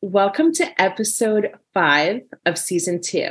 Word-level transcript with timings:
Welcome 0.00 0.52
to 0.52 0.80
episode 0.80 1.50
five 1.74 2.20
of 2.46 2.56
season 2.56 3.00
two. 3.00 3.30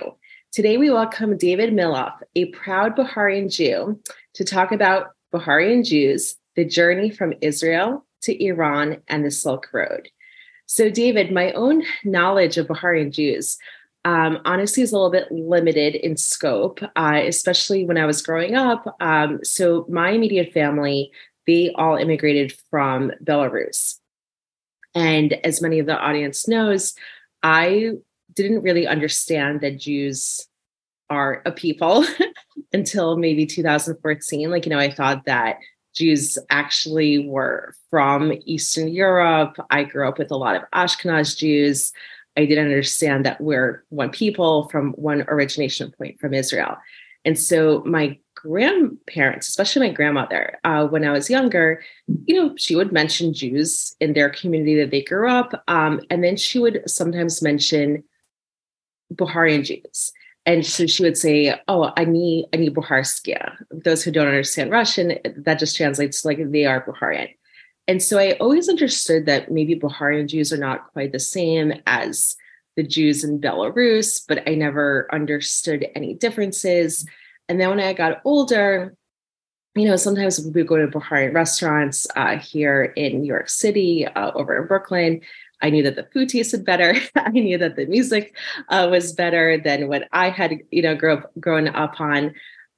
Today, 0.51 0.75
we 0.75 0.89
welcome 0.89 1.37
David 1.37 1.71
Milov, 1.73 2.11
a 2.35 2.47
proud 2.47 2.93
Bukharian 2.93 3.49
Jew, 3.49 4.01
to 4.33 4.43
talk 4.43 4.73
about 4.73 5.11
Bukharian 5.33 5.87
Jews, 5.87 6.35
the 6.57 6.65
journey 6.65 7.09
from 7.09 7.33
Israel 7.39 8.05
to 8.23 8.43
Iran 8.43 8.97
and 9.07 9.23
the 9.23 9.31
Silk 9.31 9.69
Road. 9.71 10.09
So, 10.65 10.89
David, 10.89 11.31
my 11.31 11.53
own 11.53 11.83
knowledge 12.03 12.57
of 12.57 12.67
Bukharian 12.67 13.11
Jews 13.11 13.57
um, 14.03 14.39
honestly 14.43 14.83
is 14.83 14.91
a 14.91 14.95
little 14.95 15.09
bit 15.09 15.31
limited 15.31 15.95
in 15.95 16.17
scope, 16.17 16.81
uh, 16.97 17.21
especially 17.23 17.85
when 17.85 17.97
I 17.97 18.05
was 18.05 18.21
growing 18.21 18.55
up. 18.55 18.93
Um, 18.99 19.39
so, 19.41 19.85
my 19.87 20.09
immediate 20.09 20.51
family, 20.51 21.13
they 21.45 21.71
all 21.75 21.95
immigrated 21.95 22.51
from 22.69 23.13
Belarus. 23.23 23.99
And 24.97 25.33
as 25.45 25.61
many 25.61 25.77
of 25.77 25.85
the 25.85 25.95
audience 25.95 26.47
knows, 26.47 26.95
I 27.43 27.91
didn't 28.33 28.63
really 28.63 28.87
understand 28.87 29.61
that 29.61 29.77
Jews 29.77 30.47
are 31.11 31.43
a 31.45 31.51
people 31.51 32.03
until 32.73 33.15
maybe 33.15 33.45
2014. 33.45 34.49
Like, 34.49 34.65
you 34.65 34.71
know, 34.71 34.79
I 34.79 34.89
thought 34.89 35.25
that 35.25 35.57
Jews 35.95 36.39
actually 36.49 37.27
were 37.27 37.75
from 37.91 38.33
Eastern 38.45 38.87
Europe. 38.87 39.57
I 39.69 39.83
grew 39.83 40.07
up 40.07 40.17
with 40.17 40.31
a 40.31 40.35
lot 40.35 40.55
of 40.55 40.63
Ashkenaz 40.73 41.37
Jews. 41.37 41.91
I 42.35 42.47
didn't 42.47 42.65
understand 42.65 43.23
that 43.27 43.39
we're 43.39 43.83
one 43.89 44.09
people 44.09 44.67
from 44.69 44.93
one 44.93 45.25
origination 45.27 45.91
point 45.91 46.19
from 46.19 46.33
Israel. 46.33 46.75
And 47.23 47.37
so 47.37 47.83
my 47.85 48.17
grandparents, 48.41 49.47
especially 49.47 49.87
my 49.87 49.93
grandmother, 49.93 50.57
uh, 50.63 50.85
when 50.85 51.03
I 51.03 51.11
was 51.11 51.29
younger, 51.29 51.81
you 52.25 52.35
know, 52.35 52.53
she 52.55 52.75
would 52.75 52.91
mention 52.91 53.33
Jews 53.33 53.95
in 53.99 54.13
their 54.13 54.29
community 54.29 54.75
that 54.75 54.91
they 54.91 55.01
grew 55.01 55.29
up. 55.29 55.63
Um, 55.67 56.01
and 56.09 56.23
then 56.23 56.37
she 56.37 56.59
would 56.59 56.83
sometimes 56.85 57.41
mention 57.41 58.03
Bukharian 59.13 59.65
Jews. 59.65 60.11
And 60.45 60.65
so 60.65 60.85
she 60.85 61.03
would 61.03 61.17
say, 61.17 61.59
Oh, 61.67 61.91
I 61.97 62.05
need 62.05 62.45
I 62.53 62.57
need 62.57 62.75
Buharskia. 62.75 63.55
Those 63.71 64.03
who 64.03 64.11
don't 64.11 64.27
understand 64.27 64.71
Russian, 64.71 65.17
that 65.35 65.59
just 65.59 65.75
translates 65.75 66.23
like 66.23 66.39
they 66.51 66.65
are 66.65 66.85
Bukharian. 66.85 67.33
And 67.87 68.03
so 68.03 68.19
I 68.19 68.33
always 68.33 68.69
understood 68.69 69.25
that 69.25 69.51
maybe 69.51 69.75
Bukharian 69.75 70.27
Jews 70.27 70.53
are 70.53 70.57
not 70.57 70.91
quite 70.93 71.11
the 71.11 71.19
same 71.19 71.73
as 71.87 72.35
the 72.75 72.83
Jews 72.83 73.23
in 73.23 73.41
Belarus, 73.41 74.21
but 74.27 74.47
I 74.47 74.53
never 74.53 75.07
understood 75.11 75.87
any 75.95 76.13
differences. 76.13 77.05
And 77.49 77.59
then 77.59 77.69
when 77.69 77.79
I 77.79 77.93
got 77.93 78.21
older, 78.25 78.95
you 79.75 79.87
know, 79.87 79.95
sometimes 79.95 80.39
we 80.39 80.51
would 80.51 80.67
go 80.67 80.77
to 80.77 80.87
Bukharian 80.87 81.33
restaurants 81.33 82.07
uh, 82.15 82.37
here 82.37 82.93
in 82.95 83.21
New 83.21 83.27
York 83.27 83.49
City, 83.49 84.07
uh, 84.07 84.31
over 84.33 84.59
in 84.59 84.67
Brooklyn. 84.67 85.21
I 85.61 85.69
knew 85.69 85.83
that 85.83 85.95
the 85.95 86.07
food 86.13 86.29
tasted 86.29 86.65
better. 86.65 86.95
I 87.15 87.29
knew 87.29 87.57
that 87.57 87.75
the 87.75 87.85
music 87.85 88.35
uh, 88.69 88.87
was 88.89 89.13
better 89.13 89.57
than 89.57 89.87
what 89.87 90.07
I 90.11 90.29
had, 90.29 90.59
you 90.71 90.81
know, 90.81 90.95
grow 90.95 91.21
grown 91.39 91.67
up 91.69 91.99
on. 91.99 92.33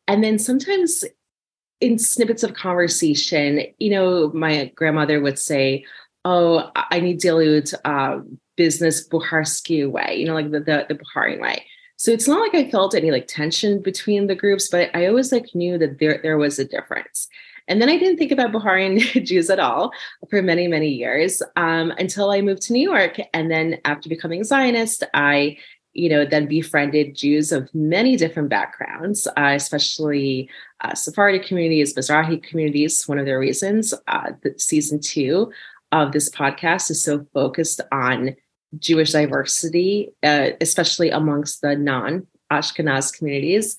And 0.07 0.23
then 0.23 0.39
sometimes 0.39 1.03
in 1.81 1.97
snippets 1.97 2.43
of 2.43 2.53
conversation, 2.53 3.61
you 3.79 3.89
know, 3.89 4.31
my 4.33 4.71
grandmother 4.75 5.21
would 5.21 5.39
say, 5.39 5.85
"Oh, 6.25 6.71
I 6.75 6.99
need 6.99 7.19
dilute 7.19 7.73
uh, 7.85 8.19
business 8.57 9.07
Buharsky 9.07 9.89
way," 9.89 10.15
you 10.17 10.25
know, 10.25 10.33
like 10.33 10.51
the 10.51 10.59
the, 10.59 10.85
the 10.89 11.39
way. 11.39 11.65
So 11.99 12.11
it's 12.11 12.29
not 12.29 12.39
like 12.39 12.55
I 12.55 12.71
felt 12.71 12.95
any 12.95 13.11
like 13.11 13.27
tension 13.27 13.81
between 13.81 14.27
the 14.27 14.35
groups, 14.35 14.69
but 14.69 14.89
I 14.95 15.07
always 15.07 15.33
like 15.33 15.53
knew 15.53 15.77
that 15.79 15.99
there 15.99 16.21
there 16.23 16.37
was 16.37 16.57
a 16.57 16.63
difference. 16.63 17.27
And 17.67 17.81
then 17.81 17.89
I 17.89 17.97
didn't 17.97 18.15
think 18.17 18.31
about 18.31 18.53
Bukharian 18.53 18.99
Jews 19.25 19.49
at 19.49 19.59
all 19.59 19.91
for 20.29 20.41
many, 20.41 20.69
many 20.69 20.87
years 20.87 21.43
um, 21.57 21.91
until 21.99 22.31
I 22.31 22.39
moved 22.39 22.61
to 22.63 22.73
New 22.73 22.89
York. 22.89 23.19
And 23.33 23.51
then 23.51 23.79
after 23.83 24.07
becoming 24.07 24.45
Zionist, 24.45 25.03
I, 25.13 25.57
you 25.91 26.07
know, 26.07 26.23
then 26.23 26.47
befriended 26.47 27.17
Jews 27.17 27.51
of 27.51 27.69
many 27.75 28.15
different 28.15 28.47
backgrounds, 28.47 29.27
uh, 29.27 29.51
especially 29.53 30.49
uh, 30.79 30.95
Sephardic 30.95 31.43
communities, 31.43 31.95
Mizrahi 31.95 32.41
communities. 32.41 33.09
One 33.09 33.19
of 33.19 33.25
the 33.25 33.37
reasons 33.37 33.93
uh, 34.07 34.31
that 34.43 34.61
season 34.61 35.01
two 35.01 35.51
of 35.91 36.13
this 36.13 36.29
podcast 36.29 36.89
is 36.91 37.03
so 37.03 37.27
focused 37.33 37.81
on 37.91 38.37
Jewish 38.77 39.11
diversity, 39.11 40.13
uh, 40.23 40.51
especially 40.61 41.09
amongst 41.09 41.61
the 41.61 41.75
non 41.75 42.27
Ashkenaz 42.51 43.15
communities. 43.15 43.77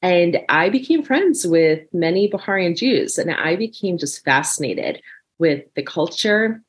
And 0.00 0.40
I 0.48 0.68
became 0.68 1.04
friends 1.04 1.46
with 1.46 1.86
many 1.92 2.28
Bukharian 2.28 2.76
Jews, 2.76 3.18
and 3.18 3.30
I 3.30 3.56
became 3.56 3.98
just 3.98 4.24
fascinated 4.24 5.00
with 5.38 5.64
the 5.74 5.82
culture 5.82 6.62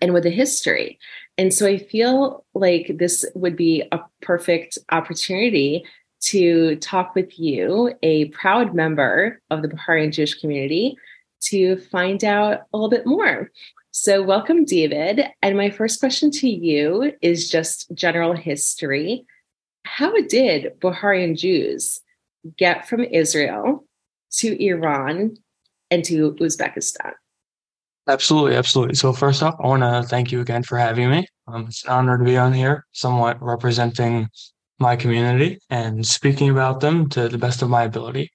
and 0.00 0.12
with 0.12 0.22
the 0.22 0.30
history. 0.30 0.98
And 1.38 1.52
so 1.52 1.66
I 1.66 1.78
feel 1.78 2.44
like 2.54 2.96
this 2.98 3.24
would 3.34 3.56
be 3.56 3.82
a 3.92 4.00
perfect 4.22 4.78
opportunity 4.90 5.84
to 6.22 6.76
talk 6.76 7.14
with 7.14 7.38
you, 7.38 7.94
a 8.02 8.26
proud 8.26 8.74
member 8.74 9.40
of 9.50 9.62
the 9.62 9.68
Bukharian 9.68 10.12
Jewish 10.12 10.34
community, 10.34 10.96
to 11.42 11.76
find 11.76 12.24
out 12.24 12.62
a 12.72 12.76
little 12.76 12.90
bit 12.90 13.06
more. 13.06 13.50
So, 13.98 14.22
welcome, 14.22 14.66
David. 14.66 15.24
And 15.40 15.56
my 15.56 15.70
first 15.70 16.00
question 16.00 16.30
to 16.32 16.50
you 16.50 17.14
is 17.22 17.48
just 17.48 17.90
general 17.94 18.36
history. 18.36 19.24
How 19.86 20.12
did 20.28 20.78
Bukharian 20.80 21.34
Jews 21.34 22.00
get 22.58 22.86
from 22.86 23.04
Israel 23.04 23.86
to 24.32 24.62
Iran 24.62 25.38
and 25.90 26.04
to 26.04 26.32
Uzbekistan? 26.32 27.12
Absolutely, 28.06 28.54
absolutely. 28.54 28.96
So, 28.96 29.14
first 29.14 29.42
off, 29.42 29.56
I 29.64 29.66
want 29.66 29.82
to 29.82 30.06
thank 30.06 30.30
you 30.30 30.42
again 30.42 30.62
for 30.62 30.76
having 30.76 31.08
me. 31.08 31.26
Um, 31.48 31.64
it's 31.68 31.82
an 31.86 31.92
honor 31.92 32.18
to 32.18 32.24
be 32.24 32.36
on 32.36 32.52
here, 32.52 32.84
somewhat 32.92 33.40
representing 33.40 34.28
my 34.78 34.94
community 34.96 35.58
and 35.70 36.06
speaking 36.06 36.50
about 36.50 36.80
them 36.80 37.08
to 37.08 37.30
the 37.30 37.38
best 37.38 37.62
of 37.62 37.70
my 37.70 37.84
ability. 37.84 38.30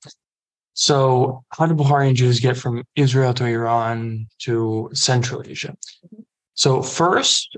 So, 0.73 1.43
how 1.49 1.65
did 1.65 1.77
Bukharian 1.77 2.15
Jews 2.15 2.39
get 2.39 2.55
from 2.57 2.83
Israel 2.95 3.33
to 3.35 3.45
Iran 3.45 4.27
to 4.39 4.89
Central 4.93 5.43
Asia? 5.45 5.75
Mm-hmm. 6.05 6.21
So, 6.53 6.81
first, 6.81 7.57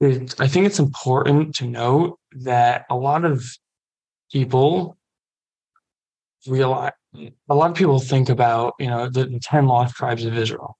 it, 0.00 0.34
I 0.40 0.48
think 0.48 0.66
it's 0.66 0.78
important 0.78 1.54
to 1.56 1.66
note 1.66 2.18
that 2.32 2.86
a 2.90 2.96
lot 2.96 3.24
of 3.24 3.44
people 4.32 4.96
realize, 6.46 6.92
a 7.48 7.54
lot 7.54 7.70
of 7.70 7.76
people 7.76 8.00
think 8.00 8.28
about, 8.28 8.74
you 8.78 8.88
know, 8.88 9.08
the, 9.08 9.26
the 9.26 9.40
10 9.40 9.66
lost 9.66 9.94
tribes 9.94 10.24
of 10.24 10.36
Israel, 10.36 10.76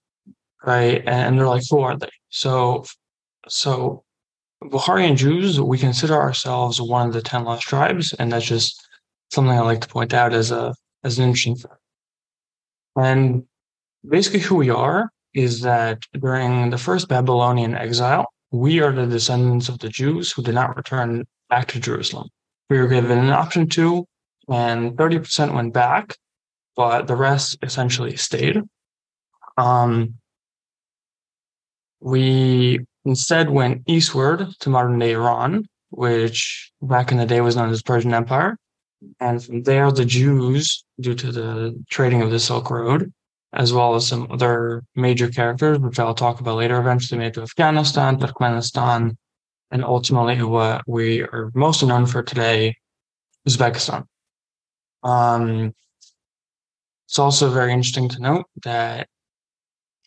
right? 0.64 1.02
And 1.06 1.38
they're 1.38 1.48
like, 1.48 1.62
who 1.70 1.80
are 1.80 1.96
they? 1.96 2.10
So, 2.30 2.84
so 3.48 4.04
Bukharian 4.62 5.16
Jews, 5.16 5.60
we 5.60 5.78
consider 5.78 6.14
ourselves 6.14 6.80
one 6.80 7.06
of 7.06 7.12
the 7.12 7.22
10 7.22 7.44
lost 7.44 7.66
tribes. 7.66 8.12
And 8.14 8.32
that's 8.32 8.46
just 8.46 8.82
something 9.30 9.52
I 9.52 9.60
like 9.60 9.80
to 9.82 9.88
point 9.88 10.14
out 10.14 10.32
as 10.32 10.50
a 10.50 10.74
as 11.04 11.18
an 11.18 11.24
interesting 11.24 11.56
fact. 11.56 11.80
And 12.96 13.44
basically, 14.08 14.40
who 14.40 14.56
we 14.56 14.70
are 14.70 15.10
is 15.34 15.60
that 15.62 16.02
during 16.18 16.70
the 16.70 16.78
first 16.78 17.08
Babylonian 17.08 17.74
exile, 17.74 18.26
we 18.50 18.80
are 18.80 18.92
the 18.92 19.06
descendants 19.06 19.68
of 19.68 19.80
the 19.80 19.88
Jews 19.88 20.32
who 20.32 20.42
did 20.42 20.54
not 20.54 20.76
return 20.76 21.24
back 21.50 21.68
to 21.68 21.80
Jerusalem. 21.80 22.28
We 22.70 22.78
were 22.78 22.86
given 22.86 23.18
an 23.18 23.30
option 23.30 23.68
to, 23.70 24.06
and 24.48 24.92
30% 24.92 25.54
went 25.54 25.74
back, 25.74 26.16
but 26.76 27.06
the 27.06 27.16
rest 27.16 27.58
essentially 27.62 28.16
stayed. 28.16 28.60
Um, 29.56 30.14
we 32.00 32.80
instead 33.04 33.50
went 33.50 33.82
eastward 33.86 34.46
to 34.60 34.70
modern 34.70 34.98
day 34.98 35.12
Iran, 35.12 35.64
which 35.90 36.70
back 36.80 37.10
in 37.10 37.18
the 37.18 37.26
day 37.26 37.40
was 37.40 37.56
known 37.56 37.70
as 37.70 37.82
Persian 37.82 38.14
Empire. 38.14 38.56
And 39.20 39.42
from 39.44 39.62
there, 39.62 39.90
the 39.90 40.04
Jews, 40.04 40.83
due 41.00 41.14
to 41.14 41.32
the 41.32 41.84
trading 41.90 42.22
of 42.22 42.30
the 42.30 42.38
Silk 42.38 42.70
Road, 42.70 43.12
as 43.52 43.72
well 43.72 43.94
as 43.94 44.06
some 44.06 44.30
other 44.30 44.82
major 44.94 45.28
characters, 45.28 45.78
which 45.78 45.98
I'll 45.98 46.14
talk 46.14 46.40
about 46.40 46.56
later, 46.56 46.78
eventually 46.78 47.18
made 47.18 47.34
to 47.34 47.42
Afghanistan, 47.42 48.18
Turkmenistan, 48.18 49.16
and 49.70 49.84
ultimately 49.84 50.42
what 50.42 50.82
we 50.86 51.22
are 51.22 51.50
most 51.54 51.82
known 51.82 52.06
for 52.06 52.22
today, 52.22 52.76
Uzbekistan. 53.48 54.04
Um, 55.02 55.74
it's 57.06 57.18
also 57.18 57.50
very 57.50 57.72
interesting 57.72 58.08
to 58.10 58.20
note 58.20 58.46
that 58.62 59.08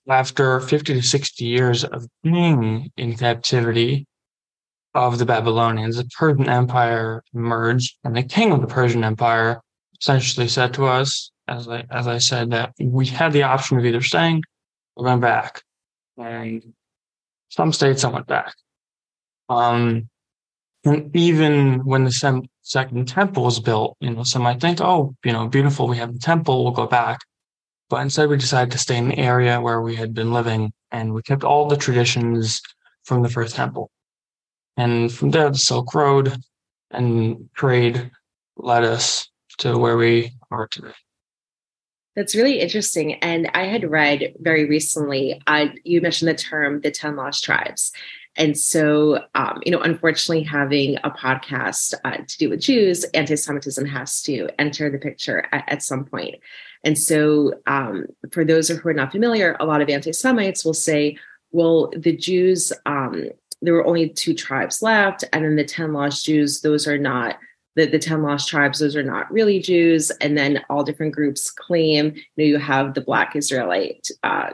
after 0.09 0.59
50 0.59 0.93
to 0.93 1.01
60 1.01 1.45
years 1.45 1.83
of 1.83 2.07
being 2.23 2.91
in 2.97 3.15
captivity 3.15 4.07
of 4.93 5.19
the 5.19 5.25
Babylonians, 5.25 5.97
the 5.97 6.05
Persian 6.17 6.49
Empire 6.49 7.23
emerged, 7.33 7.97
and 8.03 8.15
the 8.15 8.23
king 8.23 8.51
of 8.51 8.61
the 8.61 8.67
Persian 8.67 9.03
Empire 9.03 9.61
essentially 10.01 10.47
said 10.47 10.73
to 10.75 10.85
us, 10.85 11.31
as 11.47 11.67
I 11.67 11.85
as 11.91 12.07
I 12.07 12.17
said, 12.17 12.51
that 12.51 12.73
we 12.79 13.05
had 13.07 13.33
the 13.33 13.43
option 13.43 13.77
of 13.77 13.85
either 13.85 14.01
staying 14.01 14.43
or 14.95 15.05
going 15.05 15.19
back. 15.19 15.63
And 16.17 16.73
some 17.49 17.71
stayed, 17.71 17.99
some 17.99 18.13
went 18.13 18.27
back. 18.27 18.53
Um, 19.49 20.09
and 20.83 21.15
even 21.15 21.85
when 21.85 22.03
the 22.03 22.11
sem- 22.11 22.49
second 22.61 23.07
temple 23.07 23.43
was 23.43 23.59
built, 23.59 23.97
you 23.99 24.09
know, 24.09 24.23
some 24.23 24.43
might 24.43 24.61
think, 24.61 24.81
oh, 24.81 25.15
you 25.23 25.33
know, 25.33 25.47
beautiful, 25.47 25.87
we 25.87 25.97
have 25.97 26.13
the 26.13 26.19
temple, 26.19 26.63
we'll 26.63 26.73
go 26.73 26.87
back. 26.87 27.19
But 27.89 28.01
instead, 28.01 28.29
we 28.29 28.37
decided 28.37 28.71
to 28.71 28.77
stay 28.77 28.97
in 28.97 29.09
the 29.09 29.17
area 29.17 29.61
where 29.61 29.81
we 29.81 29.95
had 29.95 30.13
been 30.13 30.33
living, 30.33 30.73
and 30.91 31.13
we 31.13 31.21
kept 31.21 31.43
all 31.43 31.67
the 31.67 31.77
traditions 31.77 32.61
from 33.05 33.23
the 33.23 33.29
first 33.29 33.55
temple. 33.55 33.89
And 34.75 35.11
from 35.11 35.31
there, 35.31 35.49
the 35.49 35.57
Silk 35.57 35.93
Road 35.93 36.35
and 36.91 37.49
trade 37.55 38.11
led 38.57 38.83
us 38.83 39.29
to 39.59 39.77
where 39.77 39.97
we 39.97 40.33
are 40.51 40.67
today. 40.67 40.93
That's 42.15 42.35
really 42.35 42.59
interesting. 42.59 43.13
And 43.15 43.49
I 43.53 43.65
had 43.65 43.89
read 43.89 44.33
very 44.39 44.67
recently, 44.67 45.39
uh, 45.45 45.67
you 45.83 46.01
mentioned 46.01 46.29
the 46.29 46.35
term 46.35 46.81
the 46.81 46.89
10 46.89 47.15
lost 47.15 47.43
tribes. 47.43 47.91
And 48.37 48.57
so, 48.57 49.23
um, 49.35 49.61
you 49.65 49.71
know, 49.71 49.81
unfortunately, 49.81 50.43
having 50.43 50.97
a 51.03 51.09
podcast 51.09 51.93
uh, 52.05 52.17
to 52.17 52.37
do 52.37 52.49
with 52.49 52.61
Jews, 52.61 53.03
anti 53.13 53.35
Semitism 53.35 53.85
has 53.85 54.21
to 54.23 54.47
enter 54.59 54.89
the 54.89 54.99
picture 54.99 55.47
at, 55.51 55.63
at 55.67 55.83
some 55.83 56.05
point. 56.05 56.35
And 56.83 56.97
so, 56.97 57.53
um, 57.65 58.05
for 58.31 58.45
those 58.45 58.69
who 58.69 58.87
are 58.87 58.93
not 58.93 59.11
familiar, 59.11 59.57
a 59.59 59.65
lot 59.65 59.81
of 59.81 59.89
anti 59.89 60.11
Semites 60.11 60.63
will 60.63 60.75
say, 60.75 61.17
well, 61.51 61.91
the 61.95 62.15
Jews, 62.15 62.71
um, 62.85 63.29
there 63.61 63.73
were 63.73 63.87
only 63.87 64.09
two 64.09 64.35
tribes 64.35 64.81
left, 64.81 65.23
and 65.33 65.43
then 65.43 65.55
the 65.55 65.65
10 65.65 65.93
lost 65.93 66.25
Jews, 66.25 66.61
those 66.61 66.87
are 66.87 66.97
not. 66.97 67.37
The, 67.77 67.85
the 67.85 67.99
10 67.99 68.23
lost 68.23 68.49
tribes, 68.49 68.79
those 68.79 68.95
are 68.95 69.03
not 69.03 69.31
really 69.31 69.59
Jews. 69.59 70.11
And 70.19 70.37
then 70.37 70.65
all 70.69 70.83
different 70.83 71.13
groups 71.13 71.49
claim, 71.49 72.13
you 72.15 72.21
know, 72.37 72.43
you 72.43 72.57
have 72.57 72.93
the 72.93 73.01
Black 73.01 73.35
Israelite 73.35 74.09
uh, 74.23 74.49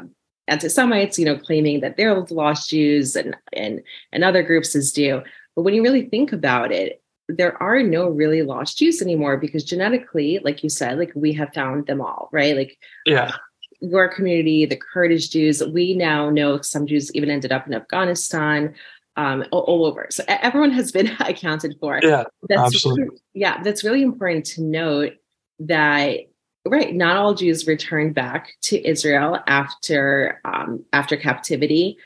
anti-Semites, 0.48 1.18
you 1.18 1.26
know, 1.26 1.38
claiming 1.38 1.80
that 1.80 1.98
they're 1.98 2.14
the 2.22 2.34
lost 2.34 2.70
Jews 2.70 3.16
and 3.16 3.36
and 3.54 3.82
and 4.12 4.24
other 4.24 4.44
groups 4.44 4.76
as 4.76 4.92
do. 4.92 5.22
But 5.56 5.64
when 5.64 5.74
you 5.74 5.84
really 5.84 6.10
think 6.10 6.34
about 6.34 6.72
it, 6.72 7.02
there 7.30 7.62
are 7.62 7.82
no 7.82 8.10
really 8.10 8.42
lost 8.42 8.78
Jews 8.78 9.02
anymore 9.02 9.38
because 9.38 9.64
genetically, 9.64 10.40
like 10.44 10.64
you 10.64 10.70
said, 10.70 10.98
like 10.98 11.12
we 11.16 11.34
have 11.34 11.54
found 11.54 11.88
them 11.88 12.02
all, 12.02 12.30
right? 12.32 12.56
Like 12.56 12.78
yeah. 13.06 13.32
Your 13.80 14.08
community, 14.08 14.66
the 14.66 14.78
Kurdish 14.78 15.28
Jews, 15.28 15.62
we 15.62 15.94
now 15.94 16.30
know 16.30 16.62
some 16.62 16.88
Jews 16.88 17.14
even 17.14 17.30
ended 17.30 17.52
up 17.52 17.68
in 17.68 17.74
Afghanistan, 17.74 18.74
um, 19.16 19.46
all, 19.52 19.62
all 19.62 19.86
over. 19.86 20.08
So 20.10 20.24
everyone 20.28 20.72
has 20.72 20.92
been 20.92 21.08
accounted 21.20 21.76
for. 21.80 22.00
Yeah, 22.02 22.24
that's 22.50 22.76
absolutely. 22.76 23.04
Really, 23.04 23.18
yeah, 23.34 23.62
that's 23.64 23.84
really 23.84 24.02
important 24.02 24.46
to 24.48 24.64
note 24.64 25.14
that 25.60 26.20
right 26.66 26.94
not 26.96 27.18
all 27.18 27.34
jews 27.34 27.68
returned 27.68 28.16
back 28.16 28.54
to 28.62 28.86
israel 28.88 29.40
after 29.48 30.40
um, 30.46 30.84
after 30.94 31.18
captivity 31.18 31.98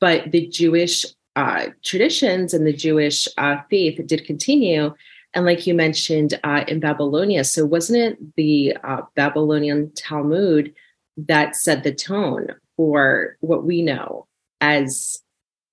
but 0.00 0.30
the 0.30 0.46
jewish 0.48 1.04
uh, 1.36 1.66
traditions 1.82 2.52
and 2.52 2.66
the 2.66 2.72
jewish 2.72 3.26
uh, 3.38 3.56
faith 3.70 4.00
did 4.06 4.24
continue 4.26 4.92
and 5.34 5.46
like 5.46 5.66
you 5.66 5.74
mentioned 5.74 6.38
uh, 6.44 6.64
in 6.68 6.78
babylonia 6.78 7.42
so 7.42 7.64
wasn't 7.64 7.98
it 7.98 8.36
the 8.36 8.76
uh, 8.84 9.00
babylonian 9.16 9.90
talmud 9.94 10.74
that 11.16 11.56
set 11.56 11.82
the 11.82 11.94
tone 11.94 12.48
for 12.76 13.36
what 13.40 13.64
we 13.64 13.82
know 13.82 14.26
as 14.60 15.21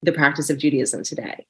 the 0.01 0.11
practice 0.11 0.49
of 0.49 0.57
judaism 0.57 1.03
today 1.03 1.45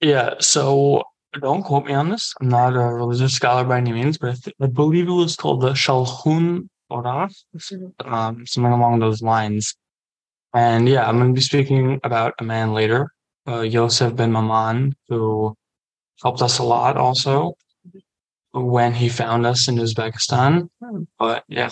yeah 0.00 0.34
so 0.40 1.02
don't 1.40 1.62
quote 1.62 1.86
me 1.86 1.94
on 1.94 2.10
this. 2.10 2.34
I'm 2.40 2.48
not 2.48 2.74
a 2.74 2.94
religious 2.94 3.32
scholar 3.32 3.64
by 3.64 3.78
any 3.78 3.92
means, 3.92 4.18
but 4.18 4.30
I, 4.30 4.34
th- 4.34 4.56
I 4.60 4.66
believe 4.66 5.08
it 5.08 5.12
was 5.12 5.36
called 5.36 5.62
the 5.62 5.70
Shulchan 5.70 6.68
Aruch, 6.90 7.34
mm-hmm. 7.56 8.12
um, 8.12 8.46
something 8.46 8.72
along 8.72 8.98
those 8.98 9.22
lines. 9.22 9.74
And 10.54 10.88
yeah, 10.88 11.08
I'm 11.08 11.18
going 11.18 11.30
to 11.30 11.34
be 11.34 11.40
speaking 11.40 12.00
about 12.04 12.34
a 12.38 12.44
man 12.44 12.74
later, 12.74 13.12
uh, 13.48 13.60
Yosef 13.60 14.14
ben 14.14 14.32
Maman, 14.32 14.94
who 15.08 15.56
helped 16.22 16.42
us 16.42 16.58
a 16.58 16.62
lot 16.62 16.96
also 16.96 17.54
when 18.52 18.92
he 18.92 19.08
found 19.08 19.46
us 19.46 19.68
in 19.68 19.76
Uzbekistan. 19.76 20.68
But 21.18 21.44
yeah, 21.48 21.70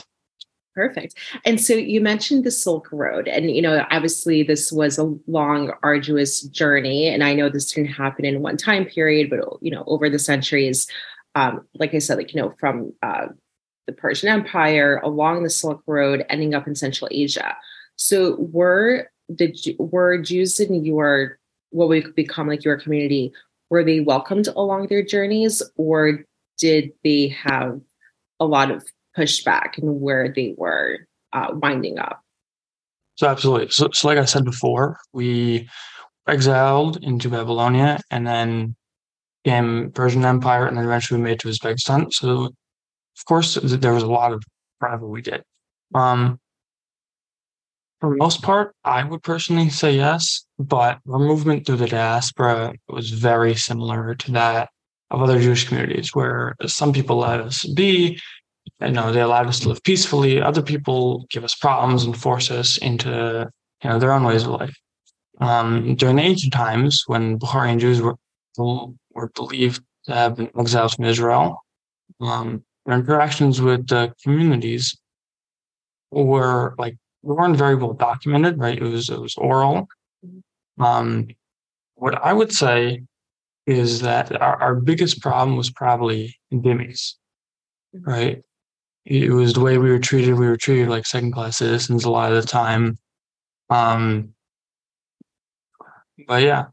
Perfect. 0.81 1.15
And 1.45 1.61
so 1.61 1.75
you 1.75 2.01
mentioned 2.01 2.45
the 2.45 2.51
Silk 2.51 2.89
Road, 2.91 3.29
and 3.29 3.51
you 3.51 3.61
know, 3.61 3.85
obviously 3.91 4.43
this 4.43 4.73
was 4.73 4.97
a 4.97 5.15
long, 5.27 5.73
arduous 5.83 6.41
journey, 6.41 7.07
and 7.07 7.23
I 7.23 7.35
know 7.35 7.51
this 7.51 7.71
didn't 7.71 7.93
happen 7.93 8.25
in 8.25 8.41
one 8.41 8.57
time 8.57 8.87
period, 8.87 9.29
but 9.29 9.41
you 9.61 9.71
know, 9.71 9.85
over 9.87 10.09
the 10.09 10.19
centuries, 10.19 10.87
um, 11.35 11.67
like 11.75 11.93
I 11.93 11.99
said, 11.99 12.17
like 12.17 12.33
you 12.33 12.41
know, 12.41 12.55
from 12.59 12.95
uh, 13.03 13.27
the 13.87 13.93
Persian 13.93 14.31
Empire 14.31 15.03
along 15.05 15.43
the 15.43 15.51
Silk 15.51 15.83
Road, 15.87 16.25
ending 16.31 16.55
up 16.55 16.67
in 16.67 16.75
Central 16.75 17.11
Asia. 17.11 17.55
So 17.97 18.37
were 18.37 19.11
the 19.29 19.55
were 19.79 20.17
Jews 20.17 20.61
in 20.61 20.83
your 20.83 21.39
what 21.69 21.89
would 21.91 22.15
become 22.15 22.49
like 22.49 22.65
your 22.65 22.81
community? 22.81 23.35
Were 23.69 23.85
they 23.85 24.01
welcomed 24.01 24.49
along 24.49 24.87
their 24.87 25.03
journeys, 25.03 25.63
or 25.77 26.25
did 26.57 26.93
they 27.05 27.29
have 27.29 27.83
a 28.41 28.47
lot 28.47 28.71
of 28.71 28.83
pushback 29.17 29.79
and 29.79 30.01
where 30.01 30.33
they 30.35 30.55
were 30.57 31.07
uh, 31.33 31.49
winding 31.53 31.99
up. 31.99 32.21
So 33.17 33.29
absolutely. 33.29 33.71
So, 33.71 33.89
so 33.93 34.09
like 34.09 34.19
I 34.19 34.25
said 34.25 34.45
before, 34.45 34.99
we 35.13 35.69
exiled 36.27 37.03
into 37.03 37.29
Babylonia 37.29 38.01
and 38.11 38.27
then 38.27 38.77
came 39.45 39.91
Persian 39.93 40.25
Empire 40.25 40.67
and 40.67 40.77
then 40.77 40.85
eventually 40.85 41.19
we 41.19 41.25
made 41.25 41.41
to 41.41 41.49
Uzbekistan. 41.49 42.13
So 42.13 42.45
of 42.45 43.25
course 43.27 43.55
there 43.55 43.95
was 43.95 44.03
a 44.03 44.11
lot 44.11 44.33
of 44.33 44.43
travel 44.81 45.11
we 45.11 45.23
did. 45.23 45.43
Um, 45.95 46.39
for 48.01 48.17
most 48.17 48.43
part, 48.43 48.75
I 48.85 49.05
would 49.05 49.23
personally 49.23 49.69
say 49.69 49.93
yes, 49.93 50.47
but 50.59 50.99
our 51.11 51.19
movement 51.19 51.67
through 51.67 51.77
the 51.77 51.87
diaspora 51.87 52.73
was 52.89 53.11
very 53.11 53.55
similar 53.55 54.15
to 54.15 54.33
that 54.33 54.71
of 55.11 55.21
other 55.21 55.39
Jewish 55.39 55.69
communities, 55.69 56.15
where 56.15 56.55
some 56.67 56.93
people 56.93 57.19
let 57.19 57.41
us 57.41 57.67
be 57.67 58.19
you 58.81 58.91
know 58.91 59.13
they 59.13 59.21
allowed 59.21 59.47
us 59.47 59.61
to 59.61 59.69
live 59.69 59.83
peacefully. 59.83 60.41
Other 60.41 60.63
people 60.63 61.27
give 61.31 61.45
us 61.45 61.55
problems 61.55 62.05
and 62.05 62.17
force 62.17 62.51
us 62.51 62.79
into 62.79 63.51
you 63.83 63.91
know 63.91 63.99
their 63.99 64.13
own 64.13 64.25
ways 64.25 64.45
of 64.45 64.51
life. 64.51 64.77
Um, 65.41 65.95
during 65.95 66.17
the 66.17 66.23
ancient 66.23 66.53
times 66.53 67.05
when 67.07 67.39
Bukharian 67.39 67.79
Jews 67.79 68.01
were 68.01 68.17
were 68.59 69.31
believed 69.35 69.83
to 70.05 70.15
have 70.15 70.37
been 70.37 70.51
exiled 70.59 70.93
from 70.95 71.05
Israel 71.05 71.63
um, 72.21 72.65
their 72.87 72.99
interactions 72.99 73.61
with 73.61 73.87
the 73.89 74.13
communities 74.23 74.97
were 76.11 76.75
like 76.79 76.97
we 77.23 77.35
weren't 77.35 77.57
very 77.57 77.75
well 77.75 77.93
documented 77.93 78.59
right? 78.59 78.79
It 78.79 78.83
was 78.83 79.09
it 79.09 79.21
was 79.21 79.37
oral. 79.37 79.89
Um, 80.79 81.29
what 81.95 82.15
I 82.15 82.33
would 82.33 82.53
say 82.53 83.03
is 83.67 84.01
that 84.01 84.41
our, 84.41 84.57
our 84.57 84.75
biggest 84.75 85.21
problem 85.21 85.57
was 85.57 85.71
probably 85.71 86.37
dhimmis 86.53 87.15
right 87.93 88.43
it 89.05 89.31
was 89.31 89.55
the 89.55 89.61
way 89.61 89.79
we 89.79 89.91
were 89.91 89.99
treated. 89.99 90.35
We 90.35 90.47
were 90.47 90.57
treated 90.57 90.89
like 90.89 91.07
second 91.07 91.33
class 91.33 91.59
citizens 91.59 92.05
a 92.05 92.11
lot 92.11 92.33
of 92.33 92.43
the 92.43 92.49
time. 92.49 92.99
Um, 93.69 94.35
but 96.27 96.43
yeah. 96.43 96.67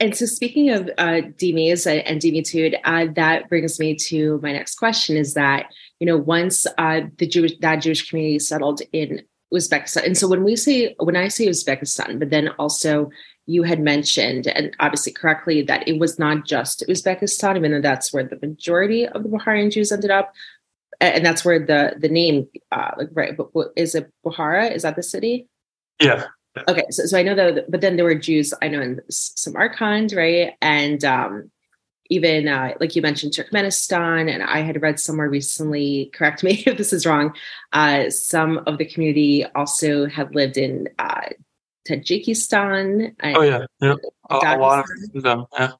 And 0.00 0.16
so, 0.16 0.26
speaking 0.26 0.70
of 0.70 0.90
uh, 0.98 1.22
dhimmis 1.38 1.86
and 1.86 2.20
dhimmitude, 2.20 2.76
uh, 2.84 3.06
that 3.14 3.48
brings 3.48 3.78
me 3.78 3.94
to 3.96 4.40
my 4.42 4.52
next 4.52 4.74
question: 4.76 5.16
Is 5.16 5.34
that 5.34 5.66
you 6.00 6.06
know 6.06 6.16
once 6.16 6.66
uh, 6.78 7.02
the 7.18 7.26
Jewish 7.26 7.52
that 7.60 7.76
Jewish 7.76 8.08
community 8.08 8.38
settled 8.40 8.82
in 8.92 9.22
Uzbekistan, 9.52 10.04
and 10.04 10.18
so 10.18 10.28
when 10.28 10.42
we 10.42 10.56
say 10.56 10.96
when 10.98 11.16
I 11.16 11.28
say 11.28 11.46
Uzbekistan, 11.46 12.18
but 12.18 12.30
then 12.30 12.48
also 12.58 13.10
you 13.46 13.62
had 13.62 13.80
mentioned, 13.80 14.48
and 14.48 14.74
obviously 14.80 15.12
correctly, 15.12 15.62
that 15.62 15.86
it 15.86 15.98
was 15.98 16.18
not 16.18 16.46
just 16.46 16.84
Uzbekistan, 16.88 17.56
even 17.56 17.72
though 17.72 17.80
that's 17.80 18.12
where 18.12 18.24
the 18.24 18.38
majority 18.44 19.06
of 19.06 19.22
the 19.22 19.28
Bukharian 19.28 19.70
Jews 19.70 19.92
ended 19.92 20.10
up, 20.10 20.32
and 21.00 21.24
that's 21.24 21.44
where 21.44 21.58
the 21.58 21.94
the 21.98 22.08
name 22.08 22.48
uh 22.72 22.92
like 22.96 23.08
right 23.12 23.36
but 23.36 23.48
is 23.76 23.94
it 23.94 24.10
Bukhara 24.24 24.72
is 24.74 24.82
that 24.82 24.96
the 24.96 25.02
city? 25.02 25.46
Yeah. 26.00 26.24
Okay 26.68 26.84
so, 26.90 27.06
so 27.06 27.18
I 27.18 27.22
know 27.22 27.34
that 27.34 27.70
but 27.70 27.80
then 27.80 27.96
there 27.96 28.04
were 28.04 28.14
Jews 28.14 28.54
I 28.62 28.68
know 28.68 28.80
in 28.80 29.00
Samarkand 29.10 30.12
right? 30.12 30.54
And 30.60 31.04
um 31.04 31.50
even 32.10 32.48
uh, 32.48 32.74
like 32.80 32.94
you 32.94 33.00
mentioned 33.00 33.32
Turkmenistan 33.32 34.30
and 34.32 34.42
I 34.42 34.60
had 34.60 34.82
read 34.82 35.00
somewhere 35.00 35.28
recently 35.28 36.10
correct 36.12 36.42
me 36.42 36.62
if 36.66 36.76
this 36.76 36.92
is 36.92 37.06
wrong 37.06 37.34
uh 37.72 38.10
some 38.10 38.62
of 38.66 38.78
the 38.78 38.84
community 38.84 39.44
also 39.54 40.06
had 40.06 40.34
lived 40.34 40.56
in 40.56 40.88
uh 40.98 41.28
Tajikistan 41.88 43.14
oh 43.22 43.42
yeah 43.42 43.66
yeah. 43.80 43.94
A, 44.30 44.34
a 44.36 44.56
lot 44.58 44.84
of 45.14 45.22
them 45.22 45.46
yeah. 45.58 45.72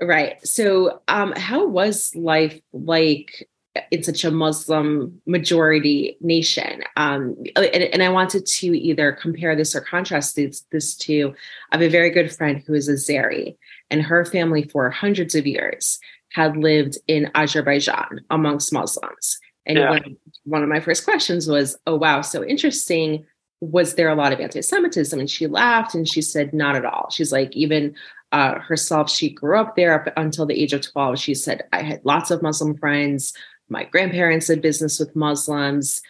Right 0.00 0.44
so 0.46 1.02
um 1.08 1.32
how 1.36 1.66
was 1.66 2.14
life 2.16 2.60
like 2.72 3.48
in 3.90 4.02
such 4.02 4.24
a 4.24 4.30
Muslim 4.30 5.20
majority 5.26 6.16
nation. 6.20 6.82
Um, 6.96 7.36
and, 7.56 7.66
and, 7.66 8.02
I 8.02 8.08
wanted 8.08 8.46
to 8.46 8.66
either 8.66 9.12
compare 9.12 9.56
this 9.56 9.74
or 9.74 9.80
contrast 9.80 10.36
this, 10.36 10.64
this 10.70 10.94
to, 10.98 11.34
I 11.72 11.76
have 11.76 11.82
a 11.82 11.88
very 11.88 12.10
good 12.10 12.32
friend 12.32 12.62
who 12.64 12.74
is 12.74 12.88
Azeri, 12.88 13.56
and 13.90 14.02
her 14.02 14.24
family 14.24 14.62
for 14.64 14.90
hundreds 14.90 15.34
of 15.34 15.46
years 15.46 15.98
had 16.32 16.56
lived 16.56 16.98
in 17.08 17.30
Azerbaijan 17.34 18.20
amongst 18.30 18.72
Muslims. 18.72 19.38
And 19.66 19.78
yeah. 19.78 19.90
one, 19.90 20.16
one 20.44 20.62
of 20.62 20.68
my 20.68 20.80
first 20.80 21.04
questions 21.04 21.48
was, 21.48 21.76
oh, 21.86 21.96
wow, 21.96 22.20
so 22.20 22.44
interesting. 22.44 23.24
Was 23.60 23.94
there 23.94 24.08
a 24.08 24.14
lot 24.14 24.32
of 24.32 24.40
anti 24.40 24.60
Semitism? 24.60 25.18
And 25.18 25.30
she 25.30 25.46
laughed 25.46 25.94
and 25.94 26.08
she 26.08 26.22
said, 26.22 26.52
not 26.52 26.76
at 26.76 26.84
all. 26.84 27.08
She's 27.10 27.32
like, 27.32 27.54
even 27.56 27.94
uh, 28.30 28.58
herself, 28.58 29.10
she 29.10 29.30
grew 29.30 29.58
up 29.58 29.76
there 29.76 29.94
up 29.94 30.12
until 30.16 30.44
the 30.44 30.60
age 30.60 30.72
of 30.72 30.82
12. 30.82 31.18
She 31.18 31.34
said, 31.34 31.62
I 31.72 31.82
had 31.82 32.04
lots 32.04 32.30
of 32.30 32.42
Muslim 32.42 32.76
friends 32.76 33.32
my 33.68 33.84
grandparents 33.84 34.46
did 34.46 34.62
business 34.62 34.98
with 34.98 35.16
Muslims. 35.16 36.02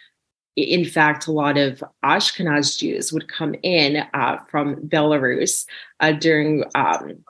In 0.55 0.85
fact, 0.85 1.27
a 1.27 1.31
lot 1.31 1.57
of 1.57 1.83
Ashkenaz 2.03 2.77
Jews 2.77 3.11
would 3.11 3.27
come 3.27 3.55
in 3.63 4.03
uh, 4.13 4.37
from 4.49 4.75
Belarus 4.87 5.65
uh, 5.99 6.13
during 6.13 6.63
um, 6.75 7.23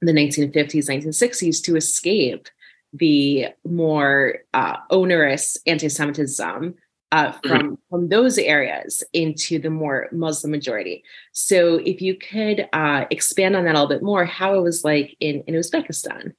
the 0.00 0.12
1950s, 0.12 0.88
1960s 0.88 1.62
to 1.64 1.76
escape 1.76 2.48
the 2.92 3.46
more 3.64 4.38
uh, 4.52 4.76
onerous 4.90 5.56
anti-Semitism 5.66 6.74
uh, 7.12 7.32
from 7.44 7.62
mm-hmm. 7.62 7.74
from 7.90 8.08
those 8.08 8.38
areas 8.38 9.04
into 9.12 9.58
the 9.58 9.70
more 9.70 10.08
Muslim 10.12 10.50
majority. 10.50 11.04
So, 11.32 11.76
if 11.76 12.00
you 12.00 12.16
could 12.16 12.68
uh, 12.72 13.04
expand 13.10 13.54
on 13.54 13.64
that 13.64 13.74
a 13.74 13.80
little 13.80 13.88
bit 13.88 14.02
more, 14.02 14.24
how 14.24 14.54
it 14.54 14.62
was 14.62 14.82
like 14.82 15.14
in 15.20 15.42
in 15.46 15.54
Uzbekistan. 15.54 16.32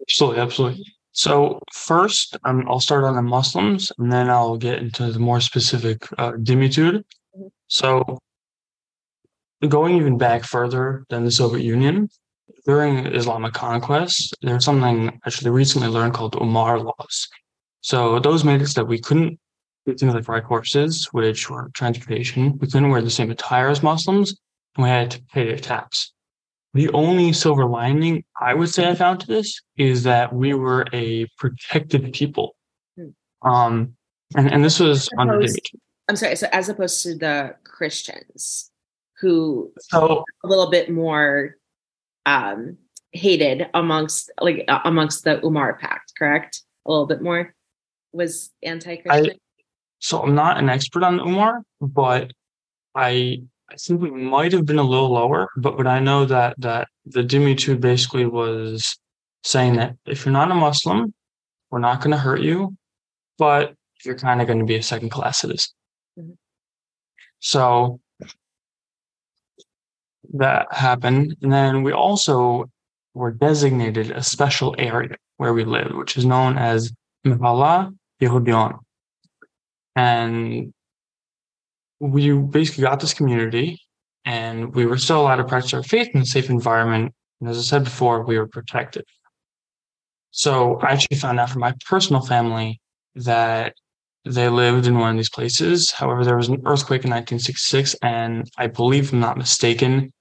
Absolutely, 0.00 0.40
absolutely. 0.40 0.84
So 1.12 1.60
first, 1.72 2.36
um, 2.44 2.64
I'll 2.68 2.80
start 2.80 3.04
on 3.04 3.16
the 3.16 3.22
Muslims, 3.22 3.92
and 3.98 4.12
then 4.12 4.30
I'll 4.30 4.56
get 4.56 4.78
into 4.78 5.10
the 5.10 5.18
more 5.18 5.40
specific 5.40 6.06
uh, 6.16 6.32
dhimmitude. 6.42 7.04
Mm-hmm. 7.36 7.46
So 7.66 8.18
going 9.68 9.96
even 9.96 10.18
back 10.18 10.44
further 10.44 11.04
than 11.08 11.24
the 11.24 11.30
Soviet 11.30 11.64
Union, 11.64 12.08
during 12.66 13.06
Islamic 13.06 13.54
conquest, 13.54 14.36
there's 14.42 14.64
something 14.64 15.18
actually 15.26 15.50
recently 15.50 15.88
learned 15.88 16.14
called 16.14 16.36
Umar 16.36 16.78
laws. 16.78 17.28
So 17.80 18.18
those 18.18 18.44
made 18.44 18.60
it 18.60 18.68
so 18.68 18.82
that 18.82 18.86
we 18.86 18.98
couldn't 18.98 19.38
do 19.86 19.94
things 19.94 20.14
like 20.14 20.28
ride 20.28 20.44
horses, 20.44 21.08
which 21.12 21.48
were 21.48 21.70
transportation. 21.74 22.58
We 22.58 22.68
couldn't 22.68 22.90
wear 22.90 23.02
the 23.02 23.10
same 23.10 23.30
attire 23.30 23.68
as 23.68 23.82
Muslims, 23.82 24.36
and 24.76 24.84
we 24.84 24.90
had 24.90 25.10
to 25.12 25.22
pay 25.32 25.50
a 25.50 25.58
tax. 25.58 26.12
The 26.78 26.90
only 26.90 27.32
silver 27.32 27.66
lining 27.66 28.22
I 28.40 28.54
would 28.54 28.68
say 28.68 28.88
I 28.88 28.94
found 28.94 29.18
to 29.18 29.26
this 29.26 29.60
is 29.76 30.04
that 30.04 30.32
we 30.32 30.54
were 30.54 30.86
a 30.92 31.26
protected 31.36 32.12
people. 32.12 32.54
Hmm. 32.96 33.08
Um, 33.42 33.96
and, 34.36 34.48
and 34.52 34.64
this 34.64 34.78
was 34.78 35.08
under 35.18 35.44
I'm 36.08 36.14
sorry, 36.14 36.36
so 36.36 36.46
as 36.52 36.68
opposed 36.68 37.02
to 37.02 37.16
the 37.16 37.56
Christians 37.64 38.70
who 39.20 39.72
so, 39.80 40.22
a 40.44 40.46
little 40.46 40.70
bit 40.70 40.88
more 40.88 41.56
um, 42.26 42.78
hated 43.10 43.66
amongst 43.74 44.30
like 44.40 44.64
uh, 44.68 44.78
amongst 44.84 45.24
the 45.24 45.44
Umar 45.44 45.78
Pact, 45.78 46.12
correct? 46.16 46.62
A 46.86 46.90
little 46.92 47.06
bit 47.06 47.20
more 47.20 47.56
was 48.12 48.52
anti-Christian. 48.62 49.34
I, 49.34 49.38
so 49.98 50.22
I'm 50.22 50.36
not 50.36 50.58
an 50.58 50.68
expert 50.68 51.02
on 51.02 51.18
Umar, 51.18 51.60
but 51.80 52.32
I 52.94 53.42
I 53.70 53.76
think 53.76 54.00
we 54.00 54.10
might 54.10 54.52
have 54.52 54.64
been 54.64 54.78
a 54.78 54.82
little 54.82 55.12
lower. 55.12 55.48
But 55.56 55.76
but 55.76 55.86
I 55.86 56.00
know 56.00 56.24
that 56.24 56.54
that 56.58 56.88
the 57.06 57.22
dhimmitude 57.22 57.80
basically 57.80 58.26
was 58.26 58.98
saying 59.44 59.76
that 59.76 59.96
if 60.06 60.24
you're 60.24 60.32
not 60.32 60.50
a 60.50 60.54
Muslim, 60.54 61.12
we're 61.70 61.78
not 61.78 62.00
going 62.00 62.10
to 62.12 62.16
hurt 62.16 62.40
you, 62.40 62.76
but 63.38 63.74
you're 64.04 64.16
kind 64.16 64.40
of 64.40 64.46
going 64.46 64.58
to 64.58 64.64
be 64.64 64.76
a 64.76 64.82
second 64.82 65.10
class 65.10 65.40
citizen. 65.40 65.70
Mm-hmm. 66.18 66.32
So 67.40 68.00
that 70.34 70.72
happened. 70.72 71.36
And 71.42 71.52
then 71.52 71.82
we 71.82 71.92
also 71.92 72.70
were 73.14 73.32
designated 73.32 74.10
a 74.10 74.22
special 74.22 74.74
area 74.78 75.16
where 75.36 75.54
we 75.54 75.64
lived, 75.64 75.94
which 75.94 76.16
is 76.16 76.24
known 76.24 76.58
as 76.58 76.92
Mihalla 77.26 77.94
Yehudion. 78.20 78.78
And 79.96 80.72
we 82.00 82.32
basically 82.32 82.82
got 82.82 83.00
this 83.00 83.14
community 83.14 83.80
and 84.24 84.74
we 84.74 84.86
were 84.86 84.98
still 84.98 85.20
allowed 85.20 85.36
to 85.36 85.44
practice 85.44 85.74
our 85.74 85.82
faith 85.82 86.08
in 86.14 86.20
a 86.20 86.26
safe 86.26 86.50
environment. 86.50 87.14
And 87.40 87.48
as 87.48 87.58
I 87.58 87.62
said 87.62 87.84
before, 87.84 88.24
we 88.24 88.38
were 88.38 88.48
protected. 88.48 89.04
So 90.30 90.78
I 90.80 90.92
actually 90.92 91.16
found 91.18 91.40
out 91.40 91.50
from 91.50 91.60
my 91.60 91.74
personal 91.86 92.22
family 92.22 92.80
that 93.14 93.74
they 94.24 94.48
lived 94.48 94.86
in 94.86 94.98
one 94.98 95.10
of 95.10 95.16
these 95.16 95.30
places. 95.30 95.90
However, 95.90 96.24
there 96.24 96.36
was 96.36 96.48
an 96.48 96.62
earthquake 96.66 97.04
in 97.04 97.10
1966, 97.10 97.94
and 98.02 98.48
I 98.58 98.66
believe, 98.66 99.12
I'm 99.12 99.20
not 99.20 99.38
mistaken, 99.38 100.12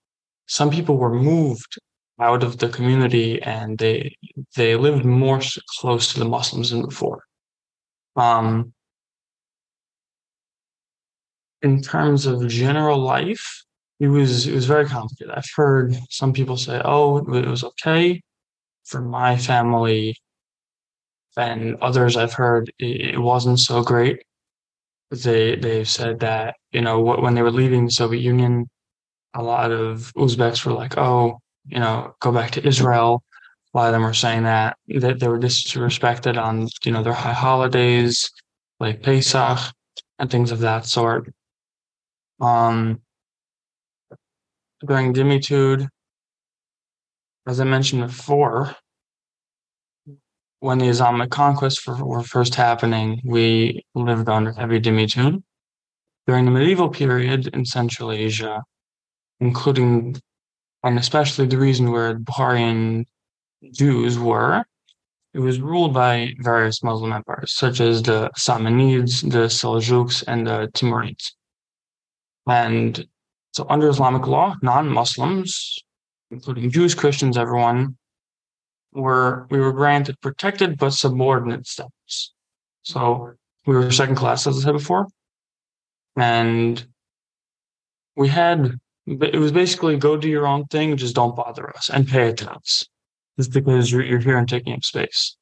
some 0.48 0.69
people 0.69 0.98
were 0.98 1.13
moved 1.13 1.77
out 2.19 2.41
of 2.41 2.57
the 2.57 2.69
community 2.69 3.41
and 3.43 3.77
they 3.77 4.15
they 4.55 4.75
lived 4.75 5.05
more 5.05 5.39
close 5.79 6.13
to 6.13 6.19
the 6.19 6.25
Muslims 6.25 6.72
than 6.72 6.81
before. 6.81 7.24
Um, 8.15 8.74
in 11.61 11.81
terms 11.81 12.25
of 12.25 12.47
general 12.47 12.99
life, 12.99 13.63
it 13.99 14.07
was 14.07 14.47
it 14.47 14.53
was 14.53 14.65
very 14.65 14.85
complicated. 14.87 15.33
I've 15.35 15.49
heard 15.55 15.97
some 16.09 16.33
people 16.33 16.57
say, 16.57 16.81
"Oh, 16.85 17.17
it 17.17 17.47
was 17.47 17.63
okay 17.63 18.21
for 18.85 19.01
my 19.01 19.37
family," 19.37 20.15
and 21.37 21.75
others 21.81 22.17
I've 22.17 22.33
heard 22.33 22.71
it 22.79 23.19
wasn't 23.21 23.59
so 23.59 23.83
great. 23.83 24.23
They 25.11 25.55
they've 25.55 25.89
said 25.89 26.19
that 26.21 26.55
you 26.71 26.81
know 26.81 26.99
when 27.01 27.35
they 27.35 27.41
were 27.41 27.51
leaving 27.51 27.85
the 27.85 27.91
Soviet 27.91 28.21
Union, 28.21 28.69
a 29.35 29.43
lot 29.43 29.71
of 29.71 30.11
Uzbeks 30.17 30.65
were 30.65 30.73
like, 30.73 30.97
oh, 30.97 31.39
you 31.67 31.79
know, 31.79 32.15
go 32.21 32.31
back 32.31 32.51
to 32.51 32.67
Israel. 32.67 33.23
A 33.73 33.77
lot 33.77 33.87
of 33.87 33.93
them 33.93 34.03
were 34.03 34.13
saying 34.13 34.43
that 34.43 34.77
that 34.99 35.19
they 35.19 35.27
were 35.27 35.39
disrespected 35.39 36.37
on, 36.41 36.67
you 36.83 36.91
know, 36.91 37.03
their 37.03 37.13
high 37.13 37.33
holidays 37.33 38.31
like 38.79 39.03
Pesach 39.03 39.59
and 40.19 40.29
things 40.31 40.51
of 40.51 40.59
that 40.59 40.85
sort. 40.85 41.29
Um, 42.39 43.01
during 44.86 45.13
Dhimmitude, 45.13 45.88
as 47.48 47.60
I 47.60 47.63
mentioned 47.63 48.06
before, 48.08 48.75
when 50.60 50.79
the 50.79 50.88
Islamic 50.88 51.29
conquests 51.29 51.86
were 51.88 52.24
first 52.24 52.56
happening, 52.56 53.22
we 53.24 53.86
lived 53.96 54.27
under 54.29 54.51
heavy 54.51 54.79
Dhimmitude. 54.79 55.44
During 56.25 56.46
the 56.46 56.51
medieval 56.51 56.89
period 56.89 57.48
in 57.53 57.63
Central 57.65 58.12
Asia, 58.12 58.63
including 59.39 60.15
and 60.84 61.00
especially 61.00 61.48
the 61.48 61.58
region 61.58 61.91
where 61.91 62.17
Bukharian 62.20 63.06
Jews 63.74 64.17
were, 64.20 64.63
it 65.34 65.39
was 65.39 65.60
ruled 65.60 65.94
by 65.94 66.34
various 66.39 66.84
Muslim 66.84 67.13
empires, 67.13 67.53
such 67.53 67.82
as 67.82 68.01
the 68.01 68.29
Samanids, 68.38 69.22
the 69.22 69.48
Seljuks, 69.48 70.24
and 70.27 70.48
the 70.48 70.70
Timurids. 70.74 71.34
And 72.47 73.05
so, 73.53 73.65
under 73.69 73.89
Islamic 73.89 74.25
law, 74.27 74.55
non 74.61 74.87
Muslims, 74.87 75.77
including 76.31 76.71
Jews, 76.71 76.95
Christians, 76.95 77.37
everyone, 77.37 77.97
were 78.93 79.47
we 79.49 79.59
were 79.59 79.73
granted 79.73 80.19
protected 80.21 80.77
but 80.77 80.91
subordinate 80.91 81.67
status. 81.67 82.33
So 82.83 83.33
we 83.65 83.75
were 83.75 83.91
second 83.91 84.15
class, 84.15 84.47
as 84.47 84.57
I 84.57 84.61
said 84.61 84.71
before, 84.73 85.07
and 86.15 86.85
we 88.15 88.27
had 88.29 88.79
it 89.07 89.39
was 89.39 89.51
basically 89.51 89.97
go 89.97 90.17
do 90.17 90.27
your 90.27 90.47
own 90.47 90.65
thing, 90.65 90.97
just 90.97 91.15
don't 91.15 91.35
bother 91.35 91.69
us 91.75 91.89
and 91.89 92.07
pay 92.07 92.29
a 92.29 92.33
tax. 92.33 92.85
Just 93.37 93.53
because 93.53 93.91
you're, 93.91 94.03
you're 94.03 94.19
here 94.19 94.37
and 94.37 94.49
taking 94.49 94.73
up 94.73 94.83
space. 94.83 95.37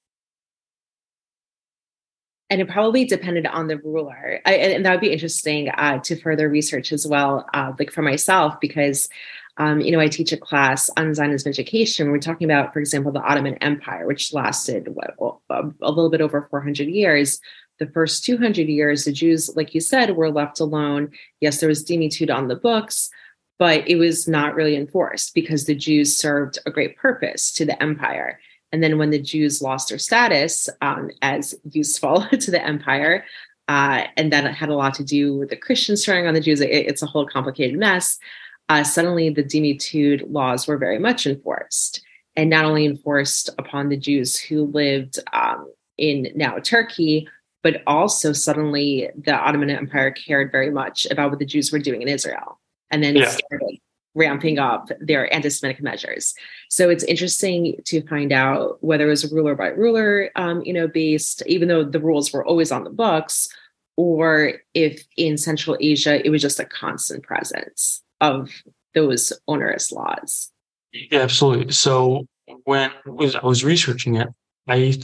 And 2.50 2.62
it 2.62 2.70
probably 2.70 3.06
depended 3.06 3.48
on 3.48 3.68
the 3.68 3.78
ruler. 3.80 4.40
I, 4.46 4.54
and 4.54 4.86
that 4.86 4.92
would 4.92 5.02
be 5.02 5.12
interesting 5.12 5.70
uh, 5.70 6.00
to 6.00 6.16
further 6.16 6.48
research 6.48 6.92
as 6.92 7.08
well, 7.08 7.48
uh, 7.54 7.74
like 7.80 7.92
for 7.92 8.04
myself, 8.04 8.60
because 8.60 9.10
um, 9.58 9.80
you 9.80 9.92
know, 9.92 10.00
I 10.00 10.08
teach 10.08 10.32
a 10.34 10.38
class 10.38 10.90
on 10.98 11.14
Zionism 11.14 11.50
education. 11.50 12.12
We're 12.12 12.20
talking 12.20 12.50
about, 12.50 12.74
for 12.74 12.80
example, 12.80 13.12
the 13.12 13.22
Ottoman 13.22 13.56
Empire, 13.56 14.06
which 14.06 14.34
lasted 14.34 14.90
what, 14.90 15.16
a 15.50 15.64
little 15.82 16.10
bit 16.10 16.22
over 16.22 16.48
400 16.50 16.88
years. 16.88 17.40
The 17.80 17.88
first 17.88 18.26
200 18.26 18.68
years, 18.68 19.06
the 19.06 19.14
Jews, 19.14 19.56
like 19.56 19.74
you 19.74 19.82
said, 19.82 20.16
were 20.16 20.32
left 20.32 20.60
alone. 20.60 21.12
Yes, 21.40 21.60
there 21.60 21.70
was 21.70 21.84
dhimmitude 21.84 22.30
on 22.30 22.48
the 22.48 22.56
books, 22.56 23.10
but 23.58 23.88
it 23.88 23.96
was 23.96 24.28
not 24.28 24.56
really 24.56 24.76
enforced 24.76 25.34
because 25.34 25.66
the 25.66 25.76
Jews 25.76 26.16
served 26.16 26.60
a 26.66 26.72
great 26.72 26.98
purpose 26.98 27.54
to 27.54 27.66
the 27.66 27.82
empire. 27.82 28.40
And 28.76 28.84
then 28.84 28.98
when 28.98 29.10
the 29.10 29.22
Jews 29.22 29.62
lost 29.62 29.88
their 29.88 29.98
status 29.98 30.68
um, 30.82 31.10
as 31.22 31.56
useful 31.72 32.28
to 32.42 32.52
the 32.52 32.62
empire, 32.62 33.24
uh, 33.70 34.04
and 34.18 34.34
that 34.34 34.54
had 34.54 34.68
a 34.68 34.76
lot 34.76 34.94
to 34.96 35.04
do 35.06 35.34
with 35.34 35.50
the 35.50 35.56
Christians 35.56 36.04
turning 36.04 36.28
on 36.28 36.34
the 36.34 36.42
Jews, 36.42 36.60
it, 36.60 36.68
it's 36.68 37.02
a 37.02 37.06
whole 37.06 37.26
complicated 37.26 37.80
mess. 37.80 38.20
Uh, 38.68 38.84
suddenly, 38.84 39.30
the 39.30 39.44
dhimmitude 39.44 40.26
laws 40.30 40.68
were 40.68 40.78
very 40.78 41.00
much 41.00 41.26
enforced, 41.26 42.02
and 42.36 42.50
not 42.50 42.66
only 42.66 42.86
enforced 42.86 43.50
upon 43.58 43.88
the 43.88 43.96
Jews 43.96 44.38
who 44.38 44.66
lived 44.66 45.20
um, 45.32 45.72
in 45.98 46.28
now 46.36 46.58
Turkey, 46.60 47.30
but 47.64 47.82
also 47.88 48.34
suddenly 48.34 49.10
the 49.16 49.36
Ottoman 49.36 49.70
Empire 49.70 50.12
cared 50.12 50.52
very 50.52 50.70
much 50.70 51.08
about 51.10 51.30
what 51.30 51.40
the 51.40 51.46
Jews 51.46 51.72
were 51.72 51.80
doing 51.80 52.02
in 52.02 52.10
Israel 52.10 52.60
and 52.92 53.02
then 53.02 53.16
yeah. 53.16 53.30
started 53.30 53.80
ramping 54.16 54.58
up 54.58 54.90
their 55.00 55.32
anti-Semitic 55.34 55.84
measures. 55.84 56.34
So 56.70 56.90
it's 56.90 57.04
interesting 57.04 57.80
to 57.86 58.02
find 58.08 58.32
out 58.32 58.84
whether 58.84 59.06
it 59.08 59.10
was 59.10 59.32
ruler 59.32 59.56
by 59.56 59.68
ruler, 59.68 60.32
um, 60.36 60.64
you 60.64 60.74
know, 60.74 60.88
based, 60.88 61.44
even 61.46 61.68
though 61.68 61.84
the 61.84 62.00
rules 62.00 62.34
were 62.34 62.46
always 62.46 62.72
on 62.72 62.86
the 62.86 62.90
books, 62.90 63.50
or 63.98 64.54
if 64.74 65.04
in 65.18 65.38
Central 65.38 65.78
Asia 65.80 66.26
it 66.26 66.30
was 66.30 66.42
just 66.42 66.60
a 66.60 66.66
constant 66.66 67.24
presence 67.24 68.02
of 68.22 68.52
those 68.94 69.32
onerous 69.48 69.92
laws. 69.92 70.52
Yeah, 70.94 71.20
absolutely. 71.20 71.74
So 71.74 72.26
when 72.64 72.92
I 73.08 73.46
was 73.46 73.64
researching 73.64 74.16
it, 74.16 74.30
I, 74.68 74.98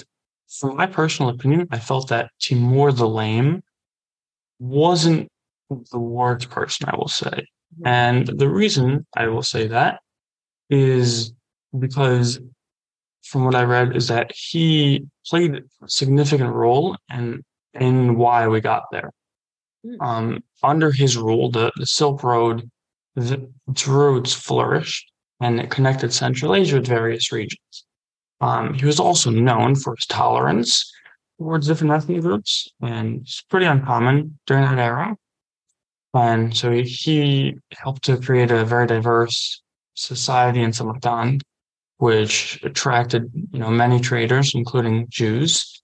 from 0.60 0.78
my 0.78 0.86
personal 0.88 1.32
opinion, 1.32 1.68
I 1.72 1.80
felt 1.80 2.08
that 2.10 2.32
Timur 2.40 2.92
the 2.94 3.08
Lame 3.08 3.62
wasn't 4.60 5.28
the 5.70 6.00
worst 6.00 6.50
person, 6.50 6.88
I 6.90 6.96
will 6.96 7.08
say. 7.08 7.46
And 7.86 8.28
the 8.28 8.50
reason 8.50 9.06
I 9.16 9.28
will 9.28 9.44
say 9.44 9.68
that 9.68 10.00
is 10.70 11.34
because 11.78 12.40
from 13.24 13.46
what 13.46 13.56
I 13.56 13.64
read 13.64 13.96
is 13.96 14.08
that 14.08 14.32
he 14.36 15.06
played 15.26 15.56
a 15.56 15.90
significant 15.90 16.54
role 16.54 16.98
in 17.14 17.44
in 17.74 18.16
why 18.16 18.48
we 18.48 18.60
got 18.60 18.84
there. 18.92 19.12
Mm. 19.86 20.02
Um, 20.02 20.44
under 20.62 20.92
his 20.92 21.18
rule, 21.18 21.50
the, 21.50 21.72
the 21.78 21.86
Silk 21.86 22.24
Road, 22.24 22.70
the, 23.16 23.50
its 23.70 23.88
routes 23.88 24.34
flourished 24.34 25.12
and 25.42 25.60
it 25.60 25.72
connected 25.72 26.14
Central 26.14 26.56
Asia 26.56 26.78
with 26.78 26.88
various 26.88 27.32
regions. 27.32 27.86
Um, 28.42 28.74
he 28.74 28.86
was 28.86 29.00
also 29.00 29.30
known 29.30 29.76
for 29.76 29.96
his 29.96 30.06
tolerance 30.06 30.92
towards 31.38 31.68
different 31.68 31.94
ethnic 31.94 32.22
groups, 32.22 32.68
and 32.82 33.22
it's 33.22 33.42
pretty 33.50 33.66
uncommon 33.66 34.40
during 34.46 34.64
that 34.64 34.80
era. 34.80 35.16
And 36.14 36.56
so 36.56 36.72
he, 36.72 36.84
he 36.84 37.56
helped 37.72 38.04
to 38.06 38.18
create 38.18 38.52
a 38.52 38.66
very 38.66 38.88
diverse 38.88 39.62
society 39.94 40.62
in 40.62 40.74
Samarkand, 40.74 41.44
which 41.98 42.60
attracted 42.64 43.32
you 43.52 43.60
know 43.60 43.70
many 43.70 44.00
traders, 44.00 44.54
including 44.54 45.08
Jews. 45.10 45.82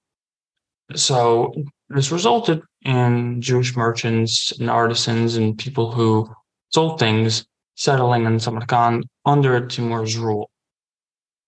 So 0.95 1.53
this 1.89 2.11
resulted 2.11 2.61
in 2.83 3.41
Jewish 3.41 3.75
merchants 3.75 4.51
and 4.59 4.69
artisans 4.69 5.35
and 5.35 5.57
people 5.57 5.91
who 5.91 6.29
sold 6.69 6.99
things 6.99 7.45
settling 7.75 8.25
in 8.25 8.39
Samarkand 8.39 9.05
under 9.25 9.65
Timur's 9.65 10.17
rule. 10.17 10.49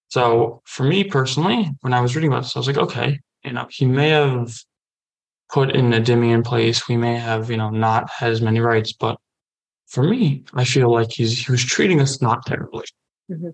So 0.09 0.62
for 0.65 0.83
me 0.83 1.03
personally, 1.03 1.69
when 1.81 1.93
I 1.93 2.01
was 2.01 2.15
reading 2.15 2.31
about 2.31 2.43
this, 2.43 2.55
I 2.55 2.59
was 2.59 2.67
like, 2.67 2.77
okay, 2.77 3.19
you 3.43 3.53
know, 3.53 3.67
he 3.69 3.86
may 3.86 4.09
have 4.09 4.53
put 5.51 5.75
in 5.75 5.94
a 5.94 6.00
dhimmi 6.00 6.34
in 6.34 6.44
place. 6.44 6.88
We 6.88 6.98
may 6.98 7.15
have, 7.15 7.50
you 7.50 7.58
know, 7.58 7.70
not 7.70 8.10
as 8.22 8.41
many 8.41 8.60
rights, 8.60 8.94
but 8.94 9.18
for 9.88 10.03
me, 10.03 10.44
I 10.53 10.63
feel 10.63 10.91
like 10.91 11.12
he's 11.12 11.46
he 11.46 11.51
was 11.51 11.63
treating 11.63 12.00
us 12.00 12.22
not 12.22 12.46
terribly. 12.46 12.86
Mm-hmm. 13.32 13.50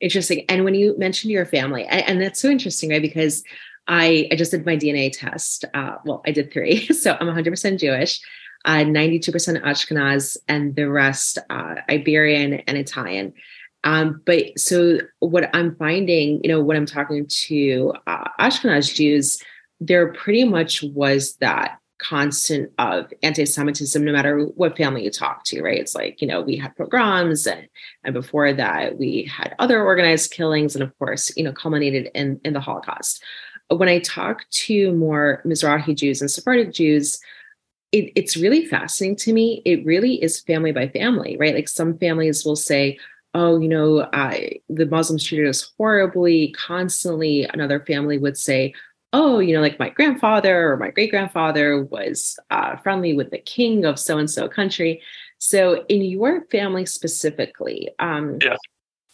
Interesting. 0.00 0.44
And 0.48 0.64
when 0.64 0.74
you 0.74 0.98
mentioned 0.98 1.30
your 1.30 1.46
family, 1.46 1.84
and 1.86 2.20
that's 2.20 2.40
so 2.40 2.48
interesting, 2.48 2.90
right? 2.90 3.00
Because 3.00 3.44
I 3.86 4.28
I 4.32 4.34
just 4.34 4.50
did 4.50 4.66
my 4.66 4.76
DNA 4.76 5.10
test. 5.12 5.64
Uh, 5.72 5.96
well, 6.04 6.22
I 6.26 6.32
did 6.32 6.52
three, 6.52 6.86
so 6.92 7.16
I'm 7.18 7.28
100% 7.28 7.78
Jewish, 7.78 8.20
uh, 8.64 8.78
92% 8.78 9.62
Ashkenaz, 9.62 10.36
and 10.48 10.74
the 10.74 10.90
rest 10.90 11.38
uh, 11.50 11.76
Iberian 11.88 12.54
and 12.54 12.76
Italian. 12.76 13.32
Um, 13.84 14.20
but 14.24 14.58
so 14.58 14.98
what 15.18 15.50
I'm 15.54 15.74
finding, 15.76 16.40
you 16.42 16.48
know, 16.48 16.62
when 16.62 16.76
I'm 16.76 16.86
talking 16.86 17.26
to 17.26 17.92
uh, 18.06 18.28
Ashkenaz 18.38 18.94
Jews, 18.94 19.42
there 19.86 20.12
pretty 20.12 20.44
much 20.44 20.82
was 20.82 21.36
that 21.36 21.78
constant 21.98 22.72
of 22.78 23.12
anti-Semitism, 23.22 24.04
no 24.04 24.12
matter 24.12 24.44
what 24.56 24.76
family 24.76 25.04
you 25.04 25.10
talk 25.10 25.44
to, 25.44 25.62
right? 25.62 25.78
It's 25.78 25.94
like, 25.94 26.20
you 26.20 26.26
know, 26.26 26.40
we 26.40 26.56
had 26.56 26.76
pogroms 26.76 27.46
and, 27.46 27.68
and 28.02 28.12
before 28.12 28.52
that 28.52 28.98
we 28.98 29.30
had 29.32 29.54
other 29.58 29.84
organized 29.84 30.32
killings 30.32 30.74
and 30.74 30.82
of 30.82 30.96
course, 30.98 31.30
you 31.36 31.44
know, 31.44 31.52
culminated 31.52 32.10
in, 32.14 32.40
in 32.44 32.54
the 32.54 32.60
Holocaust. 32.60 33.22
When 33.68 33.88
I 33.88 34.00
talk 34.00 34.48
to 34.50 34.92
more 34.92 35.42
Mizrahi 35.46 35.94
Jews 35.96 36.20
and 36.20 36.30
Sephardic 36.30 36.72
Jews, 36.72 37.20
it, 37.92 38.12
it's 38.16 38.36
really 38.36 38.66
fascinating 38.66 39.16
to 39.16 39.32
me. 39.32 39.62
It 39.64 39.84
really 39.84 40.22
is 40.22 40.40
family 40.40 40.72
by 40.72 40.88
family, 40.88 41.36
right? 41.38 41.54
Like 41.54 41.68
some 41.68 41.98
families 41.98 42.44
will 42.44 42.56
say, 42.56 42.98
oh, 43.34 43.60
you 43.60 43.68
know, 43.68 44.08
I, 44.12 44.60
the 44.68 44.86
Muslims 44.86 45.24
treated 45.24 45.48
us 45.48 45.72
horribly 45.78 46.52
constantly. 46.52 47.44
Another 47.44 47.80
family 47.80 48.18
would 48.18 48.36
say, 48.36 48.74
oh, 49.12 49.38
you 49.38 49.54
know, 49.54 49.60
like 49.60 49.78
my 49.78 49.90
grandfather 49.90 50.72
or 50.72 50.76
my 50.76 50.90
great 50.90 51.10
grandfather 51.10 51.84
was 51.84 52.38
uh, 52.50 52.76
friendly 52.76 53.14
with 53.14 53.30
the 53.30 53.38
king 53.38 53.84
of 53.84 53.98
so 53.98 54.18
and 54.18 54.30
so 54.30 54.48
country. 54.48 55.02
So, 55.38 55.84
in 55.88 56.02
your 56.02 56.46
family 56.46 56.86
specifically, 56.86 57.90
um, 57.98 58.38
yeah. 58.42 58.56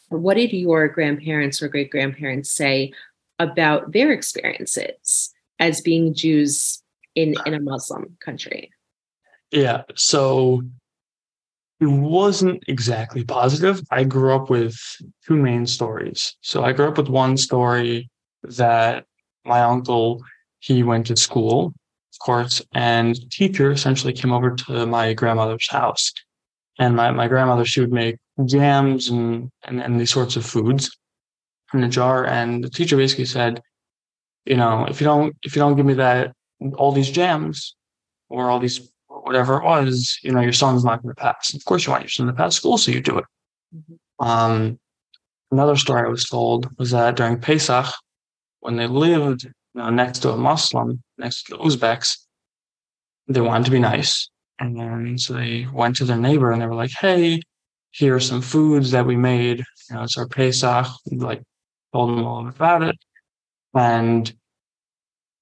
what 0.09 0.35
did 0.35 0.53
your 0.53 0.89
grandparents 0.89 1.63
or 1.63 1.69
great 1.69 1.91
grandparents 1.91 2.53
say 2.53 2.93
about 3.39 3.93
their 3.93 4.13
experiences 4.13 5.33
as 5.59 5.81
being 5.81 6.15
Jews 6.15 6.83
in, 7.15 7.35
in 7.47 7.55
a 7.55 7.61
Muslim 7.61 8.17
country? 8.25 8.71
Yeah. 9.51 9.83
So, 9.97 10.63
it 11.81 11.87
wasn't 11.87 12.65
exactly 12.67 13.25
positive. 13.25 13.81
I 13.91 14.05
grew 14.05 14.35
up 14.35 14.51
with 14.51 14.77
two 15.25 15.37
main 15.37 15.65
stories. 15.65 16.37
So 16.41 16.65
I 16.65 16.73
grew 16.73 16.89
up 16.89 16.99
with 16.99 17.09
one 17.09 17.37
story 17.37 18.11
that 18.43 19.05
my 19.49 19.63
uncle, 19.63 20.23
he 20.61 20.83
went 20.83 21.07
to 21.07 21.17
school, 21.17 21.67
of 22.13 22.19
course, 22.21 22.63
and 22.75 23.31
teacher 23.31 23.71
essentially 23.71 24.13
came 24.13 24.33
over 24.33 24.55
to 24.55 24.87
my 24.87 25.15
grandmother's 25.15 25.69
house. 25.71 26.13
And 26.79 26.95
my, 26.95 27.11
my 27.11 27.27
grandmother, 27.27 27.65
she 27.65 27.81
would 27.81 27.93
make 27.93 28.17
jams 28.45 29.09
and, 29.09 29.51
and, 29.65 29.81
and 29.81 30.01
these 30.01 30.11
sorts 30.11 30.37
of 30.37 30.47
foods 30.47 30.97
in 31.75 31.83
a 31.83 31.89
jar. 31.89 32.25
And 32.25 32.63
the 32.63 32.71
teacher 32.71 32.97
basically 32.97 33.25
said, 33.25 33.61
you 34.45 34.57
know, 34.57 34.87
if 34.87 35.01
you 35.01 35.05
don't, 35.05 35.37
if 35.43 35.57
you 35.57 35.61
don't 35.61 35.77
give 35.77 35.87
me 35.87 35.95
that, 35.95 36.33
all 36.77 36.93
these 36.93 37.11
jams 37.11 37.75
or 38.29 38.51
all 38.51 38.61
these 38.61 38.89
whatever 39.09 39.59
it 39.59 39.65
was, 39.65 40.19
you 40.23 40.33
know, 40.33 40.41
your 40.41 40.53
son's 40.53 40.85
not 40.85 41.03
going 41.03 41.15
to 41.15 41.21
pass. 41.21 41.53
Of 41.55 41.65
course, 41.65 41.87
you 41.87 41.91
want 41.91 42.05
your 42.05 42.11
son 42.11 42.27
to 42.29 42.33
pass 42.33 42.55
school, 42.55 42.79
so 42.79 42.91
you 42.91 43.01
do 43.01 43.19
it. 43.19 43.25
Mm-hmm. 43.75 44.27
Um, 44.27 44.79
another 45.51 45.77
story 45.77 46.07
I 46.07 46.11
was 46.11 46.29
told 46.29 46.69
was 46.79 46.93
that 46.93 47.17
during 47.17 47.41
Pesach, 47.41 47.87
when 48.61 48.77
they 48.77 48.87
lived 48.87 49.45
you 49.45 49.53
know, 49.75 49.91
next 49.91 50.21
to 50.21 50.31
a 50.31 50.37
Muslim, 50.37 51.03
next 51.17 51.45
to 51.45 51.57
the 51.57 51.63
Uzbeks, 51.63 52.19
they 53.29 53.41
wanted 53.41 53.67
to 53.67 53.71
be 53.71 53.79
nice. 53.79 54.29
And 54.59 54.79
then 54.79 55.19
so 55.19 55.35
they 55.35 55.67
went 55.73 55.97
to 55.97 56.05
their 56.05 56.17
neighbor 56.17 56.51
and 56.51 56.61
they 56.61 56.67
were 56.67 56.75
like, 56.75 56.91
hey, 56.91 57.41
here 57.91 58.17
are 58.17 58.21
some 58.21 58.43
foods 58.43 58.91
that 58.91 59.07
we 59.07 59.17
made. 59.17 59.59
You 59.89 59.97
know, 59.97 60.03
it's 60.03 60.19
our 60.19 60.27
Pesach. 60.27 60.87
Like, 61.11 61.43
told 61.93 62.11
them 62.11 62.25
all 62.25 62.47
about 62.47 62.83
it. 62.83 62.97
And 63.75 64.33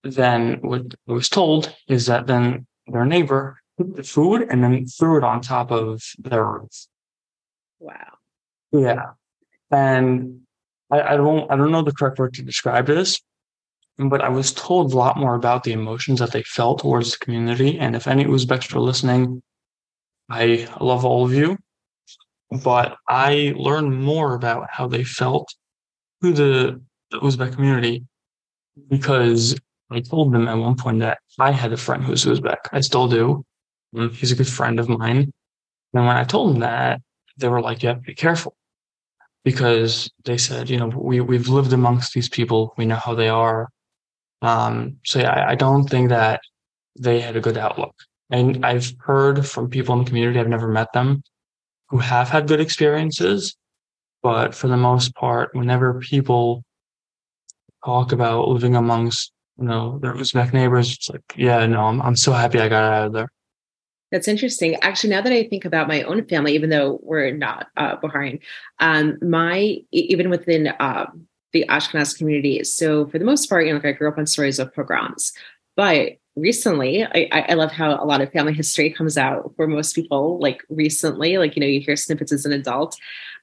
then 0.03 0.59
what 0.61 0.95
was 1.07 1.29
told 1.29 1.75
is 1.89 2.07
that 2.07 2.27
then 2.27 2.67
their 2.87 3.05
neighbor 3.05 3.59
took 3.79 3.97
the 3.97 4.03
food 4.03 4.47
and 4.49 4.63
then 4.63 4.87
threw 4.87 5.19
it 5.19 5.25
on 5.25 5.41
top 5.41 5.71
of 5.71 6.03
their 6.19 6.45
roof. 6.45 6.87
Wow. 7.79 8.19
Yeah. 8.73 9.13
And 9.71 10.46
I, 10.91 11.01
I 11.01 11.17
don't 11.17 11.51
I 11.51 11.57
don't 11.57 11.73
know 11.73 11.83
the 11.83 11.93
correct 11.93 12.19
word 12.19 12.35
to 12.35 12.43
describe 12.43 12.87
this, 12.87 13.21
but 13.99 14.21
I 14.21 14.29
was 14.29 14.53
told 14.53 14.93
a 14.93 14.97
lot 14.97 15.17
more 15.17 15.35
about 15.35 15.65
the 15.65 15.73
emotions 15.73 16.21
that 16.21 16.33
they 16.33 16.43
felt 16.43 16.81
towards 16.81 17.13
the 17.13 17.19
community. 17.19 17.79
And 17.79 17.97
if 17.97 18.07
any 18.07 18.25
Uzbeks 18.25 18.75
are 18.75 18.81
listening, 18.81 19.43
I 20.29 20.69
love 20.81 21.05
all 21.05 21.25
of 21.25 21.33
you. 21.35 21.59
But 22.63 22.97
I 23.09 23.55
learned 23.57 24.01
more 24.01 24.35
about 24.35 24.69
how 24.71 24.87
they 24.87 25.03
felt 25.03 25.53
to 26.23 26.33
the, 26.33 26.81
the 27.11 27.19
Uzbek 27.19 27.55
community 27.55 28.05
because 28.89 29.59
I 29.91 30.01
told 30.01 30.33
them 30.33 30.49
at 30.49 30.55
one 30.55 30.77
point 30.77 31.01
that 31.01 31.19
I 31.39 31.51
had 31.51 31.73
a 31.73 31.77
friend 31.77 32.05
who's 32.05 32.25
Uzbek. 32.25 32.59
I 32.73 32.81
still 32.81 33.09
do. 33.09 33.45
Mm, 33.95 34.13
he's 34.13 34.33
a 34.33 34.37
good 34.37 34.49
friend 34.49 34.79
of 34.79 34.89
mine. 34.89 35.33
And 35.95 36.07
when 36.07 36.17
I 36.17 36.25
told 36.25 36.55
them 36.55 36.61
that, 36.61 37.01
they 37.39 37.49
were 37.49 37.61
like, 37.61 37.83
you 37.83 37.89
have 37.89 37.99
to 37.99 38.03
be 38.03 38.15
careful," 38.15 38.55
because 39.47 40.11
they 40.25 40.37
said, 40.37 40.69
you 40.69 40.77
know, 40.77 40.89
we 40.89 41.21
we've 41.21 41.47
lived 41.47 41.73
amongst 41.73 42.13
these 42.13 42.29
people, 42.29 42.75
we 42.77 42.85
know 42.85 42.97
how 42.97 43.15
they 43.15 43.29
are. 43.29 43.69
Um, 44.43 44.97
so 45.05 45.21
yeah, 45.21 45.31
I, 45.31 45.53
I 45.53 45.55
don't 45.55 45.89
think 45.89 46.09
that 46.09 46.41
they 46.99 47.21
had 47.21 47.37
a 47.37 47.41
good 47.41 47.57
outlook. 47.57 47.95
And 48.29 48.67
I've 48.67 48.93
heard 48.99 49.47
from 49.47 49.71
people 49.71 49.93
in 49.95 50.01
the 50.01 50.09
community, 50.09 50.41
I've 50.41 50.49
never 50.49 50.67
met 50.67 50.93
them, 50.93 51.23
who 51.91 51.99
have 51.99 52.29
had 52.29 52.49
good 52.49 52.61
experiences. 52.61 53.57
But 54.21 54.53
for 54.53 54.67
the 54.67 54.77
most 54.77 55.15
part, 55.15 55.55
whenever 55.55 56.01
people 56.01 56.65
talk 57.85 58.11
about 58.11 58.49
living 58.49 58.75
amongst, 58.75 59.31
you 59.59 59.67
know, 59.67 60.01
their 60.01 60.15
Uzbek 60.15 60.53
neighbors, 60.55 60.93
it's 60.93 61.09
like, 61.09 61.23
yeah, 61.37 61.65
no, 61.67 61.83
I'm, 61.83 62.03
I'm 62.03 62.17
so 62.17 62.33
happy 62.33 62.59
I 62.59 62.69
got 62.69 62.93
out 62.93 63.07
of 63.07 63.13
there. 63.13 63.29
That's 64.13 64.29
interesting. 64.29 64.77
Actually, 64.77 65.11
now 65.11 65.21
that 65.23 65.33
I 65.33 65.45
think 65.49 65.65
about 65.65 65.89
my 65.89 66.03
own 66.03 66.27
family, 66.27 66.55
even 66.55 66.71
though 66.71 67.01
we're 67.03 67.33
not 67.33 67.69
uh, 67.77 67.97
um, 68.79 69.19
my 69.21 69.79
even 69.91 70.31
within 70.31 70.69
uh, 70.69 71.07
the 71.53 71.65
Ashkenaz 71.69 72.17
community. 72.17 72.63
So 72.65 73.07
for 73.09 73.19
the 73.19 73.25
most 73.25 73.49
part, 73.49 73.67
you 73.67 73.73
know, 73.73 73.79
like 73.79 73.87
I 73.87 73.93
grew 73.93 74.09
up 74.09 74.19
on 74.19 74.27
stories 74.27 74.59
of 74.59 74.73
pogroms, 74.75 75.33
but 75.75 76.19
recently, 76.37 77.05
I, 77.05 77.47
I 77.49 77.55
love 77.55 77.73
how 77.73 77.95
a 77.95 78.05
lot 78.05 78.21
of 78.21 78.31
family 78.31 78.53
history 78.53 78.91
comes 78.91 79.19
out 79.19 79.53
for 79.57 79.67
most 79.67 79.95
people. 79.95 80.39
Like 80.39 80.63
recently, 80.69 81.39
like 81.39 81.57
you 81.57 81.61
know, 81.61 81.67
you 81.67 81.81
hear 81.81 81.97
snippets 81.97 82.33
as 82.33 82.47
an 82.47 82.53
adult. 82.53 82.97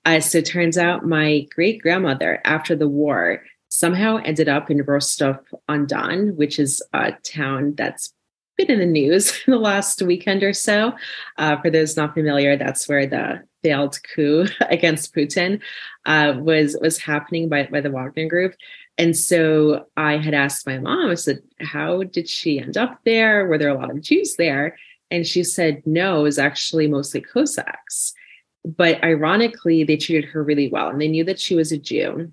Uh, 0.05 0.19
so 0.19 0.37
it 0.37 0.45
turns 0.45 0.77
out 0.77 1.05
my 1.05 1.45
great 1.53 1.81
grandmother, 1.81 2.41
after 2.45 2.75
the 2.75 2.87
war, 2.87 3.43
somehow 3.69 4.17
ended 4.23 4.47
up 4.47 4.69
in 4.69 4.83
Rostov 4.83 5.39
on 5.67 5.87
Don, 5.87 6.35
which 6.35 6.59
is 6.59 6.81
a 6.93 7.13
town 7.23 7.73
that's 7.75 8.13
been 8.57 8.71
in 8.71 8.79
the 8.79 8.85
news 8.85 9.31
in 9.45 9.51
the 9.53 9.59
last 9.59 10.01
weekend 10.01 10.43
or 10.43 10.53
so. 10.53 10.93
Uh, 11.37 11.59
for 11.61 11.69
those 11.69 11.97
not 11.97 12.13
familiar, 12.13 12.57
that's 12.57 12.87
where 12.87 13.05
the 13.05 13.43
failed 13.63 13.97
coup 14.15 14.45
against 14.69 15.15
Putin 15.15 15.61
uh, 16.05 16.33
was 16.37 16.77
was 16.81 16.97
happening 16.97 17.49
by 17.49 17.67
by 17.71 17.81
the 17.81 17.91
Wagner 17.91 18.27
Group. 18.27 18.55
And 18.97 19.17
so 19.17 19.87
I 19.97 20.17
had 20.17 20.35
asked 20.35 20.67
my 20.67 20.77
mom, 20.77 21.09
I 21.09 21.15
said, 21.15 21.41
"How 21.59 22.03
did 22.03 22.29
she 22.29 22.59
end 22.59 22.77
up 22.77 22.99
there? 23.05 23.47
Were 23.47 23.57
there 23.57 23.69
a 23.69 23.77
lot 23.77 23.91
of 23.91 24.01
Jews 24.01 24.35
there?" 24.37 24.77
And 25.09 25.25
she 25.25 25.43
said, 25.43 25.81
"No, 25.85 26.19
it 26.19 26.23
was 26.23 26.39
actually 26.39 26.87
mostly 26.87 27.21
Cossacks." 27.21 28.13
but 28.65 29.03
ironically, 29.03 29.83
they 29.83 29.97
treated 29.97 30.29
her 30.29 30.43
really 30.43 30.69
well 30.69 30.89
and 30.89 30.99
they 30.99 31.07
knew 31.07 31.23
that 31.25 31.39
she 31.39 31.55
was 31.55 31.71
a 31.71 31.77
Jew. 31.77 32.31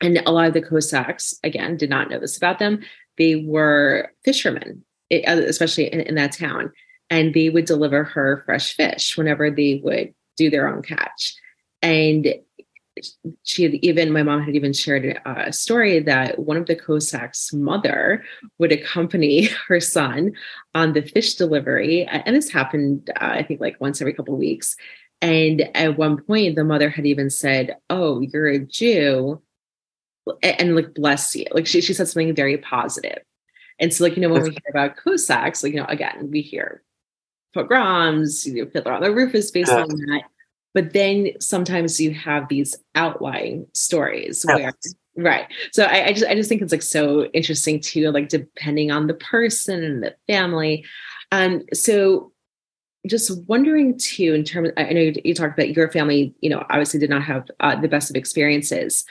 And 0.00 0.18
a 0.24 0.30
lot 0.30 0.46
of 0.46 0.54
the 0.54 0.62
Cossacks, 0.62 1.34
again, 1.44 1.76
did 1.76 1.90
not 1.90 2.08
know 2.08 2.18
this 2.18 2.36
about 2.36 2.58
them. 2.58 2.80
They 3.18 3.36
were 3.36 4.12
fishermen, 4.24 4.84
especially 5.10 5.92
in, 5.92 6.00
in 6.00 6.14
that 6.16 6.32
town. 6.32 6.72
And 7.08 7.34
they 7.34 7.48
would 7.48 7.64
deliver 7.64 8.04
her 8.04 8.42
fresh 8.46 8.74
fish 8.74 9.16
whenever 9.16 9.50
they 9.50 9.80
would 9.82 10.14
do 10.36 10.48
their 10.48 10.68
own 10.68 10.82
catch. 10.82 11.34
And 11.82 12.34
she 13.44 13.62
had 13.62 13.74
even 13.74 14.12
my 14.12 14.22
mom 14.22 14.42
had 14.42 14.54
even 14.54 14.72
shared 14.72 15.20
a 15.24 15.52
story 15.52 16.00
that 16.00 16.38
one 16.38 16.56
of 16.56 16.66
the 16.66 16.76
Cossacks' 16.76 17.52
mother 17.52 18.24
would 18.58 18.72
accompany 18.72 19.44
her 19.68 19.80
son 19.80 20.32
on 20.74 20.92
the 20.92 21.02
fish 21.02 21.34
delivery, 21.34 22.04
and 22.04 22.34
this 22.34 22.50
happened, 22.50 23.10
uh, 23.20 23.30
I 23.32 23.42
think, 23.42 23.60
like 23.60 23.80
once 23.80 24.00
every 24.00 24.12
couple 24.12 24.34
of 24.34 24.40
weeks. 24.40 24.76
And 25.22 25.68
at 25.76 25.98
one 25.98 26.22
point, 26.22 26.56
the 26.56 26.64
mother 26.64 26.88
had 26.88 27.06
even 27.06 27.30
said, 27.30 27.76
"Oh, 27.90 28.20
you're 28.20 28.48
a 28.48 28.58
Jew," 28.58 29.42
and, 30.42 30.60
and 30.60 30.76
like 30.76 30.94
bless 30.94 31.34
you. 31.36 31.46
Like 31.52 31.66
she 31.66 31.80
she 31.80 31.94
said 31.94 32.08
something 32.08 32.34
very 32.34 32.56
positive. 32.58 33.18
And 33.80 33.92
so, 33.92 34.04
like 34.04 34.16
you 34.16 34.22
know, 34.22 34.28
when 34.28 34.42
we 34.42 34.50
hear 34.50 34.70
about 34.70 34.96
Cossacks, 34.96 35.62
like 35.62 35.72
you 35.72 35.80
know, 35.80 35.86
again, 35.88 36.30
we 36.30 36.42
hear 36.42 36.82
pogroms, 37.54 38.46
you 38.46 38.64
know, 38.64 38.70
Fiddler 38.70 38.92
on 38.92 39.02
the 39.02 39.12
Roof 39.12 39.34
is 39.34 39.50
based 39.50 39.72
on 39.72 39.88
that. 39.88 40.22
But 40.72 40.92
then 40.92 41.32
sometimes 41.40 42.00
you 42.00 42.12
have 42.14 42.48
these 42.48 42.76
outlying 42.94 43.66
stories 43.72 44.44
where 44.44 44.72
right. 45.16 45.46
So 45.72 45.84
I, 45.84 46.06
I, 46.06 46.12
just 46.12 46.26
i 46.26 46.34
just 46.34 46.48
think 46.48 46.62
it's 46.62 46.72
like 46.72 46.82
so 46.82 47.24
interesting 47.26 47.80
too 47.80 48.10
like 48.12 48.28
depending 48.28 48.90
on 48.90 49.06
the 49.06 49.14
person 49.14 49.82
and 49.82 50.02
the 50.02 50.14
family. 50.28 50.84
Um 51.32 51.62
so 51.72 52.32
just 53.06 53.44
wondering 53.48 53.96
too 53.96 54.34
in 54.34 54.44
terms 54.44 54.68
i 54.76 54.92
know 54.92 55.00
you, 55.00 55.14
you 55.24 55.34
talked 55.34 55.58
about 55.58 55.74
your 55.74 55.90
family 55.90 56.34
you 56.42 56.50
know 56.50 56.62
obviously 56.68 57.00
did 57.00 57.08
not 57.08 57.22
have 57.22 57.46
uh, 57.60 57.74
the 57.80 57.88
best 57.88 58.10
of 58.10 58.16
experiences. 58.16 59.04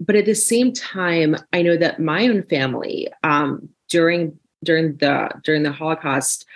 But 0.00 0.16
at 0.16 0.26
the 0.26 0.34
same 0.34 0.72
time 0.72 1.36
i 1.52 1.62
know 1.62 1.76
that 1.76 2.00
my 2.00 2.28
own 2.28 2.42
family 2.42 3.08
um 3.22 3.70
during 3.90 4.38
during 4.64 4.96
the 4.96 5.28
during 5.44 5.62
the 5.62 5.72
holocaust 5.72 6.46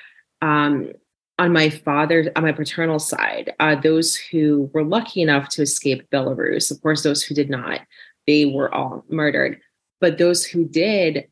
um 0.40 0.90
on 1.38 1.52
my 1.52 1.68
father, 1.68 2.30
on 2.36 2.44
my 2.44 2.52
paternal 2.52 2.98
side, 2.98 3.52
uh, 3.58 3.74
those 3.74 4.14
who 4.14 4.70
were 4.72 4.84
lucky 4.84 5.20
enough 5.20 5.48
to 5.50 5.62
escape 5.62 6.08
Belarus, 6.10 6.70
of 6.70 6.80
course, 6.80 7.02
those 7.02 7.22
who 7.22 7.34
did 7.34 7.50
not, 7.50 7.80
they 8.26 8.46
were 8.46 8.72
all 8.72 9.04
murdered. 9.08 9.60
But 10.00 10.18
those 10.18 10.44
who 10.44 10.64
did 10.64 11.28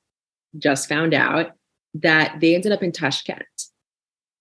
just 0.59 0.89
found 0.89 1.15
out 1.15 1.53
that 1.95 2.41
they 2.41 2.55
ended 2.55 2.73
up 2.73 2.83
in 2.83 2.91
Tashkent 2.91 3.45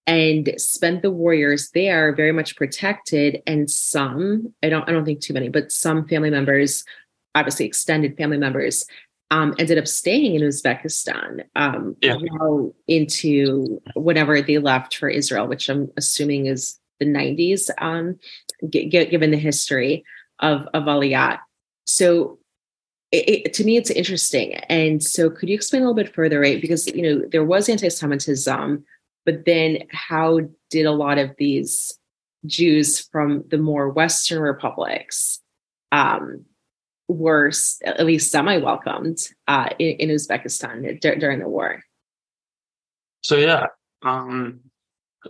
and 0.07 0.53
spent 0.57 1.03
the 1.03 1.11
warriors 1.11 1.69
there 1.73 2.15
very 2.15 2.31
much 2.31 2.55
protected. 2.55 3.43
And 3.45 3.69
some, 3.69 4.53
I 4.63 4.69
don't, 4.69 4.87
I 4.89 4.91
don't 4.91 5.05
think 5.05 5.21
too 5.21 5.33
many, 5.33 5.49
but 5.49 5.71
some 5.71 6.07
family 6.07 6.31
members, 6.31 6.83
obviously 7.35 7.65
extended 7.65 8.17
family 8.17 8.37
members, 8.37 8.85
um, 9.31 9.55
ended 9.57 9.77
up 9.77 9.87
staying 9.87 10.35
in 10.35 10.41
Uzbekistan 10.41 11.45
um, 11.55 11.95
yeah. 12.01 12.17
well 12.21 12.75
into 12.87 13.81
whenever 13.95 14.41
they 14.41 14.57
left 14.57 14.97
for 14.97 15.07
Israel, 15.07 15.47
which 15.47 15.69
I'm 15.69 15.89
assuming 15.95 16.47
is 16.47 16.77
the 16.99 17.05
90s, 17.05 17.69
um, 17.79 18.19
g- 18.69 18.89
g- 18.89 19.05
given 19.05 19.31
the 19.31 19.37
history 19.37 20.03
of, 20.39 20.67
of 20.73 20.83
Aliyat. 20.83 21.39
So 21.85 22.39
it, 23.11 23.45
it, 23.45 23.53
to 23.53 23.63
me, 23.63 23.77
it's 23.77 23.89
interesting. 23.89 24.55
And 24.55 25.01
so 25.01 25.29
could 25.29 25.47
you 25.47 25.55
explain 25.55 25.81
a 25.81 25.85
little 25.85 25.95
bit 25.95 26.13
further, 26.13 26.41
right? 26.41 26.61
Because, 26.61 26.85
you 26.87 27.01
know, 27.01 27.25
there 27.31 27.45
was 27.45 27.69
anti-Semitism, 27.69 28.83
but 29.25 29.45
then 29.45 29.79
how 29.91 30.41
did 30.69 30.85
a 30.85 30.91
lot 30.91 31.17
of 31.17 31.31
these 31.37 31.97
Jews 32.45 32.99
from 32.99 33.45
the 33.49 33.57
more 33.57 33.89
Western 33.89 34.41
republics 34.41 35.39
um, 35.93 36.45
were 37.13 37.51
at 37.83 38.05
least 38.05 38.31
semi 38.31 38.57
welcomed 38.57 39.17
uh, 39.47 39.69
in, 39.79 39.95
in, 39.97 40.09
Uzbekistan 40.09 40.99
d- 40.99 41.15
during 41.15 41.39
the 41.39 41.47
war. 41.47 41.81
So 43.21 43.37
yeah, 43.37 43.67
um, 44.03 44.61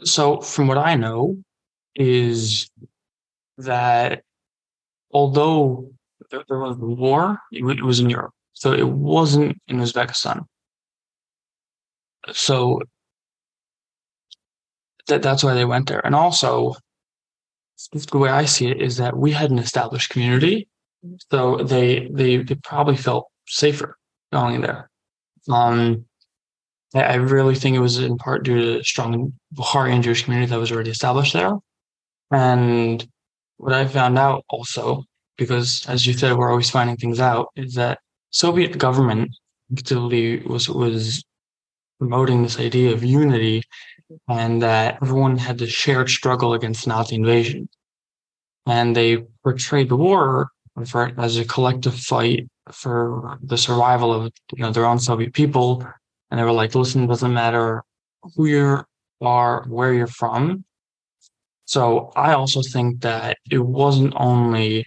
so 0.03 0.39
from 0.39 0.67
what 0.67 0.77
I 0.77 0.95
know, 0.95 1.37
is 1.95 2.69
that 3.57 4.23
although 5.11 5.91
there, 6.29 6.43
there 6.47 6.59
was 6.59 6.77
a 6.77 6.85
war, 6.85 7.39
it, 7.51 7.63
it 7.65 7.83
was 7.83 7.99
in 7.99 8.09
Europe, 8.09 8.33
so 8.53 8.71
it 8.71 8.87
wasn't 8.87 9.57
in 9.67 9.77
Uzbekistan. 9.77 10.45
So 12.31 12.81
that 15.07 15.21
that's 15.21 15.43
why 15.43 15.53
they 15.53 15.65
went 15.65 15.87
there, 15.89 16.05
and 16.05 16.15
also 16.15 16.75
the 17.91 18.17
way 18.17 18.29
I 18.29 18.45
see 18.45 18.67
it 18.67 18.81
is 18.81 18.97
that 18.97 19.17
we 19.17 19.31
had 19.31 19.51
an 19.51 19.59
established 19.59 20.11
community 20.11 20.67
so 21.31 21.57
they 21.57 22.07
they, 22.11 22.37
they 22.37 22.55
probably 22.55 22.97
felt 22.97 23.27
safer 23.47 23.97
going 24.31 24.61
there. 24.61 24.89
Um, 25.49 26.05
I, 26.93 27.15
really 27.15 27.55
think 27.55 27.75
it 27.75 27.79
was 27.79 27.99
in 27.99 28.17
part 28.17 28.43
due 28.43 28.59
to 28.59 28.77
the 28.77 28.83
strong 28.83 29.33
Bukharian 29.55 30.01
Jewish 30.01 30.23
community 30.23 30.49
that 30.49 30.59
was 30.59 30.71
already 30.71 30.91
established 30.91 31.33
there. 31.33 31.53
And 32.31 33.05
what 33.57 33.73
I 33.73 33.87
found 33.87 34.17
out 34.17 34.43
also, 34.49 35.03
because 35.37 35.85
as 35.87 36.05
you 36.05 36.13
said, 36.13 36.37
we're 36.37 36.49
always 36.49 36.69
finding 36.69 36.97
things 36.97 37.19
out, 37.19 37.47
is 37.55 37.75
that 37.75 37.99
Soviet 38.31 38.77
government 38.77 39.31
actively 39.71 40.39
was 40.39 40.69
was 40.69 41.23
promoting 41.99 42.43
this 42.43 42.59
idea 42.59 42.91
of 42.93 43.03
unity 43.03 43.63
and 44.27 44.61
that 44.61 44.97
everyone 45.01 45.37
had 45.37 45.57
this 45.59 45.71
shared 45.71 46.09
struggle 46.09 46.53
against 46.53 46.87
Nazi 46.87 47.15
invasion. 47.15 47.69
And 48.65 48.95
they 48.95 49.23
portrayed 49.43 49.89
the 49.89 49.95
war 49.95 50.49
for 50.85 51.11
as 51.19 51.37
a 51.37 51.45
collective 51.45 51.95
fight 51.95 52.47
for 52.71 53.37
the 53.43 53.57
survival 53.57 54.13
of 54.13 54.31
you 54.53 54.63
know 54.63 54.71
their 54.71 54.85
own 54.85 54.99
Soviet 54.99 55.33
people. 55.33 55.85
And 56.29 56.39
they 56.39 56.43
were 56.43 56.51
like, 56.51 56.75
listen, 56.75 57.07
doesn't 57.07 57.33
matter 57.33 57.83
who 58.35 58.45
you 58.45 58.83
are, 59.21 59.65
where 59.67 59.93
you're 59.93 60.07
from. 60.07 60.63
So 61.65 62.11
I 62.15 62.33
also 62.33 62.61
think 62.61 63.01
that 63.01 63.37
it 63.49 63.59
wasn't 63.59 64.13
only 64.15 64.85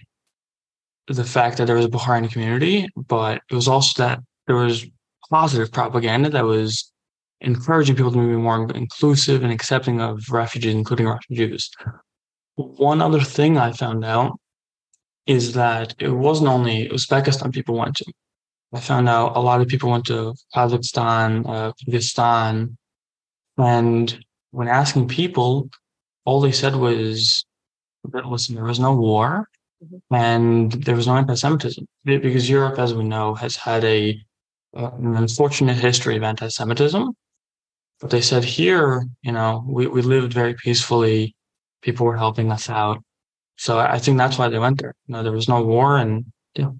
the 1.07 1.23
fact 1.23 1.57
that 1.57 1.65
there 1.65 1.75
was 1.75 1.85
a 1.85 1.89
Bukharian 1.89 2.31
community, 2.31 2.87
but 2.95 3.41
it 3.49 3.55
was 3.55 3.67
also 3.67 4.03
that 4.03 4.19
there 4.47 4.55
was 4.55 4.85
positive 5.29 5.71
propaganda 5.71 6.29
that 6.29 6.45
was 6.45 6.91
encouraging 7.41 7.95
people 7.95 8.11
to 8.11 8.17
be 8.17 8.35
more 8.35 8.69
inclusive 8.73 9.43
and 9.43 9.51
accepting 9.51 10.01
of 10.01 10.29
refugees, 10.31 10.73
including 10.73 11.07
Russian 11.07 11.35
Jews. 11.35 11.69
One 12.55 13.01
other 13.01 13.21
thing 13.21 13.57
I 13.57 13.71
found 13.71 14.05
out 14.05 14.39
is 15.27 15.53
that 15.53 15.95
it 15.99 16.09
wasn't 16.09 16.49
only 16.49 16.89
Uzbekistan 16.89 17.53
people 17.53 17.75
went 17.75 17.95
to. 17.97 18.05
I 18.73 18.79
found 18.79 19.07
out 19.07 19.35
a 19.35 19.39
lot 19.39 19.61
of 19.61 19.67
people 19.67 19.89
went 19.89 20.05
to 20.05 20.35
Kazakhstan, 20.53 21.47
uh, 21.47 21.71
Kyrgyzstan, 21.73 22.75
and 23.57 24.25
when 24.51 24.67
asking 24.67 25.07
people, 25.07 25.69
all 26.25 26.41
they 26.41 26.51
said 26.51 26.75
was 26.75 27.45
that 28.11 28.25
listen, 28.25 28.55
there 28.55 28.63
was 28.63 28.79
no 28.79 28.93
war 28.93 29.47
mm-hmm. 29.83 30.15
and 30.15 30.71
there 30.71 30.95
was 30.95 31.07
no 31.07 31.15
anti-Semitism 31.17 31.85
because 32.03 32.49
Europe, 32.49 32.79
as 32.79 32.93
we 32.93 33.03
know, 33.03 33.35
has 33.35 33.55
had 33.55 33.83
a 33.83 34.19
uh, 34.75 34.91
an 34.97 35.15
unfortunate 35.15 35.77
history 35.77 36.17
of 36.17 36.23
anti-Semitism. 36.23 37.13
But 38.01 38.09
they 38.09 38.21
said 38.21 38.43
here, 38.43 39.05
you 39.21 39.31
know, 39.31 39.63
we, 39.65 39.87
we 39.87 40.01
lived 40.01 40.33
very 40.33 40.53
peacefully. 40.53 41.33
People 41.81 42.05
were 42.05 42.17
helping 42.17 42.51
us 42.51 42.69
out. 42.69 43.01
So 43.57 43.79
I 43.79 43.99
think 43.99 44.17
that's 44.17 44.37
why 44.37 44.49
they 44.49 44.59
went 44.59 44.81
there. 44.81 44.93
You 45.07 45.13
know, 45.13 45.23
there 45.23 45.31
was 45.31 45.49
no 45.49 45.63
war 45.63 45.97
and 45.97 46.25
yeah. 46.55 46.71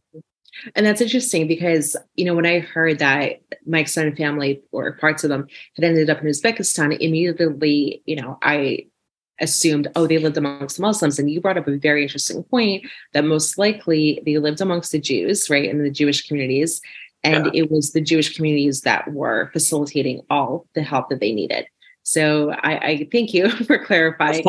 And 0.76 0.86
that's 0.86 1.02
interesting 1.02 1.48
because, 1.48 1.96
you 2.16 2.26
know, 2.26 2.34
when 2.34 2.46
I 2.46 2.60
heard 2.60 3.00
that 3.00 3.42
my 3.66 3.80
extended 3.80 4.18
family 4.18 4.62
or 4.72 4.94
parts 4.94 5.24
of 5.24 5.30
them 5.30 5.48
had 5.76 5.84
ended 5.84 6.10
up 6.10 6.22
in 6.22 6.28
Uzbekistan, 6.28 6.98
immediately, 7.00 8.02
you 8.06 8.16
know, 8.16 8.38
I 8.42 8.88
assumed, 9.42 9.90
oh, 9.96 10.08
they 10.08 10.18
lived 10.18 10.38
amongst 10.38 10.78
the 10.78 10.82
Muslims. 10.82 11.20
And 11.20 11.30
you 11.30 11.42
brought 11.42 11.58
up 11.58 11.68
a 11.68 11.78
very 11.78 12.04
interesting 12.04 12.44
point 12.44 12.86
that 13.14 13.26
most 13.26 13.58
likely 13.58 14.22
they 14.26 14.38
lived 14.38 14.62
amongst 14.62 14.92
the 14.92 15.00
Jews, 15.00 15.50
right, 15.50 15.70
in 15.70 15.84
the 15.84 15.90
Jewish 15.90 16.26
communities. 16.26 16.82
And 17.24 17.48
yeah. 17.48 17.64
it 17.64 17.72
was 17.72 17.92
the 17.92 18.02
Jewish 18.02 18.36
communities 18.36 18.82
that 18.82 19.12
were 19.12 19.50
facilitating 19.52 20.22
all 20.30 20.68
the 20.74 20.84
help 20.84 21.10
that 21.10 21.20
they 21.20 21.34
needed. 21.34 21.66
So 22.06 22.52
I, 22.62 22.78
I 22.78 23.10
thank 23.12 23.34
you 23.34 23.50
for 23.66 23.84
clarifying 23.84 24.46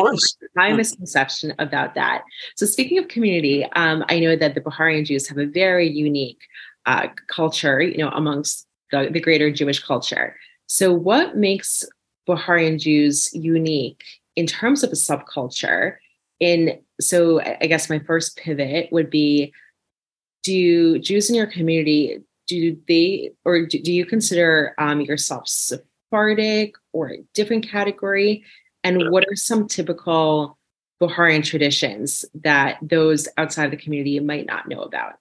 my 0.55 0.73
misconception 0.73 1.53
about 1.57 1.95
that. 1.95 2.23
So 2.55 2.67
speaking 2.67 2.99
of 2.99 3.07
community, 3.07 3.65
um, 3.75 4.05
I 4.09 4.19
know 4.19 4.35
that 4.35 4.53
the 4.53 4.61
Bukharian 4.61 5.05
Jews 5.05 5.27
have 5.27 5.39
a 5.39 5.47
very 5.47 5.89
unique 5.89 6.39
uh, 6.85 7.07
culture, 7.27 7.81
you 7.81 7.97
know, 7.97 8.09
amongst 8.09 8.67
the, 8.91 9.09
the 9.11 9.19
greater 9.19 9.51
Jewish 9.51 9.83
culture. 9.83 10.35
So 10.67 10.93
what 10.93 11.35
makes 11.35 11.83
Bukharian 12.29 12.79
Jews 12.79 13.33
unique 13.33 14.03
in 14.35 14.45
terms 14.45 14.83
of 14.83 14.91
a 14.91 14.95
subculture? 14.95 15.95
In 16.39 16.79
so 17.01 17.41
I 17.41 17.65
guess 17.65 17.89
my 17.89 17.97
first 17.97 18.37
pivot 18.37 18.89
would 18.91 19.09
be: 19.09 19.51
Do 20.43 20.99
Jews 20.99 21.29
in 21.29 21.35
your 21.35 21.47
community 21.47 22.19
do 22.45 22.77
they 22.87 23.31
or 23.43 23.65
do, 23.65 23.81
do 23.81 23.91
you 23.91 24.05
consider 24.05 24.73
um, 24.77 25.01
yourself 25.01 25.47
Sephardic 26.09 26.75
or 26.93 27.11
a 27.11 27.23
different 27.33 27.69
category? 27.69 28.43
And 28.83 29.11
what 29.11 29.25
are 29.29 29.35
some 29.35 29.67
typical 29.67 30.57
Bukharian 31.01 31.43
traditions 31.43 32.25
that 32.35 32.77
those 32.81 33.27
outside 33.37 33.65
of 33.65 33.71
the 33.71 33.77
community 33.77 34.19
might 34.19 34.45
not 34.45 34.67
know 34.67 34.81
about? 34.81 35.13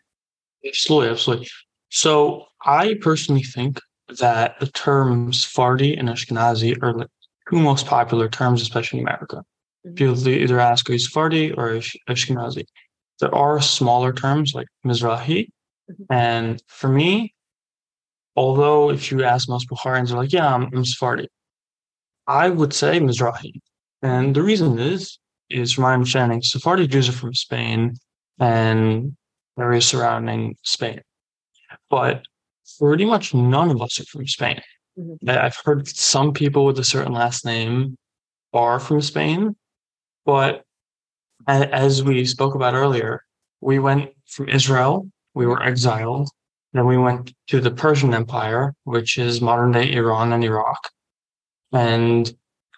Absolutely, 0.64 1.10
absolutely. 1.10 1.48
So 1.90 2.46
I 2.64 2.96
personally 3.00 3.42
think 3.42 3.80
that 4.20 4.58
the 4.60 4.66
terms 4.68 5.42
Sephardi 5.42 5.96
and 5.96 6.08
Ashkenazi 6.08 6.80
are 6.82 6.92
the 6.92 7.08
two 7.50 7.60
most 7.60 7.86
popular 7.86 8.28
terms, 8.28 8.62
especially 8.62 9.00
in 9.00 9.06
America. 9.06 9.44
Mm-hmm. 9.86 9.94
People 9.94 10.28
either 10.28 10.60
ask, 10.60 10.88
are 10.88 10.92
you 10.92 10.98
Sephardi 10.98 11.52
or 11.52 11.80
Ashkenazi? 12.08 12.64
There 13.20 13.34
are 13.34 13.60
smaller 13.60 14.12
terms 14.12 14.54
like 14.54 14.66
Mizrahi. 14.84 15.48
Mm-hmm. 15.90 16.12
And 16.12 16.62
for 16.68 16.88
me, 16.88 17.34
although 18.36 18.90
if 18.90 19.10
you 19.10 19.24
ask 19.24 19.48
most 19.48 19.68
Bukharians, 19.68 20.08
they're 20.08 20.18
like, 20.18 20.32
yeah, 20.32 20.54
I'm, 20.54 20.68
I'm 20.74 20.84
Sephardi. 20.84 21.28
I 22.26 22.48
would 22.48 22.72
say 22.72 23.00
Mizrahi. 23.00 23.60
And 24.02 24.34
the 24.34 24.42
reason 24.42 24.78
is, 24.78 25.18
is 25.48 25.72
from 25.72 25.82
my 25.82 25.94
understanding, 25.94 26.42
Sephardi 26.42 26.86
Jews 26.86 27.08
are 27.08 27.12
from 27.12 27.34
Spain 27.34 27.94
and 28.38 29.16
areas 29.58 29.86
surrounding 29.86 30.56
Spain. 30.62 31.00
But 31.88 32.24
pretty 32.78 33.04
much 33.04 33.32
none 33.32 33.70
of 33.70 33.80
us 33.80 34.00
are 34.00 34.04
from 34.04 34.26
Spain. 34.26 34.60
Mm-hmm. 34.98 35.30
I've 35.30 35.56
heard 35.64 35.88
some 35.88 36.32
people 36.32 36.64
with 36.64 36.78
a 36.78 36.84
certain 36.84 37.12
last 37.12 37.44
name 37.44 37.96
are 38.52 38.80
from 38.80 39.00
Spain, 39.00 39.56
but 40.24 40.62
as 41.46 42.02
we 42.02 42.24
spoke 42.24 42.54
about 42.54 42.74
earlier, 42.74 43.22
we 43.60 43.78
went 43.78 44.10
from 44.26 44.48
Israel, 44.48 45.08
we 45.34 45.46
were 45.46 45.62
exiled, 45.62 46.28
then 46.76 46.86
we 46.86 46.98
went 46.98 47.32
to 47.48 47.60
the 47.60 47.70
Persian 47.70 48.14
Empire, 48.14 48.74
which 48.84 49.18
is 49.18 49.40
modern 49.40 49.72
day 49.72 49.92
Iran 49.92 50.32
and 50.32 50.44
Iraq, 50.44 50.90
and 51.72 52.32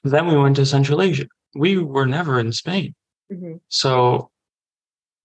then 0.04 0.26
we 0.26 0.36
went 0.36 0.56
to 0.56 0.66
Central 0.66 1.02
Asia. 1.02 1.26
We 1.54 1.78
were 1.78 2.06
never 2.06 2.38
in 2.38 2.52
Spain. 2.52 2.94
Mm-hmm. 3.32 3.56
So 3.68 4.30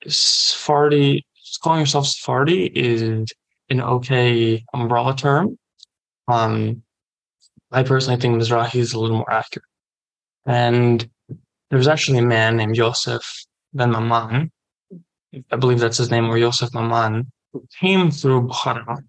Sephardi, 0.07 1.25
calling 1.61 1.81
yourself 1.81 2.07
Sephardi 2.07 2.65
is 2.65 3.31
an 3.69 3.81
okay 3.81 4.63
umbrella 4.73 5.15
term. 5.15 5.57
Um, 6.27 6.83
I 7.71 7.83
personally 7.83 8.19
think 8.19 8.41
Mizrahi 8.41 8.75
is 8.75 8.93
a 8.93 8.99
little 8.99 9.17
more 9.17 9.31
accurate. 9.31 9.65
And 10.45 11.07
there 11.69 11.77
was 11.77 11.87
actually 11.87 12.19
a 12.19 12.23
man 12.23 12.57
named 12.57 12.75
Yosef 12.77 13.45
ben 13.73 13.91
Maman, 13.91 14.51
I 15.51 15.55
believe 15.55 15.79
that's 15.79 15.97
his 15.97 16.11
name, 16.11 16.29
or 16.29 16.37
Yosef 16.37 16.73
Maman, 16.73 17.31
came 17.79 18.11
through 18.11 18.47
Bukhara. 18.47 19.03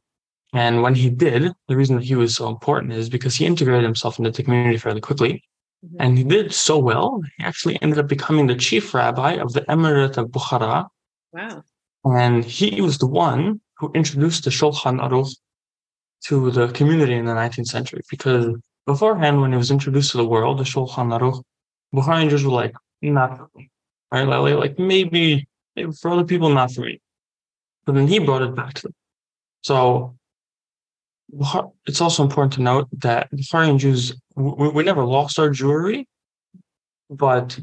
And 0.53 0.83
when 0.83 0.95
he 0.95 1.11
did, 1.11 1.53
the 1.69 1.77
reason 1.77 1.97
that 1.97 2.05
he 2.05 2.15
was 2.15 2.37
so 2.37 2.49
important 2.49 2.93
is 2.93 3.09
because 3.09 3.35
he 3.35 3.45
integrated 3.45 3.85
himself 3.85 4.19
into 4.19 4.31
the 4.31 4.43
community 4.43 4.79
fairly 4.79 5.01
quickly. 5.01 5.43
Mm-hmm. 5.85 5.97
And 6.01 6.19
he 6.19 6.25
did 6.25 6.53
so 6.55 6.79
well, 6.79 7.21
he 7.37 7.45
actually 7.45 7.81
ended 7.83 7.99
up 7.99 8.09
becoming 8.09 8.47
the 8.47 8.55
chief 8.55 8.95
rabbi 8.95 9.33
of 9.33 9.53
the 9.53 9.63
Emirate 9.63 10.17
of 10.17 10.29
Bukhara. 10.29 10.87
Wow. 11.33 11.65
And 12.05 12.45
he 12.45 12.81
was 12.81 12.99
the 12.99 13.07
one 13.07 13.61
who 13.79 13.91
introduced 13.95 14.45
the 14.45 14.51
Shulchan 14.51 15.01
Aruch 15.01 15.35
to 16.27 16.51
the 16.51 16.69
community 16.69 17.15
in 17.15 17.25
the 17.25 17.33
19th 17.33 17.67
century. 17.67 18.03
Because 18.09 18.55
beforehand, 18.87 19.41
when 19.41 19.53
it 19.53 19.57
was 19.57 19.71
introduced 19.71 20.13
to 20.13 20.19
the 20.19 20.27
world, 20.27 20.59
the 20.59 20.65
Shulchan 20.65 21.19
Aruch, 21.19 21.43
Bukharians 21.95 22.45
were 22.45 22.51
like, 22.51 22.75
not 23.03 23.37
for 23.37 23.49
me. 23.57 23.71
Right? 24.13 24.27
Like, 24.27 24.55
like 24.55 24.79
maybe, 24.79 25.47
maybe 25.75 25.93
for 26.01 26.13
other 26.13 26.25
people, 26.25 26.49
not 26.51 26.73
for 26.73 26.83
me. 26.83 27.01
But 27.85 27.95
then 27.95 28.07
he 28.07 28.19
brought 28.19 28.43
it 28.43 28.55
back 28.55 28.75
to 28.75 28.83
them. 28.83 28.95
So 29.63 30.17
it's 31.87 32.01
also 32.01 32.23
important 32.23 32.53
to 32.55 32.63
note 32.63 32.89
that 33.01 33.29
the 33.31 33.39
Bukharian 33.39 33.79
Jews, 33.79 34.15
we, 34.37 34.69
we 34.69 34.83
never 34.83 35.05
lost 35.05 35.39
our 35.39 35.51
Jewry, 35.51 36.05
but 37.11 37.59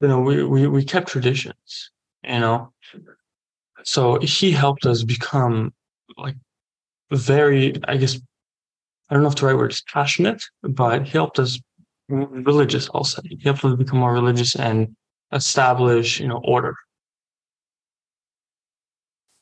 you 0.00 0.08
know, 0.08 0.20
we, 0.20 0.44
we, 0.44 0.66
we 0.66 0.84
kept 0.84 1.08
traditions, 1.08 1.90
you 2.22 2.40
know. 2.40 2.72
So 3.84 4.18
he 4.20 4.52
helped 4.52 4.86
us 4.86 5.02
become 5.02 5.72
like 6.16 6.36
very, 7.10 7.74
I 7.88 7.96
guess, 7.96 8.20
I 9.10 9.14
don't 9.14 9.22
know 9.22 9.28
if 9.28 9.36
the 9.36 9.46
right 9.46 9.56
word 9.56 9.72
is 9.72 9.82
passionate, 9.92 10.42
but 10.62 11.06
he 11.06 11.10
helped 11.10 11.38
us 11.38 11.58
religious 12.08 12.88
also. 12.88 13.22
He 13.24 13.38
helped 13.42 13.64
us 13.64 13.76
become 13.76 13.98
more 13.98 14.12
religious 14.12 14.54
and 14.54 14.94
establish, 15.32 16.20
you 16.20 16.28
know, 16.28 16.40
order. 16.44 16.74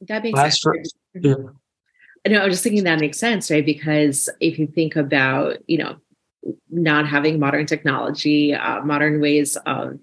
That 0.02 0.22
makes 0.22 0.36
Last 0.36 0.62
sense. 0.62 0.92
For, 1.12 1.20
yeah. 1.20 1.34
No, 2.28 2.40
I 2.40 2.44
was 2.44 2.54
just 2.54 2.62
thinking 2.62 2.84
that 2.84 3.00
makes 3.00 3.18
sense, 3.18 3.50
right? 3.50 3.64
Because 3.64 4.28
if 4.40 4.58
you 4.58 4.66
think 4.66 4.96
about, 4.96 5.58
you 5.66 5.78
know, 5.78 5.96
not 6.70 7.06
having 7.06 7.38
modern 7.38 7.66
technology, 7.66 8.54
uh, 8.54 8.82
modern 8.82 9.20
ways 9.20 9.56
of 9.66 9.98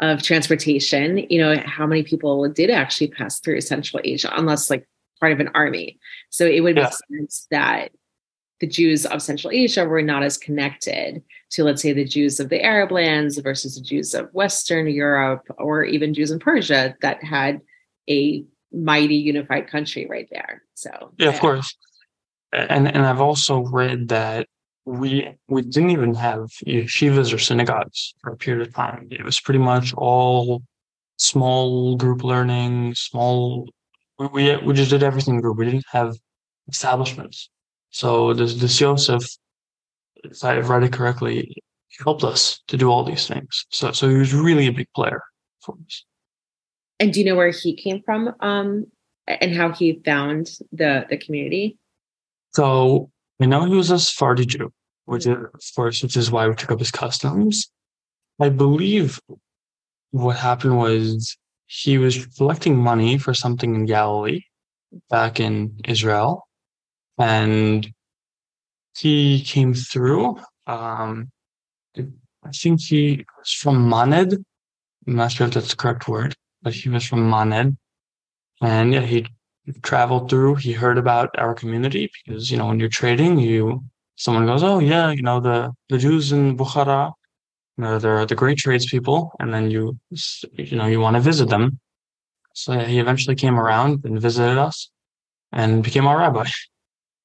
of 0.00 0.22
transportation, 0.22 1.18
you 1.28 1.40
know, 1.40 1.60
how 1.66 1.84
many 1.84 2.04
people 2.04 2.48
did 2.48 2.70
actually 2.70 3.08
pass 3.08 3.40
through 3.40 3.60
Central 3.60 4.00
Asia, 4.04 4.32
unless 4.36 4.70
like 4.70 4.86
part 5.18 5.32
of 5.32 5.40
an 5.40 5.50
army. 5.54 5.98
So 6.30 6.46
it 6.46 6.60
would 6.60 6.76
make 6.76 6.92
sense 7.10 7.48
that 7.50 7.90
the 8.60 8.68
Jews 8.68 9.06
of 9.06 9.22
Central 9.22 9.52
Asia 9.52 9.84
were 9.84 10.02
not 10.02 10.22
as 10.22 10.36
connected 10.36 11.22
to, 11.50 11.64
let's 11.64 11.82
say, 11.82 11.92
the 11.92 12.04
Jews 12.04 12.38
of 12.38 12.48
the 12.48 12.62
Arab 12.62 12.92
lands 12.92 13.38
versus 13.38 13.74
the 13.74 13.80
Jews 13.80 14.14
of 14.14 14.32
Western 14.32 14.88
Europe 14.88 15.46
or 15.58 15.84
even 15.84 16.14
Jews 16.14 16.30
in 16.30 16.38
Persia 16.38 16.96
that 17.02 17.22
had 17.22 17.60
a 18.08 18.44
mighty 18.72 19.16
unified 19.16 19.68
country 19.68 20.06
right 20.08 20.28
there. 20.30 20.62
So 20.74 20.90
yeah, 21.18 21.26
yeah. 21.26 21.28
of 21.30 21.40
course. 21.40 21.76
And 22.52 22.88
and 22.88 23.04
I've 23.04 23.20
also 23.20 23.60
read 23.60 24.08
that 24.08 24.46
we 24.84 25.28
we 25.48 25.62
didn't 25.62 25.90
even 25.90 26.14
have 26.14 26.50
yeshivas 26.66 27.32
or 27.32 27.38
synagogues 27.38 28.14
for 28.22 28.32
a 28.32 28.36
period 28.36 28.66
of 28.66 28.74
time. 28.74 29.08
It 29.10 29.24
was 29.24 29.40
pretty 29.40 29.60
much 29.60 29.92
all 29.94 30.62
small 31.18 31.96
group 31.96 32.24
learning, 32.24 32.94
small. 32.94 33.68
We 34.18 34.56
we, 34.56 34.74
just 34.74 34.90
did 34.90 35.02
everything 35.02 35.36
in 35.36 35.40
group. 35.40 35.58
We 35.58 35.66
didn't 35.66 35.84
have 35.92 36.16
establishments. 36.68 37.50
So 37.90 38.32
this 38.32 38.54
this 38.54 38.80
Yosef, 38.80 39.22
if 40.24 40.42
I've 40.42 40.68
read 40.70 40.84
it 40.84 40.92
correctly, 40.92 41.54
helped 42.02 42.24
us 42.24 42.60
to 42.68 42.76
do 42.76 42.88
all 42.88 43.04
these 43.04 43.26
things. 43.28 43.66
So 43.70 43.92
so 43.92 44.08
he 44.08 44.16
was 44.16 44.32
really 44.34 44.66
a 44.66 44.72
big 44.72 44.88
player 44.94 45.22
for 45.60 45.76
us. 45.86 46.04
And 47.00 47.12
do 47.12 47.20
you 47.20 47.26
know 47.26 47.36
where 47.36 47.50
he 47.50 47.74
came 47.74 48.02
from, 48.02 48.34
um, 48.40 48.86
and 49.26 49.54
how 49.54 49.72
he 49.72 50.00
found 50.04 50.50
the 50.72 51.06
the 51.08 51.16
community? 51.16 51.78
So 52.54 53.10
I 53.40 53.46
know 53.46 53.64
he 53.64 53.74
was 53.74 53.90
a 53.90 53.98
Sephardi 53.98 54.46
Jew, 54.46 54.72
which 55.04 55.26
is 55.26 55.36
of 55.36 55.74
course, 55.76 56.02
which 56.02 56.16
is 56.16 56.30
why 56.30 56.48
we 56.48 56.54
took 56.54 56.72
up 56.72 56.78
his 56.78 56.90
customs. 56.90 57.70
I 58.40 58.48
believe 58.48 59.20
what 60.10 60.36
happened 60.36 60.78
was 60.78 61.36
he 61.66 61.98
was 61.98 62.26
collecting 62.36 62.76
money 62.76 63.18
for 63.18 63.34
something 63.34 63.74
in 63.74 63.84
Galilee 63.84 64.40
back 65.10 65.38
in 65.38 65.78
Israel. 65.86 66.48
And 67.18 67.92
he 68.96 69.42
came 69.42 69.74
through. 69.74 70.38
Um, 70.66 71.30
I 71.96 72.50
think 72.54 72.80
he 72.80 73.24
was 73.38 73.52
from 73.52 73.88
Maned. 73.88 74.44
I'm 75.06 75.16
not 75.16 75.32
sure 75.32 75.46
if 75.46 75.54
that's 75.54 75.70
the 75.70 75.76
correct 75.76 76.08
word 76.08 76.34
but 76.68 76.74
he 76.74 76.90
was 76.90 77.04
from 77.06 77.30
Maned. 77.30 77.78
And 78.60 78.92
yeah, 78.92 79.00
he 79.00 79.26
traveled 79.82 80.28
through. 80.28 80.56
He 80.56 80.72
heard 80.72 80.98
about 80.98 81.30
our 81.38 81.54
community 81.54 82.10
because, 82.12 82.50
you 82.50 82.58
know, 82.58 82.66
when 82.66 82.78
you're 82.78 82.90
trading, 82.90 83.38
you 83.38 83.82
someone 84.16 84.44
goes, 84.44 84.62
Oh 84.62 84.80
yeah, 84.80 85.10
you 85.10 85.22
know, 85.22 85.40
the, 85.40 85.72
the 85.88 85.96
Jews 85.96 86.30
in 86.30 86.58
Bukhara, 86.58 87.12
you 87.78 87.84
know, 87.84 87.98
they're 87.98 88.26
the 88.26 88.34
great 88.34 88.58
tradespeople, 88.58 89.32
and 89.40 89.54
then 89.54 89.70
you 89.70 89.98
you 90.52 90.76
know, 90.76 90.86
you 90.86 91.00
want 91.00 91.16
to 91.16 91.22
visit 91.22 91.48
them. 91.48 91.80
So 92.54 92.74
yeah, 92.74 92.84
he 92.84 92.98
eventually 92.98 93.36
came 93.36 93.58
around 93.58 94.04
and 94.04 94.20
visited 94.20 94.58
us 94.58 94.90
and 95.50 95.82
became 95.82 96.06
our 96.06 96.18
rabbi. 96.18 96.44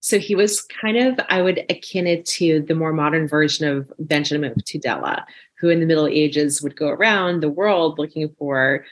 So 0.03 0.19
he 0.19 0.35
was 0.35 0.61
kind 0.81 0.97
of, 0.97 1.17
I 1.29 1.41
would 1.41 1.59
akin 1.69 2.07
it 2.07 2.25
to 2.37 2.61
the 2.67 2.75
more 2.75 2.91
modern 2.91 3.25
version 3.25 3.65
of 3.69 3.89
Benjamin 3.99 4.51
of 4.51 4.57
Tudela, 4.57 5.23
who 5.59 5.69
in 5.69 5.79
the 5.79 5.85
Middle 5.85 6.07
Ages 6.07 6.61
would 6.61 6.75
go 6.75 6.89
around 6.89 7.41
the 7.41 7.49
world 7.49 7.97
looking 7.97 8.27
for 8.37 8.83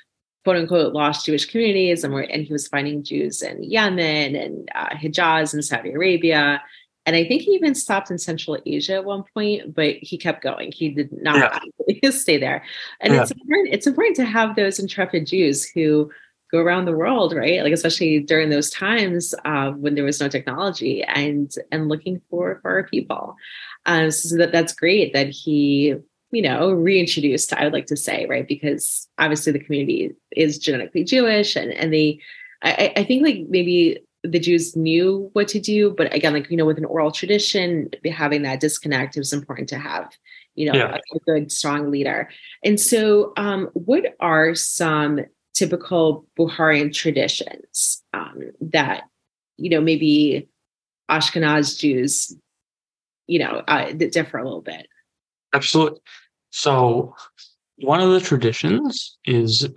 quote 0.44 0.58
unquote 0.58 0.94
lost 0.94 1.26
Jewish 1.26 1.46
communities, 1.46 2.04
and, 2.04 2.14
and 2.14 2.44
he 2.44 2.52
was 2.52 2.68
finding 2.68 3.04
Jews 3.04 3.42
in 3.42 3.64
Yemen 3.64 4.36
and 4.36 4.70
uh, 4.76 4.90
Hijaz 4.90 5.54
and 5.54 5.64
Saudi 5.64 5.92
Arabia. 5.92 6.62
And 7.06 7.16
I 7.16 7.26
think 7.28 7.42
he 7.42 7.52
even 7.52 7.74
stopped 7.74 8.12
in 8.12 8.20
Central 8.20 8.60
Asia 8.66 8.96
at 8.96 9.06
one 9.06 9.24
point, 9.34 9.74
but 9.74 9.96
he 10.02 10.18
kept 10.18 10.44
going. 10.44 10.72
He 10.72 10.90
did 10.90 11.12
not 11.12 11.62
yeah. 11.88 12.10
stay 12.12 12.38
there. 12.38 12.64
And 13.00 13.14
yeah. 13.14 13.24
it's 13.24 13.32
important. 13.32 13.74
It's 13.74 13.88
important 13.88 14.16
to 14.18 14.26
have 14.26 14.56
those 14.56 14.78
intrepid 14.78 15.26
Jews 15.26 15.68
who 15.68 16.12
go 16.52 16.60
around 16.60 16.86
the 16.86 16.96
world, 16.96 17.34
right? 17.34 17.64
Like 17.64 17.74
especially 17.74 18.20
during 18.20 18.50
those 18.50 18.70
times 18.70 19.34
uh, 19.46 19.72
when 19.72 19.96
there 19.96 20.04
was 20.04 20.20
no 20.20 20.28
technology, 20.28 21.04
and 21.04 21.52
and 21.72 21.88
looking 21.88 22.22
for 22.30 22.60
for 22.62 22.72
our 22.72 22.84
people. 22.84 23.36
Um, 23.86 24.12
so 24.12 24.38
that 24.38 24.52
that's 24.52 24.74
great 24.74 25.14
that 25.14 25.30
he 25.30 25.96
you 26.32 26.42
know, 26.42 26.72
reintroduced, 26.72 27.54
I 27.54 27.64
would 27.64 27.74
like 27.74 27.88
to 27.88 27.98
say, 27.98 28.26
right? 28.26 28.48
Because 28.48 29.08
obviously 29.18 29.52
the 29.52 29.60
community 29.60 30.12
is 30.32 30.58
genetically 30.58 31.04
Jewish 31.04 31.56
and, 31.56 31.72
and 31.72 31.94
they, 31.94 32.20
I, 32.64 32.94
I 32.96 33.04
think 33.04 33.24
like 33.24 33.46
maybe 33.50 34.00
the 34.24 34.40
Jews 34.40 34.76
knew 34.76 35.30
what 35.34 35.48
to 35.50 35.60
do, 35.60 35.92
but 35.98 36.14
again, 36.14 36.34
like, 36.34 36.50
you 36.50 36.58
know, 36.58 36.66
with 36.66 36.78
an 36.78 36.86
oral 36.86 37.12
tradition, 37.12 37.90
having 38.06 38.44
that 38.44 38.60
disconnect, 38.60 39.18
it 39.18 39.20
was 39.20 39.34
important 39.34 39.68
to 39.70 39.78
have 39.78 40.12
you 40.56 40.72
know, 40.72 40.78
yeah. 40.78 40.96
a, 40.96 41.16
a, 41.16 41.20
good, 41.26 41.52
strong 41.52 41.92
leader. 41.92 42.30
And 42.64 42.80
so, 42.80 43.34
um, 43.38 43.70
what 43.74 44.16
are 44.20 44.54
some 44.56 45.22
typical 45.54 46.26
Bukharian 46.38 46.94
traditions 46.94 48.04
um, 48.14 48.52
that, 48.62 49.04
you 49.58 49.70
know, 49.70 49.82
maybe 49.82 50.50
Ashkenaz 51.10 51.78
Jews, 51.80 52.36
you 53.28 53.40
know, 53.40 53.64
uh, 53.68 53.92
that 53.94 54.12
differ 54.12 54.38
a 54.38 54.44
little 54.44 54.62
bit? 54.62 54.88
Absolutely. 55.54 56.00
So, 56.52 57.16
one 57.78 58.00
of 58.00 58.12
the 58.12 58.20
traditions 58.20 59.18
is 59.26 59.68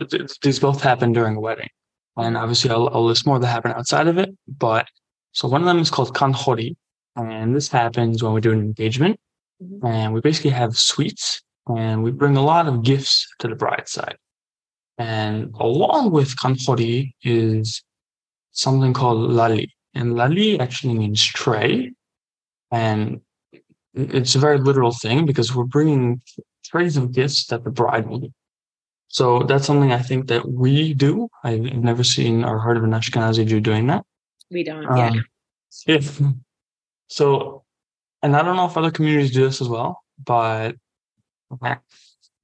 these 0.43 0.59
both 0.59 0.83
happen 0.83 1.13
during 1.13 1.37
a 1.37 1.41
wedding. 1.41 1.69
And 2.17 2.37
obviously, 2.37 2.71
I'll, 2.71 2.89
I'll 2.93 3.05
list 3.05 3.27
more 3.27 3.39
that 3.39 3.47
happen 3.47 3.73
outside 3.73 4.07
of 4.07 4.19
it. 4.19 4.31
But 4.47 4.87
so 5.33 5.49
one 5.49 5.63
of 5.63 5.67
them 5.67 5.79
is 5.79 5.91
called 5.91 6.15
Kanchori. 6.15 6.77
And 7.17 7.55
this 7.55 7.69
happens 7.69 8.23
when 8.23 8.33
we 8.33 8.41
do 8.41 8.53
an 8.53 8.61
engagement. 8.61 9.19
Mm-hmm. 9.63 9.87
And 9.87 10.15
we 10.15 10.21
basically 10.21 10.51
have 10.51 10.77
sweets 10.77 11.43
and 11.67 12.03
we 12.03 12.11
bring 12.11 12.37
a 12.37 12.45
lot 12.45 12.67
of 12.67 12.83
gifts 12.83 13.27
to 13.39 13.49
the 13.49 13.55
bride's 13.55 13.93
side. 13.93 14.17
And 14.99 15.53
along 15.59 16.13
with 16.13 16.37
Kanchori 16.37 17.15
is 17.23 17.83
something 18.53 18.93
called 18.93 19.31
lali. 19.31 19.73
And 19.95 20.15
lali 20.15 20.61
actually 20.61 20.95
means 20.95 21.25
tray. 21.25 21.93
And 22.71 23.21
it's 23.95 24.35
a 24.35 24.41
very 24.41 24.59
literal 24.59 24.93
thing 24.93 25.25
because 25.25 25.55
we're 25.55 25.65
bringing 25.65 26.21
trays 26.75 26.97
of 26.97 27.13
gifts 27.13 27.47
that 27.47 27.63
the 27.63 27.71
bride 27.71 28.07
will 28.09 28.19
do. 28.19 28.33
so 29.09 29.27
that's 29.49 29.67
something 29.67 29.93
I 29.93 30.03
think 30.03 30.27
that 30.29 30.49
we 30.49 30.93
do. 30.95 31.29
I've 31.45 31.61
never 31.61 32.03
seen 32.03 32.45
or 32.45 32.59
heard 32.59 32.77
of 32.77 32.85
an 32.85 32.91
Ashkenazi 32.91 33.47
Jew 33.47 33.61
doing 33.61 33.87
that. 33.87 34.05
We 34.51 34.65
don't. 34.65 34.87
Um, 34.87 34.97
yeah. 34.97 35.13
If 35.87 36.21
so, 37.09 37.63
and 38.23 38.35
I 38.37 38.43
don't 38.43 38.57
know 38.57 38.67
if 38.67 38.77
other 38.77 38.91
communities 38.91 39.33
do 39.33 39.45
this 39.45 39.61
as 39.61 39.69
well, 39.69 40.03
but 40.25 40.75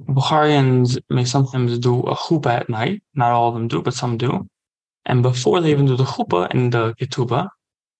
Bukharians 0.02 0.98
may 1.10 1.24
sometimes 1.24 1.78
do 1.78 2.00
a 2.00 2.14
chuppah 2.14 2.60
at 2.60 2.68
night. 2.68 3.02
Not 3.14 3.32
all 3.32 3.48
of 3.48 3.54
them 3.54 3.68
do, 3.68 3.82
but 3.82 3.94
some 3.94 4.16
do. 4.16 4.46
And 5.06 5.22
before 5.22 5.60
they 5.60 5.70
even 5.70 5.86
do 5.86 5.96
the 5.96 6.04
chuppah 6.04 6.50
and 6.50 6.72
the 6.72 6.94
ketubah, 6.94 7.48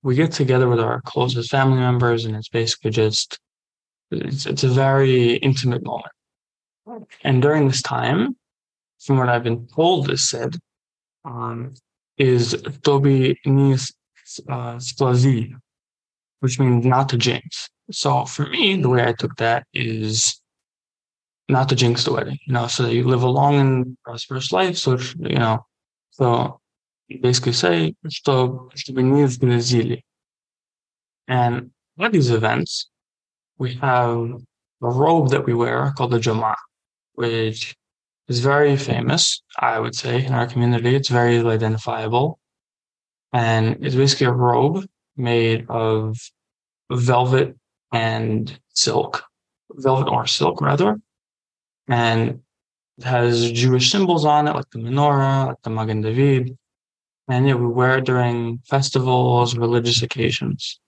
we 0.02 0.14
get 0.14 0.32
together 0.32 0.68
with 0.68 0.80
our 0.80 1.00
closest 1.02 1.50
family 1.50 1.78
members, 1.78 2.24
and 2.24 2.36
it's 2.36 2.48
basically 2.48 2.92
just 2.92 3.38
it's, 4.10 4.46
it's 4.46 4.64
a 4.64 4.68
very 4.68 5.34
intimate 5.36 5.84
moment. 5.84 6.12
And 7.23 7.41
during 7.41 7.67
this 7.67 7.81
time, 7.81 8.35
from 8.99 9.17
what 9.17 9.29
I've 9.29 9.43
been 9.43 9.67
told 9.67 10.09
is 10.11 10.29
said, 10.29 10.55
um, 11.23 11.73
is 12.17 12.55
Toby 12.83 13.39
Nis 13.45 13.91
uh, 14.49 14.75
Splazi, 14.75 15.53
which 16.39 16.59
means 16.59 16.85
not 16.85 17.09
to 17.09 17.17
jinx. 17.17 17.69
So 17.91 18.25
for 18.25 18.47
me, 18.47 18.81
the 18.81 18.89
way 18.89 19.05
I 19.05 19.13
took 19.13 19.35
that 19.38 19.65
is 19.73 20.39
not 21.49 21.69
to 21.69 21.75
jinx 21.75 22.03
the 22.03 22.13
wedding, 22.13 22.39
you 22.45 22.53
know, 22.53 22.67
so 22.67 22.83
that 22.83 22.93
you 22.93 23.03
live 23.03 23.21
a 23.21 23.29
long 23.29 23.59
and 23.59 23.97
prosperous 24.03 24.51
life. 24.51 24.77
So, 24.77 24.97
you 25.19 25.38
know, 25.38 25.65
so 26.11 26.59
basically 27.21 27.53
say, 27.53 27.95
что, 28.09 28.69
чтобы 28.75 29.03
не 29.03 29.27
сглазили. 29.27 30.01
And 31.27 31.71
at 31.99 32.11
these 32.11 32.31
events, 32.31 32.89
we 33.57 33.75
have 33.75 34.17
a 34.81 34.89
robe 34.89 35.29
that 35.29 35.45
we 35.45 35.53
wear 35.53 35.93
called 35.97 36.11
the 36.11 36.19
Jama, 36.19 36.55
which 37.20 37.76
is 38.28 38.40
very 38.40 38.76
famous, 38.76 39.42
I 39.59 39.78
would 39.78 39.94
say, 39.94 40.24
in 40.24 40.33
our 40.33 40.46
community. 40.46 40.94
It's 40.94 41.11
very 41.11 41.38
identifiable. 41.38 42.38
And 43.33 43.85
it's 43.85 43.94
basically 43.94 44.28
a 44.28 44.33
robe 44.33 44.87
made 45.16 45.66
of 45.68 46.16
velvet 46.90 47.56
and 47.92 48.59
silk, 48.72 49.22
velvet 49.72 50.11
or 50.11 50.26
silk 50.26 50.62
rather. 50.62 50.96
And 51.88 52.40
it 52.98 53.04
has 53.04 53.52
Jewish 53.52 53.90
symbols 53.90 54.24
on 54.24 54.48
it, 54.48 54.54
like 54.54 54.70
the 54.70 54.78
menorah, 54.78 55.48
like 55.48 55.62
the 55.62 55.70
Magen 55.70 56.00
David. 56.00 56.56
And 57.28 57.46
yeah, 57.46 57.54
we 57.54 57.66
wear 57.66 57.98
it 57.98 58.06
during 58.06 58.61
festivals, 58.66 59.56
religious 59.56 60.02
occasions. 60.02 60.80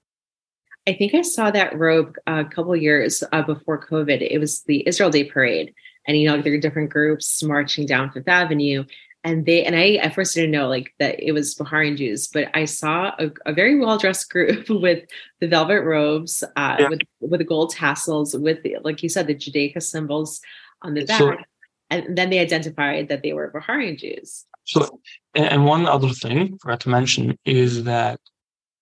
I 0.86 0.94
think 0.94 1.14
I 1.14 1.22
saw 1.22 1.50
that 1.50 1.78
robe 1.78 2.16
a 2.26 2.44
couple 2.44 2.74
years 2.74 3.22
uh, 3.32 3.42
before 3.42 3.86
COVID. 3.86 4.26
It 4.28 4.38
was 4.38 4.62
the 4.62 4.82
Israel 4.86 5.10
Day 5.10 5.24
Parade 5.24 5.72
and 6.06 6.16
you 6.16 6.28
know 6.28 6.40
there 6.40 6.52
are 6.52 6.58
different 6.58 6.90
groups 6.90 7.42
marching 7.42 7.86
down 7.86 8.10
Fifth 8.10 8.28
Avenue, 8.28 8.84
and 9.24 9.46
they 9.46 9.64
and 9.64 9.76
I 9.76 9.94
at 9.94 10.14
first 10.14 10.34
didn't 10.34 10.50
know 10.50 10.68
like 10.68 10.92
that 10.98 11.20
it 11.22 11.32
was 11.32 11.54
Bukharian 11.54 11.96
Jews, 11.96 12.28
but 12.28 12.48
I 12.54 12.64
saw 12.64 13.12
a, 13.18 13.30
a 13.46 13.52
very 13.52 13.78
well 13.78 13.98
dressed 13.98 14.30
group 14.30 14.68
with 14.68 15.04
the 15.40 15.48
velvet 15.48 15.82
robes, 15.82 16.42
uh, 16.56 16.76
yeah. 16.78 16.88
with 16.88 17.00
with 17.20 17.38
the 17.38 17.44
gold 17.44 17.70
tassels, 17.70 18.36
with 18.36 18.62
the, 18.62 18.76
like 18.82 19.02
you 19.02 19.08
said 19.08 19.26
the 19.26 19.34
Judaica 19.34 19.82
symbols 19.82 20.40
on 20.82 20.94
the 20.94 21.04
back, 21.04 21.46
and 21.90 22.16
then 22.16 22.30
they 22.30 22.40
identified 22.40 23.08
that 23.08 23.22
they 23.22 23.32
were 23.32 23.50
Bukharian 23.50 23.98
Jews. 23.98 24.44
So, 24.64 25.00
and 25.34 25.66
one 25.66 25.86
other 25.86 26.10
thing 26.10 26.54
I 26.54 26.56
forgot 26.60 26.80
to 26.80 26.88
mention 26.88 27.36
is 27.44 27.84
that, 27.84 28.20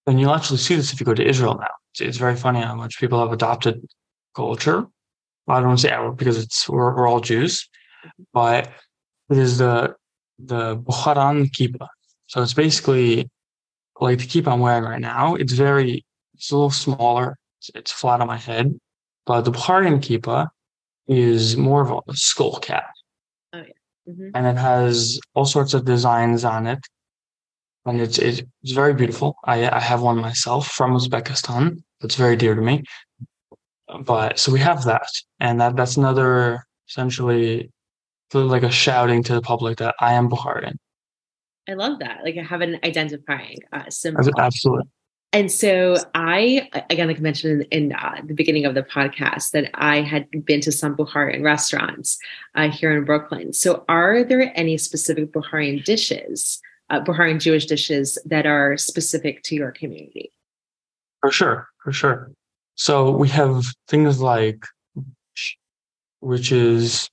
and 0.06 0.20
you'll 0.20 0.34
actually 0.34 0.58
see 0.58 0.76
this 0.76 0.92
if 0.92 1.00
you 1.00 1.06
go 1.06 1.14
to 1.14 1.26
Israel 1.26 1.56
now. 1.58 1.74
It's, 1.92 2.00
it's 2.00 2.18
very 2.18 2.36
funny 2.36 2.60
how 2.60 2.74
much 2.74 2.98
people 2.98 3.18
have 3.18 3.32
adopted 3.32 3.82
culture 4.34 4.86
I 5.52 5.58
don't 5.58 5.68
want 5.68 5.80
to 5.80 5.88
say 5.88 5.92
our 5.92 6.12
because 6.12 6.38
it's 6.38 6.68
we're, 6.68 6.94
we're 6.96 7.08
all 7.08 7.20
Jews, 7.20 7.68
but 8.32 8.70
it 9.30 9.38
is 9.38 9.58
the 9.58 9.94
the 10.38 10.76
Bukharan 10.76 11.50
kippah. 11.50 11.88
So 12.26 12.42
it's 12.42 12.54
basically 12.54 13.28
like 14.00 14.18
the 14.18 14.24
kippah 14.26 14.52
I'm 14.52 14.60
wearing 14.60 14.84
right 14.84 15.00
now. 15.00 15.34
It's 15.34 15.52
very 15.52 16.04
it's 16.34 16.50
a 16.50 16.54
little 16.54 16.70
smaller. 16.70 17.36
It's, 17.58 17.70
it's 17.74 17.92
flat 17.92 18.20
on 18.20 18.28
my 18.28 18.36
head, 18.36 18.78
but 19.26 19.42
the 19.42 19.52
Bukharian 19.52 20.00
kippah 20.00 20.48
is 21.08 21.56
more 21.56 21.82
of 21.82 22.02
a 22.08 22.16
skull 22.16 22.58
cap. 22.58 22.90
Oh 23.52 23.58
yeah. 23.58 24.12
Mm-hmm. 24.12 24.30
And 24.34 24.46
it 24.46 24.56
has 24.56 25.20
all 25.34 25.44
sorts 25.44 25.74
of 25.74 25.84
designs 25.84 26.44
on 26.44 26.66
it. 26.66 26.80
And 27.86 28.00
it's 28.00 28.18
it's 28.18 28.42
very 28.72 28.94
beautiful. 28.94 29.36
I 29.44 29.68
I 29.68 29.80
have 29.80 30.02
one 30.02 30.18
myself 30.18 30.68
from 30.68 30.96
Uzbekistan. 30.96 31.82
That's 32.00 32.14
very 32.14 32.36
dear 32.36 32.54
to 32.54 32.62
me 32.62 32.84
but 34.04 34.38
so 34.38 34.52
we 34.52 34.60
have 34.60 34.84
that. 34.84 35.08
And 35.38 35.60
that 35.60 35.76
that's 35.76 35.96
another 35.96 36.64
essentially 36.88 37.70
like 38.32 38.62
a 38.62 38.70
shouting 38.70 39.22
to 39.24 39.34
the 39.34 39.40
public 39.40 39.78
that 39.78 39.94
i 40.00 40.12
am 40.12 40.28
bukharian. 40.28 40.76
I 41.68 41.74
love 41.74 41.98
that. 42.00 42.20
Like 42.24 42.36
i 42.36 42.42
have 42.42 42.60
an 42.60 42.78
identifying 42.84 43.58
uh, 43.72 43.88
symbol. 43.90 44.28
Absolutely. 44.38 44.88
And 45.32 45.50
so 45.50 45.96
i 46.14 46.68
again 46.90 47.08
like 47.08 47.18
i 47.18 47.20
mentioned 47.20 47.66
in, 47.70 47.84
in 47.84 47.92
uh, 47.92 48.20
the 48.24 48.34
beginning 48.34 48.66
of 48.66 48.74
the 48.74 48.82
podcast 48.82 49.50
that 49.50 49.70
i 49.74 50.00
had 50.00 50.26
been 50.44 50.60
to 50.62 50.72
some 50.72 50.96
bukharian 50.96 51.42
restaurants 51.42 52.18
uh, 52.54 52.68
here 52.68 52.96
in 52.96 53.04
brooklyn. 53.04 53.52
So 53.52 53.84
are 53.88 54.24
there 54.24 54.52
any 54.56 54.76
specific 54.78 55.32
bukharian 55.32 55.84
dishes 55.84 56.60
uh, 56.90 57.00
bukharian 57.00 57.40
jewish 57.40 57.66
dishes 57.66 58.18
that 58.26 58.46
are 58.46 58.76
specific 58.76 59.42
to 59.44 59.54
your 59.54 59.70
community? 59.72 60.32
For 61.20 61.30
sure. 61.30 61.68
For 61.82 61.92
sure 61.92 62.32
so 62.80 63.10
we 63.10 63.28
have 63.28 63.62
things 63.88 64.22
like, 64.22 64.64
which 66.20 66.50
is 66.50 67.10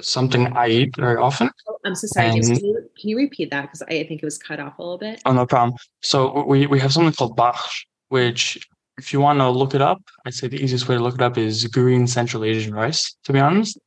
something 0.00 0.56
I 0.56 0.68
eat 0.68 0.96
very 0.96 1.18
often. 1.18 1.50
Oh, 1.68 1.76
I'm 1.84 1.94
so 1.94 2.06
sorry, 2.06 2.30
James. 2.30 2.48
Can 2.48 2.64
you, 2.64 2.90
can 2.98 3.10
you 3.10 3.16
repeat 3.18 3.50
that? 3.50 3.62
Because 3.64 3.82
I 3.82 4.04
think 4.08 4.22
it 4.22 4.24
was 4.24 4.38
cut 4.38 4.60
off 4.60 4.78
a 4.78 4.82
little 4.82 4.96
bit. 4.96 5.20
Oh, 5.26 5.34
no 5.34 5.44
problem. 5.44 5.76
So 6.00 6.42
we, 6.46 6.66
we 6.66 6.80
have 6.80 6.90
something 6.90 7.12
called 7.12 7.36
bakhsh, 7.36 7.84
which 8.08 8.66
if 8.96 9.12
you 9.12 9.20
want 9.20 9.40
to 9.40 9.50
look 9.50 9.74
it 9.74 9.82
up, 9.82 10.00
I'd 10.24 10.32
say 10.32 10.48
the 10.48 10.62
easiest 10.64 10.88
way 10.88 10.96
to 10.96 11.02
look 11.02 11.16
it 11.16 11.20
up 11.20 11.36
is 11.36 11.66
green 11.66 12.06
Central 12.06 12.42
Asian 12.42 12.72
rice, 12.72 13.14
to 13.24 13.34
be 13.34 13.40
honest. 13.40 13.78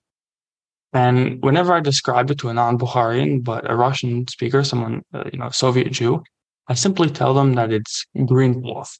And 0.94 1.42
whenever 1.42 1.74
I 1.74 1.80
describe 1.80 2.30
it 2.30 2.38
to 2.40 2.50
a 2.50 2.54
non-Bukharian, 2.54 3.44
but 3.44 3.68
a 3.68 3.76
Russian 3.76 4.28
speaker, 4.28 4.64
someone, 4.64 5.02
uh, 5.16 5.24
you 5.34 5.40
know, 5.40 5.50
Soviet 5.50 5.92
Jew, 5.92 6.22
I 6.68 6.76
simply 6.76 7.10
tell 7.10 7.34
them 7.34 7.54
that 7.54 7.74
it's 7.74 8.06
green 8.28 8.62
cloth. 8.62 9.00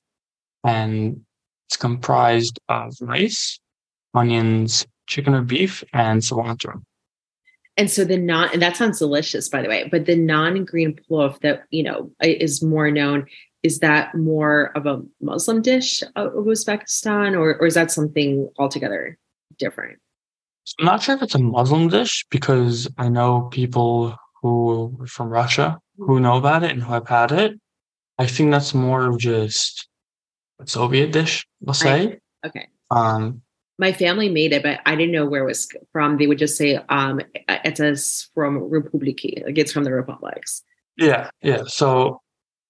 And 0.64 1.22
it's 1.72 1.78
comprised 1.78 2.60
of 2.68 2.94
rice, 3.00 3.58
onions, 4.14 4.86
chicken 5.08 5.34
or 5.34 5.42
beef, 5.42 5.86
and 5.94 6.22
cilantro. 6.22 6.82
And 7.78 7.90
so 7.90 8.04
the 8.04 8.18
non 8.18 8.50
and 8.52 8.62
that 8.62 8.76
sounds 8.76 9.00
delicious, 9.00 9.48
by 9.48 9.62
the 9.62 9.70
way. 9.70 9.88
But 9.90 10.06
the 10.06 10.18
non-green 10.18 11.00
plov 11.10 11.40
that 11.40 11.64
you 11.70 11.84
know 11.84 12.12
is 12.22 12.62
more 12.62 12.92
known 12.92 13.26
is 13.64 13.80
that 13.80 14.14
more 14.16 14.74
of 14.76 14.86
a 14.86 15.02
Muslim 15.22 15.62
dish 15.62 16.04
of 16.18 16.34
Uzbekistan, 16.34 17.40
or 17.40 17.56
or 17.56 17.68
is 17.68 17.76
that 17.76 17.90
something 17.90 18.50
altogether 18.60 19.18
different? 19.58 19.98
I'm 20.78 20.86
not 20.86 21.02
sure 21.02 21.16
if 21.16 21.22
it's 21.22 21.36
a 21.36 21.40
Muslim 21.40 21.88
dish 21.88 22.26
because 22.30 22.90
I 22.98 23.08
know 23.08 23.48
people 23.54 24.18
who 24.42 24.98
are 25.00 25.08
from 25.08 25.30
Russia 25.30 25.80
who 25.98 26.20
know 26.20 26.36
about 26.36 26.64
it 26.64 26.72
and 26.72 26.84
who 26.84 26.92
have 26.92 27.08
had 27.08 27.32
it. 27.32 27.54
I 28.20 28.28
think 28.28 28.52
that's 28.52 28.74
more 28.74 29.08
of 29.08 29.20
just 29.20 29.88
Soviet 30.66 31.12
dish, 31.12 31.46
we'll 31.62 31.74
say. 31.74 32.20
Okay. 32.46 32.68
Um, 32.90 33.42
my 33.80 33.94
family 33.94 34.30
made 34.30 34.54
it, 34.54 34.62
but 34.64 34.80
I 34.86 34.96
didn't 34.96 35.12
know 35.12 35.26
where 35.26 35.44
it 35.44 35.48
was 35.48 35.68
from. 35.92 36.18
They 36.18 36.28
would 36.28 36.38
just 36.38 36.58
say, 36.58 36.80
um, 36.90 37.22
it's 37.50 38.30
from 38.36 38.60
Republiki, 38.70 39.44
like 39.44 39.58
it's 39.58 39.72
from 39.72 39.84
the 39.84 39.92
republics. 39.92 40.64
Yeah, 40.98 41.30
yeah. 41.42 41.64
So, 41.68 42.22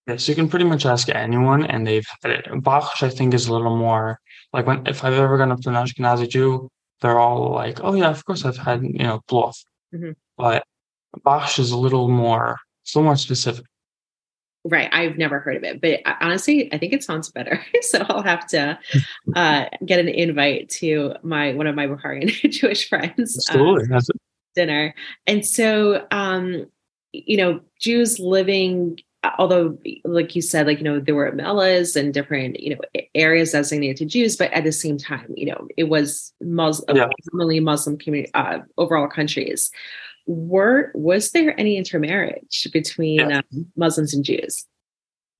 yeah, 0.07 0.17
so 0.17 0.31
you 0.31 0.35
can 0.35 0.47
pretty 0.47 0.65
much 0.65 0.85
ask 0.85 1.09
anyone, 1.09 1.65
and 1.65 1.85
they've 1.85 2.07
had 2.21 2.31
it. 2.31 2.45
Bakhsh, 2.45 3.03
I 3.03 3.09
think, 3.09 3.33
is 3.33 3.47
a 3.47 3.53
little 3.53 3.75
more 3.75 4.19
like 4.53 4.65
when 4.67 4.85
if 4.87 5.03
I've 5.03 5.13
ever 5.13 5.37
gone 5.37 5.51
up 5.51 5.61
to 5.61 5.69
an 5.69 5.75
Ashkenazi 5.75 6.29
Jew, 6.29 6.69
they're 7.01 7.19
all 7.19 7.51
like, 7.51 7.79
"Oh 7.83 7.93
yeah, 7.93 8.09
of 8.09 8.23
course 8.25 8.45
I've 8.45 8.57
had 8.57 8.83
you 8.83 9.03
know 9.03 9.21
plov," 9.29 9.53
Mhm. 9.93 10.15
but 10.37 10.63
borscht 11.25 11.59
is 11.59 11.71
a 11.71 11.77
little 11.77 12.07
more, 12.07 12.57
it's 12.83 12.95
a 12.95 12.99
little 12.99 13.09
more 13.09 13.17
specific. 13.17 13.65
Right. 14.63 14.89
I've 14.91 15.17
never 15.17 15.39
heard 15.39 15.55
of 15.57 15.63
it, 15.63 15.81
but 15.81 16.01
honestly, 16.21 16.71
I 16.71 16.77
think 16.77 16.93
it 16.93 17.03
sounds 17.03 17.31
better. 17.31 17.59
so 17.81 18.05
I'll 18.07 18.21
have 18.21 18.45
to 18.49 18.77
uh, 19.35 19.65
get 19.85 19.99
an 19.99 20.07
invite 20.07 20.69
to 20.81 21.15
my 21.23 21.53
one 21.53 21.65
of 21.65 21.75
my 21.75 21.87
Bukharian 21.87 22.29
Jewish 22.51 22.87
friends. 22.87 23.37
uh, 23.49 23.53
Absolutely, 23.53 23.95
it. 23.95 24.05
dinner. 24.55 24.93
And 25.25 25.43
so, 25.45 26.05
um, 26.11 26.67
you 27.11 27.37
know, 27.37 27.59
Jews 27.79 28.19
living, 28.19 28.99
although, 29.39 29.79
like 30.05 30.35
you 30.35 30.43
said, 30.43 30.67
like, 30.67 30.77
you 30.77 30.83
know, 30.83 30.99
there 30.99 31.15
were 31.15 31.31
Mellas 31.31 31.95
and 31.95 32.13
different, 32.13 32.59
you 32.59 32.75
know, 32.75 33.01
areas 33.15 33.53
designated 33.53 33.97
to 33.97 34.05
Jews, 34.05 34.37
but 34.37 34.51
at 34.53 34.63
the 34.63 34.71
same 34.71 34.97
time, 34.99 35.33
you 35.35 35.47
know, 35.47 35.67
it 35.75 35.85
was 35.85 36.33
Muslim, 36.39 36.97
Yeah. 36.97 37.09
Muslim 37.33 37.97
community, 37.97 38.31
uh, 38.35 38.59
overall 38.77 39.07
countries. 39.07 39.71
Were, 40.27 40.91
was 40.93 41.31
there 41.31 41.59
any 41.59 41.77
intermarriage 41.77 42.67
between 42.71 43.19
Yeah. 43.29 43.41
um, 43.53 43.71
Muslims 43.75 44.13
and 44.13 44.23
Jews? 44.23 44.65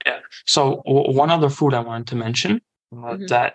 Yeah. 0.06 0.20
So 0.46 0.82
w- 0.86 1.16
one 1.16 1.30
other 1.30 1.50
food 1.50 1.74
I 1.74 1.80
wanted 1.82 2.08
to 2.08 2.16
mention 2.16 2.62
uh, 2.92 2.96
Mhm. 3.16 3.28
that 3.30 3.54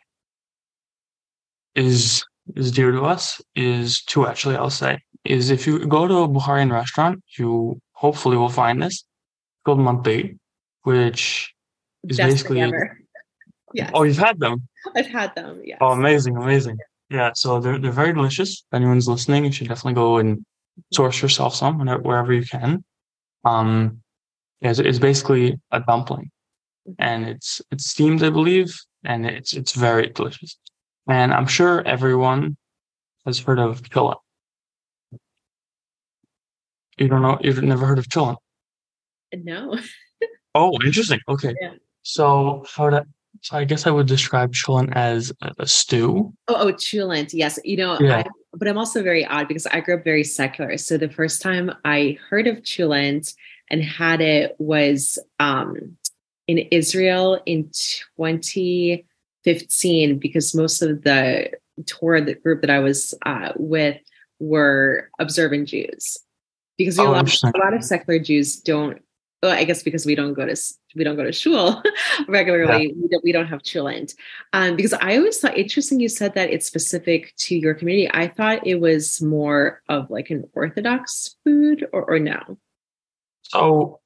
is 1.74 2.24
is 2.54 2.70
dear 2.70 2.92
to 2.92 3.02
us 3.02 3.40
is 3.56 4.02
two 4.04 4.26
actually 4.26 4.56
I'll 4.56 4.70
say 4.70 5.00
is 5.24 5.50
if 5.50 5.66
you 5.66 5.84
go 5.86 6.06
to 6.06 6.14
a 6.18 6.28
Bukharian 6.28 6.70
restaurant 6.70 7.22
you 7.38 7.80
hopefully 7.92 8.36
will 8.36 8.48
find 8.48 8.80
this 8.82 9.04
called 9.64 9.80
manti, 9.80 10.38
which 10.84 11.52
is 12.08 12.16
Best 12.18 12.30
basically 12.30 12.60
ever. 12.60 12.98
Yes, 13.74 13.90
oh 13.94 14.04
you've 14.04 14.16
had 14.28 14.38
them 14.38 14.68
I've 14.94 15.08
had 15.08 15.34
them. 15.34 15.60
Yeah. 15.64 15.78
oh 15.80 15.90
amazing 15.90 16.36
amazing 16.36 16.78
yeah 17.10 17.32
so 17.34 17.58
they're 17.60 17.78
they're 17.78 17.90
very 17.90 18.12
delicious 18.12 18.50
if 18.64 18.72
anyone's 18.76 19.08
listening 19.08 19.44
you 19.44 19.52
should 19.52 19.68
definitely 19.68 19.94
go 19.94 20.18
and 20.18 20.44
source 20.92 21.22
yourself 21.22 21.54
some 21.54 21.78
wherever 22.02 22.32
you 22.32 22.44
can 22.44 22.84
um 23.44 24.00
it's, 24.60 24.78
it's 24.78 24.98
basically 24.98 25.58
a 25.70 25.80
dumpling 25.80 26.30
and 26.98 27.26
it's 27.26 27.60
it's 27.70 27.90
steamed, 27.90 28.22
I 28.22 28.30
believe, 28.30 28.78
and 29.04 29.26
it's 29.26 29.52
it's 29.52 29.72
very 29.72 30.08
delicious. 30.08 30.58
And 31.08 31.32
I'm 31.32 31.46
sure 31.46 31.86
everyone 31.86 32.56
has 33.24 33.38
heard 33.38 33.58
of 33.58 33.82
chillin. 33.82 34.16
You 36.98 37.08
don't 37.08 37.22
know? 37.22 37.38
You've 37.40 37.62
never 37.62 37.86
heard 37.86 37.98
of 37.98 38.08
chillin? 38.08 38.36
No. 39.34 39.78
Oh, 40.58 40.72
interesting. 40.86 41.20
Okay. 41.28 41.54
Yeah. 41.60 41.72
So 42.00 42.64
how 42.74 42.88
to? 42.88 43.04
So 43.42 43.58
I 43.58 43.64
guess 43.64 43.86
I 43.86 43.90
would 43.90 44.06
describe 44.06 44.54
chillin 44.54 44.90
as 44.96 45.30
a, 45.42 45.52
a 45.58 45.66
stew. 45.66 46.32
Oh, 46.48 46.68
oh, 46.68 46.72
Chulent. 46.72 47.34
Yes. 47.34 47.58
You 47.62 47.76
know, 47.76 48.00
Yeah. 48.00 48.20
I, 48.20 48.24
but 48.56 48.68
I'm 48.68 48.78
also 48.78 49.02
very 49.02 49.24
odd 49.24 49.48
because 49.48 49.66
I 49.66 49.80
grew 49.80 49.96
up 49.96 50.04
very 50.04 50.22
secular. 50.24 50.76
So 50.78 50.96
the 50.96 51.10
first 51.10 51.42
time 51.42 51.72
I 51.84 52.18
heard 52.28 52.46
of 52.46 52.62
Chulent 52.62 53.34
and 53.70 53.82
had 53.82 54.20
it 54.20 54.54
was 54.58 55.18
um, 55.38 55.96
in 56.46 56.58
Israel 56.58 57.40
in 57.46 57.70
2015 57.72 60.18
because 60.18 60.54
most 60.54 60.82
of 60.82 61.02
the 61.02 61.50
tour 61.84 62.20
the 62.20 62.34
group 62.34 62.60
that 62.62 62.70
I 62.70 62.78
was 62.78 63.14
uh, 63.24 63.52
with 63.56 64.00
were 64.38 65.10
observant 65.18 65.68
Jews. 65.68 66.18
Because 66.78 66.98
Oh, 66.98 67.08
a, 67.08 67.12
lot, 67.12 67.42
a 67.42 67.58
lot 67.58 67.74
of 67.74 67.84
secular 67.84 68.18
Jews 68.18 68.56
don't. 68.56 69.02
Well, 69.42 69.52
I 69.52 69.64
guess 69.64 69.82
because 69.82 70.06
we 70.06 70.14
don't 70.14 70.32
go 70.32 70.46
to 70.46 70.56
we 70.94 71.04
don't 71.04 71.16
go 71.16 71.24
to 71.24 71.32
shul 71.32 71.82
regularly, 72.28 72.94
we 72.96 73.08
don't 73.08 73.24
we 73.24 73.32
don't 73.32 73.46
have 73.46 73.62
chulent. 73.62 74.14
Um, 74.52 74.76
because 74.76 74.94
I 74.94 75.16
always 75.18 75.38
thought 75.38 75.56
interesting 75.56 76.00
you 76.00 76.08
said 76.08 76.34
that 76.34 76.50
it's 76.50 76.66
specific 76.66 77.34
to 77.38 77.56
your 77.56 77.74
community. 77.74 78.10
I 78.12 78.28
thought 78.28 78.66
it 78.66 78.80
was 78.80 79.20
more 79.20 79.82
of 79.88 80.10
like 80.10 80.30
an 80.30 80.44
Orthodox 80.54 81.36
food, 81.44 81.86
or, 81.92 82.10
or 82.10 82.18
no? 82.18 82.58
So 83.42 84.00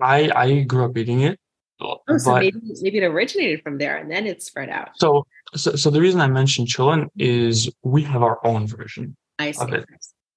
I 0.00 0.30
I 0.34 0.60
grew 0.62 0.84
up 0.86 0.96
eating 0.96 1.20
it. 1.20 1.38
Oh, 1.80 1.98
so 2.16 2.34
maybe 2.34 2.58
maybe 2.80 2.98
it 2.98 3.04
originated 3.04 3.62
from 3.62 3.78
there 3.78 3.98
and 3.98 4.10
then 4.10 4.26
it 4.26 4.42
spread 4.42 4.68
out. 4.68 4.90
so, 4.96 5.26
so 5.54 5.76
so 5.76 5.90
the 5.90 6.00
reason 6.00 6.20
I 6.20 6.26
mentioned 6.26 6.68
chillin 6.68 7.06
is 7.16 7.70
we 7.82 8.02
have 8.02 8.22
our 8.22 8.44
own 8.44 8.66
version. 8.66 9.16
I 9.38 9.52
see. 9.52 9.62
Okay. 9.62 9.84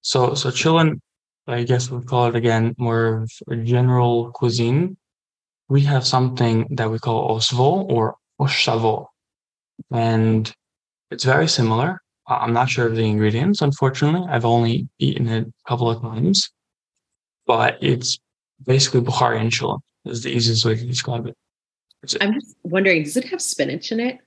So 0.02 0.34
so 0.34 0.50
chillin, 0.50 1.00
I 1.46 1.64
guess 1.64 1.90
we'd 1.90 2.06
call 2.06 2.26
it 2.26 2.36
again 2.36 2.74
more 2.78 3.22
of 3.22 3.30
a 3.50 3.56
general 3.56 4.30
cuisine. 4.32 4.96
We 5.68 5.80
have 5.82 6.06
something 6.06 6.66
that 6.76 6.90
we 6.90 6.98
call 6.98 7.36
osvo 7.36 7.88
or 7.90 8.16
oshavo, 8.40 9.06
and 9.90 10.52
it's 11.10 11.24
very 11.24 11.48
similar. 11.48 12.00
I'm 12.28 12.52
not 12.52 12.70
sure 12.70 12.86
of 12.86 12.94
the 12.94 13.04
ingredients, 13.04 13.62
unfortunately. 13.62 14.26
I've 14.30 14.44
only 14.44 14.88
eaten 14.98 15.28
it 15.28 15.46
a 15.46 15.68
couple 15.68 15.90
of 15.90 16.00
times, 16.00 16.50
but 17.46 17.78
it's 17.82 18.18
basically 18.64 19.00
Bukharian 19.00 19.50
chillin 19.50 19.80
is 20.04 20.22
the 20.22 20.30
easiest 20.30 20.64
way 20.64 20.76
to 20.76 20.86
describe 20.86 21.26
it. 21.26 21.36
I'm 22.20 22.34
just 22.34 22.56
wondering, 22.62 23.04
does 23.04 23.16
it 23.16 23.24
have 23.24 23.42
spinach 23.42 23.92
in 23.92 24.00
it? 24.00 24.18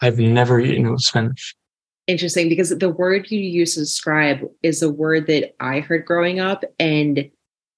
I've 0.00 0.18
never 0.18 0.60
eaten 0.60 0.86
it 0.86 0.90
with 0.90 1.00
spinach. 1.00 1.54
Interesting, 2.10 2.48
because 2.48 2.70
the 2.70 2.88
word 2.88 3.30
you 3.30 3.38
use 3.38 3.74
to 3.74 3.80
describe 3.80 4.40
is 4.64 4.82
a 4.82 4.90
word 4.90 5.28
that 5.28 5.54
I 5.60 5.78
heard 5.78 6.04
growing 6.04 6.40
up, 6.40 6.64
and 6.80 7.30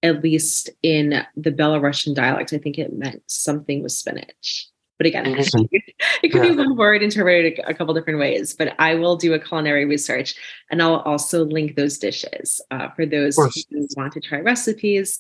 at 0.03 0.23
least 0.23 0.71
in 0.83 1.23
the 1.37 1.51
Belarusian 1.51 2.15
dialect, 2.15 2.55
I 2.55 2.57
think 2.57 2.79
it 2.79 2.97
meant 2.97 3.23
something 3.27 3.83
with 3.83 3.93
spinach. 3.93 4.69
But 4.97 5.07
again, 5.07 5.27
Interesting. 5.27 5.69
it 6.23 6.33
could 6.33 6.41
be 6.41 6.57
one 6.57 6.79
word 6.79 7.03
interpreted 7.03 7.59
a, 7.59 7.73
a 7.73 7.75
couple 7.75 7.93
different 7.93 8.21
ways. 8.21 8.55
But 8.55 8.75
I 8.79 8.95
will 8.95 9.17
do 9.17 9.35
a 9.35 9.39
culinary 9.39 9.85
research, 9.85 10.35
and 10.71 10.81
I'll 10.81 11.01
also 11.01 11.45
link 11.45 11.77
those 11.77 11.99
dishes 11.99 12.59
uh, 12.71 12.89
for 12.97 13.05
those 13.05 13.37
who 13.37 13.87
want 13.99 14.15
to 14.15 14.21
try 14.23 14.41
recipes. 14.41 15.19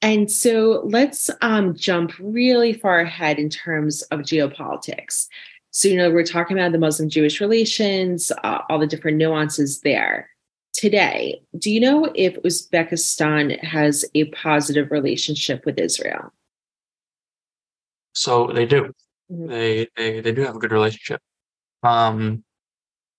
And 0.00 0.32
so 0.32 0.80
let's 0.86 1.28
um, 1.42 1.76
jump 1.76 2.12
really 2.18 2.72
far 2.72 3.00
ahead 3.00 3.38
in 3.38 3.50
terms 3.50 4.00
of 4.04 4.20
geopolitics. 4.20 5.26
So, 5.72 5.88
you 5.88 5.96
know, 5.96 6.10
we're 6.10 6.24
talking 6.24 6.58
about 6.58 6.72
the 6.72 6.78
Muslim 6.78 7.08
Jewish 7.08 7.40
relations, 7.40 8.32
uh, 8.42 8.58
all 8.68 8.78
the 8.78 8.86
different 8.86 9.18
nuances 9.18 9.80
there. 9.80 10.28
Today, 10.72 11.42
do 11.58 11.70
you 11.70 11.80
know 11.80 12.10
if 12.14 12.34
Uzbekistan 12.42 13.62
has 13.62 14.04
a 14.14 14.24
positive 14.26 14.90
relationship 14.90 15.64
with 15.64 15.78
Israel? 15.78 16.32
So 18.14 18.48
they 18.52 18.66
do. 18.66 18.92
Mhm. 19.30 19.48
They, 19.48 19.88
they 19.96 20.20
they 20.20 20.32
do 20.32 20.42
have 20.42 20.56
a 20.56 20.58
good 20.58 20.72
relationship. 20.72 21.20
Um, 21.82 22.44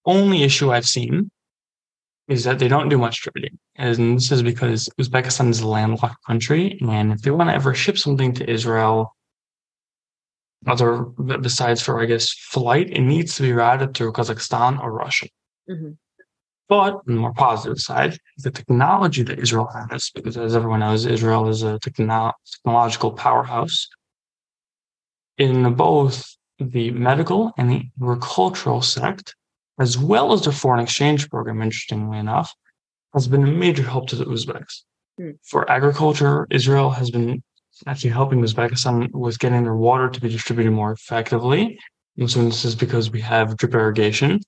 only 0.06 0.44
issue 0.44 0.72
I've 0.72 0.88
seen 0.88 1.32
is 2.28 2.44
that 2.44 2.60
they 2.60 2.68
don't 2.68 2.90
do 2.90 2.98
much 2.98 3.22
trading, 3.22 3.58
and 3.76 4.18
this 4.18 4.32
is 4.32 4.44
because 4.44 4.90
Uzbekistan 5.00 5.50
is 5.50 5.62
a 5.62 5.68
landlocked 5.68 6.24
country, 6.26 6.78
and 6.82 7.12
if 7.14 7.22
they 7.22 7.32
want 7.32 7.50
to 7.50 7.54
ever 7.56 7.74
ship 7.74 7.98
something 7.98 8.34
to 8.34 8.50
Israel, 8.50 9.16
other 10.68 11.04
besides 11.04 11.82
for 11.82 12.02
I 12.02 12.06
guess 12.06 12.30
flight, 12.30 12.90
it 12.90 13.02
needs 13.02 13.36
to 13.36 13.42
be 13.44 13.54
routed 13.54 13.96
through 13.96 14.14
Kazakhstan 14.14 14.80
or 14.82 14.92
Russia. 14.92 15.28
Mhm. 15.70 15.98
But 16.70 16.94
on 16.94 17.02
the 17.06 17.14
more 17.14 17.34
positive 17.34 17.80
side, 17.80 18.18
the 18.38 18.52
technology 18.52 19.24
that 19.24 19.40
Israel 19.40 19.70
has, 19.90 20.10
because 20.16 20.38
as 20.38 20.56
everyone 20.56 20.80
knows, 20.80 21.06
Israel 21.06 21.50
is 21.50 21.64
a 21.64 21.80
techno- 21.80 22.34
technological 22.54 23.12
powerhouse 23.12 23.90
in 25.38 25.74
both 25.74 26.36
the 26.60 26.92
medical 26.92 27.52
and 27.58 27.70
the 27.70 27.84
agricultural 28.02 28.82
sect, 28.82 29.36
as 29.80 29.98
well 29.98 30.32
as 30.32 30.44
the 30.44 30.52
foreign 30.52 30.80
exchange 30.80 31.30
program, 31.30 31.62
interestingly 31.62 32.20
enough, 32.20 32.54
has 33.14 33.28
been 33.28 33.44
a 33.44 33.52
major 33.52 33.84
help 33.84 34.08
to 34.08 34.16
the 34.16 34.26
Uzbeks. 34.26 34.84
Hmm. 35.18 35.32
For 35.44 35.70
agriculture, 35.70 36.48
Israel 36.52 36.92
has 36.92 37.10
been 37.12 37.44
actually 37.88 38.12
helping 38.12 38.42
Uzbekistan 38.42 39.12
with 39.12 39.40
getting 39.40 39.64
their 39.64 39.76
water 39.76 40.10
to 40.10 40.22
be 40.22 40.30
distributed 40.30 40.72
more 40.72 40.92
effectively. 40.92 41.80
And 42.18 42.30
so 42.30 42.44
this 42.44 42.66
is 42.66 42.76
because 42.76 43.12
we 43.12 43.22
have 43.22 43.58
drip 43.58 43.74
irrigation. 43.74 44.40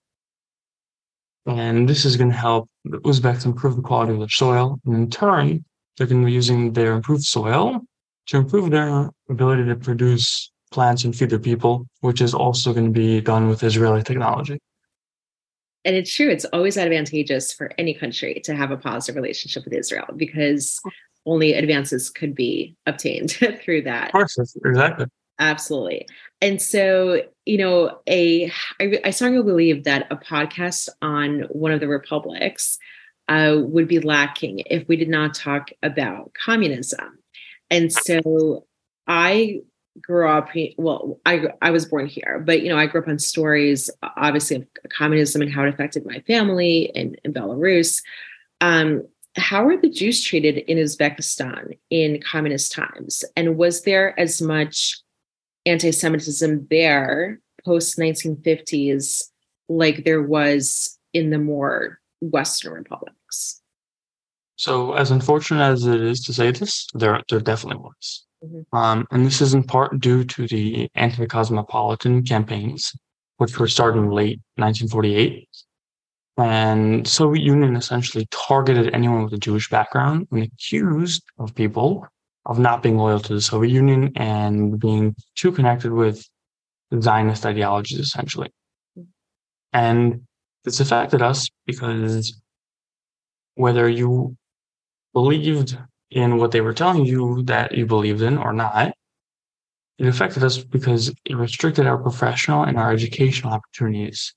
And 1.45 1.89
this 1.89 2.05
is 2.05 2.15
going 2.15 2.29
to 2.29 2.36
help 2.36 2.69
the 2.86 2.99
Uzbeks 2.99 3.45
improve 3.45 3.75
the 3.75 3.81
quality 3.81 4.13
of 4.13 4.19
their 4.19 4.29
soil. 4.29 4.79
And 4.86 4.95
in 4.95 5.09
turn, 5.09 5.65
they're 5.97 6.07
going 6.07 6.21
to 6.21 6.25
be 6.25 6.31
using 6.31 6.73
their 6.73 6.93
improved 6.93 7.23
soil 7.23 7.81
to 8.27 8.38
improve 8.38 8.71
their 8.71 9.09
ability 9.29 9.65
to 9.65 9.75
produce 9.75 10.51
plants 10.71 11.03
and 11.03 11.15
feed 11.15 11.29
their 11.29 11.39
people, 11.39 11.86
which 12.01 12.21
is 12.21 12.34
also 12.34 12.73
going 12.73 12.86
to 12.86 12.91
be 12.91 13.21
done 13.21 13.47
with 13.47 13.63
Israeli 13.63 14.03
technology. 14.03 14.59
And 15.86 15.95
it's 15.95 16.13
true, 16.15 16.29
it's 16.29 16.45
always 16.45 16.77
advantageous 16.77 17.51
for 17.51 17.71
any 17.77 17.93
country 17.93 18.41
to 18.45 18.55
have 18.55 18.71
a 18.71 18.77
positive 18.77 19.15
relationship 19.15 19.65
with 19.65 19.73
Israel 19.73 20.07
because 20.15 20.79
only 21.26 21.53
advances 21.53 22.09
could 22.09 22.36
be 22.36 22.76
obtained 22.86 23.32
through 23.63 23.84
that. 23.84 24.07
Of 24.07 24.11
course, 24.11 24.38
exactly. 24.65 25.07
Absolutely. 25.39 26.07
And 26.41 26.61
so, 26.61 27.21
you 27.45 27.57
know, 27.57 27.99
a 28.07 28.51
I, 28.80 28.99
I 29.03 29.09
strongly 29.11 29.43
believe 29.43 29.84
that 29.86 30.07
a 30.11 30.17
podcast 30.17 30.89
on 31.01 31.41
one 31.49 31.71
of 31.71 31.80
the 31.80 31.88
republics 31.88 32.78
uh, 33.30 33.55
would 33.59 33.88
be 33.88 33.99
lacking 33.99 34.63
if 34.67 34.88
we 34.88 34.95
did 34.95 35.09
not 35.09 35.34
talk 35.34 35.69
about 35.82 36.34
communism. 36.34 37.19
And 37.71 37.91
so, 37.91 38.65
I 39.07 39.61
grew 40.01 40.28
up 40.28 40.49
well 40.78 41.19
i 41.26 41.43
i 41.61 41.69
was 41.69 41.86
born 41.86 42.07
here 42.07 42.41
but 42.43 42.63
you 42.63 42.69
know 42.69 42.78
i 42.78 42.88
grew 42.88 42.99
up 42.99 43.07
on 43.07 43.19
stories 43.19 43.91
obviously 44.17 44.55
of 44.55 44.65
communism 44.89 45.41
and 45.41 45.53
how 45.53 45.63
it 45.63 45.69
affected 45.69 46.03
my 46.03 46.19
family 46.21 46.91
in, 46.95 47.15
in 47.24 47.32
belarus 47.32 48.01
um, 48.61 49.03
how 49.36 49.63
were 49.63 49.77
the 49.77 49.89
jews 49.89 50.23
treated 50.23 50.57
in 50.57 50.77
uzbekistan 50.77 51.77
in 51.89 52.21
communist 52.21 52.71
times 52.71 53.23
and 53.36 53.57
was 53.57 53.84
there 53.84 54.17
as 54.19 54.41
much 54.41 55.01
anti-semitism 55.65 56.67
there 56.69 57.39
post 57.65 57.97
1950s 57.97 59.23
like 59.69 60.03
there 60.03 60.21
was 60.21 60.99
in 61.13 61.29
the 61.29 61.38
more 61.38 61.99
western 62.21 62.73
republics 62.73 63.61
so 64.55 64.93
as 64.93 65.11
unfortunate 65.11 65.63
as 65.63 65.86
it 65.86 66.01
is 66.01 66.21
to 66.21 66.34
say 66.34 66.51
this 66.51 66.88
there 66.93 67.21
there 67.29 67.39
definitely 67.39 67.79
was 67.79 68.25
Mm-hmm. 68.43 68.75
Um, 68.75 69.07
and 69.11 69.25
this 69.25 69.41
is 69.41 69.53
in 69.53 69.63
part 69.63 69.99
due 69.99 70.23
to 70.23 70.47
the 70.47 70.89
anti 70.95 71.25
cosmopolitan 71.25 72.23
campaigns, 72.23 72.93
which 73.38 73.57
were 73.57 73.67
started 73.67 73.99
in 73.99 74.09
late 74.09 74.39
1948. 74.55 75.47
And 76.38 77.07
Soviet 77.07 77.43
Union 77.43 77.75
essentially 77.75 78.27
targeted 78.31 78.93
anyone 78.93 79.23
with 79.23 79.34
a 79.34 79.38
Jewish 79.38 79.69
background 79.69 80.27
and 80.31 80.43
accused 80.43 81.23
of 81.38 81.53
people 81.53 82.07
of 82.45 82.59
not 82.59 82.81
being 82.84 82.97
loyal 82.97 83.19
to 83.19 83.34
the 83.34 83.41
Soviet 83.41 83.71
Union 83.71 84.11
and 84.15 84.79
being 84.79 85.15
too 85.36 85.51
connected 85.51 85.91
with 85.91 86.27
Zionist 86.99 87.45
ideologies, 87.45 87.99
essentially. 87.99 88.51
And 89.71 90.21
this 90.63 90.79
affected 90.79 91.21
us 91.21 91.49
because 91.65 92.39
whether 93.55 93.88
you 93.88 94.36
believed 95.13 95.77
in 96.11 96.38
what 96.38 96.51
they 96.51 96.61
were 96.61 96.73
telling 96.73 97.05
you 97.05 97.43
that 97.43 97.73
you 97.73 97.86
believed 97.86 98.21
in 98.21 98.38
or 98.38 98.53
not, 98.53 98.93
it 99.99 100.07
affected 100.07 100.43
us 100.43 100.57
because 100.57 101.13
it 101.25 101.36
restricted 101.36 101.86
our 101.86 101.97
professional 101.97 102.63
and 102.63 102.77
our 102.77 102.91
educational 102.91 103.53
opportunities. 103.53 104.34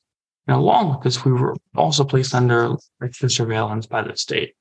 And 0.47 0.57
along 0.57 0.91
with 0.91 1.03
this, 1.03 1.25
we 1.25 1.33
were 1.33 1.57
also 1.75 2.05
placed 2.05 2.35
under 2.35 2.77
extra 3.03 3.29
surveillance 3.29 3.87
by 3.87 4.03
the 4.03 4.17
state, 4.17 4.55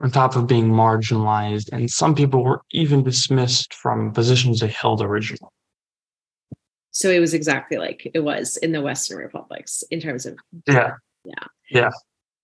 on 0.00 0.10
top 0.10 0.36
of 0.36 0.46
being 0.46 0.68
marginalized, 0.68 1.70
and 1.72 1.90
some 1.90 2.14
people 2.14 2.44
were 2.44 2.60
even 2.72 3.02
dismissed 3.02 3.72
from 3.74 4.12
positions 4.12 4.60
they 4.60 4.68
held 4.68 5.00
originally. 5.00 5.50
So 6.90 7.10
it 7.10 7.20
was 7.20 7.32
exactly 7.32 7.78
like 7.78 8.10
it 8.12 8.20
was 8.20 8.56
in 8.58 8.72
the 8.72 8.82
Western 8.82 9.18
republics 9.18 9.84
in 9.90 10.00
terms 10.00 10.26
of 10.26 10.36
yeah, 10.66 10.94
yeah, 11.24 11.44
yeah. 11.70 11.90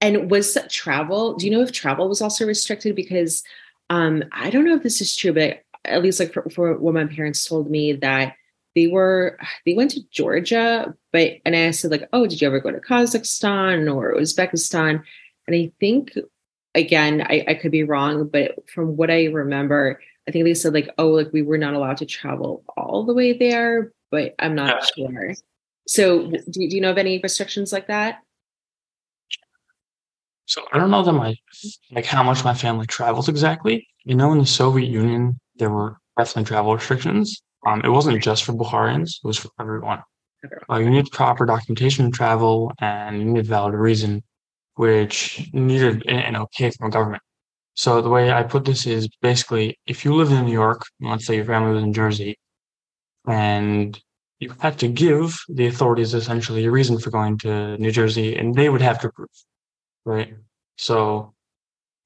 And 0.00 0.30
was 0.30 0.56
travel? 0.70 1.34
Do 1.34 1.46
you 1.46 1.52
know 1.52 1.62
if 1.62 1.72
travel 1.72 2.08
was 2.08 2.22
also 2.22 2.46
restricted? 2.46 2.94
Because 2.94 3.42
um, 3.90 4.22
I 4.32 4.50
don't 4.50 4.64
know 4.64 4.76
if 4.76 4.82
this 4.82 5.00
is 5.00 5.16
true, 5.16 5.32
but 5.32 5.62
at 5.84 6.02
least 6.02 6.20
like 6.20 6.32
for, 6.32 6.48
for 6.50 6.76
what 6.78 6.94
my 6.94 7.06
parents 7.06 7.44
told 7.44 7.70
me 7.70 7.94
that 7.94 8.34
they 8.74 8.86
were 8.86 9.38
they 9.66 9.74
went 9.74 9.90
to 9.92 10.00
Georgia, 10.10 10.94
but 11.12 11.38
and 11.44 11.54
I 11.54 11.70
said 11.70 11.90
like, 11.90 12.08
oh, 12.12 12.26
did 12.26 12.40
you 12.40 12.48
ever 12.48 12.60
go 12.60 12.70
to 12.70 12.80
Kazakhstan 12.80 13.92
or 13.94 14.14
Uzbekistan? 14.14 15.02
And 15.46 15.56
I 15.56 15.72
think 15.80 16.12
again, 16.74 17.22
I, 17.22 17.44
I 17.48 17.54
could 17.54 17.70
be 17.70 17.84
wrong, 17.84 18.28
but 18.28 18.68
from 18.68 18.96
what 18.96 19.10
I 19.10 19.26
remember, 19.26 20.00
I 20.26 20.30
think 20.30 20.44
they 20.44 20.54
said 20.54 20.74
like, 20.74 20.90
oh, 20.98 21.08
like 21.10 21.32
we 21.32 21.42
were 21.42 21.58
not 21.58 21.74
allowed 21.74 21.98
to 21.98 22.06
travel 22.06 22.64
all 22.76 23.04
the 23.04 23.14
way 23.14 23.32
there, 23.32 23.92
but 24.10 24.34
I'm 24.38 24.54
not 24.54 24.84
sure. 24.96 25.34
So, 25.86 26.30
do, 26.30 26.38
do 26.50 26.74
you 26.74 26.80
know 26.80 26.90
of 26.90 26.98
any 26.98 27.20
restrictions 27.22 27.72
like 27.72 27.88
that? 27.88 28.20
So 30.46 30.62
I 30.72 30.78
don't 30.78 30.90
know 30.90 31.02
that 31.02 31.12
my 31.12 31.36
like 31.90 32.04
how 32.04 32.22
much 32.22 32.44
my 32.44 32.54
family 32.54 32.86
travels 32.86 33.28
exactly. 33.28 33.86
You 34.04 34.14
know, 34.14 34.32
in 34.32 34.38
the 34.38 34.46
Soviet 34.46 34.88
Union, 34.88 35.38
there 35.56 35.70
were 35.70 35.96
definitely 36.18 36.44
travel 36.44 36.74
restrictions. 36.74 37.40
Um, 37.64 37.80
it 37.84 37.88
wasn't 37.88 38.22
just 38.22 38.44
for 38.44 38.52
Bukharians; 38.52 39.18
it 39.22 39.26
was 39.26 39.38
for 39.38 39.50
everyone. 39.60 40.02
Uh, 40.70 40.76
you 40.76 40.90
need 40.90 41.10
proper 41.10 41.46
documentation 41.46 42.10
to 42.10 42.16
travel, 42.16 42.72
and 42.80 43.20
you 43.20 43.24
need 43.24 43.46
valid 43.46 43.74
reason, 43.74 44.22
which 44.76 45.48
needed 45.52 46.06
an 46.06 46.36
okay 46.36 46.70
from 46.70 46.90
government. 46.90 47.22
So 47.74 48.00
the 48.02 48.10
way 48.10 48.30
I 48.32 48.42
put 48.42 48.64
this 48.64 48.86
is 48.86 49.08
basically, 49.22 49.78
if 49.86 50.04
you 50.04 50.14
live 50.14 50.30
in 50.30 50.44
New 50.44 50.52
York, 50.52 50.82
let's 51.00 51.26
say 51.26 51.36
your 51.36 51.44
family 51.46 51.74
was 51.74 51.82
in 51.82 51.92
Jersey, 51.92 52.38
and 53.26 53.98
you 54.38 54.54
had 54.60 54.78
to 54.80 54.88
give 54.88 55.38
the 55.48 55.66
authorities 55.66 56.14
essentially 56.14 56.64
a 56.66 56.70
reason 56.70 56.98
for 56.98 57.10
going 57.10 57.38
to 57.38 57.76
New 57.78 57.90
Jersey, 57.90 58.36
and 58.36 58.54
they 58.54 58.68
would 58.68 58.82
have 58.82 59.00
to 59.00 59.10
prove 59.10 59.28
right? 60.04 60.34
So 60.76 61.34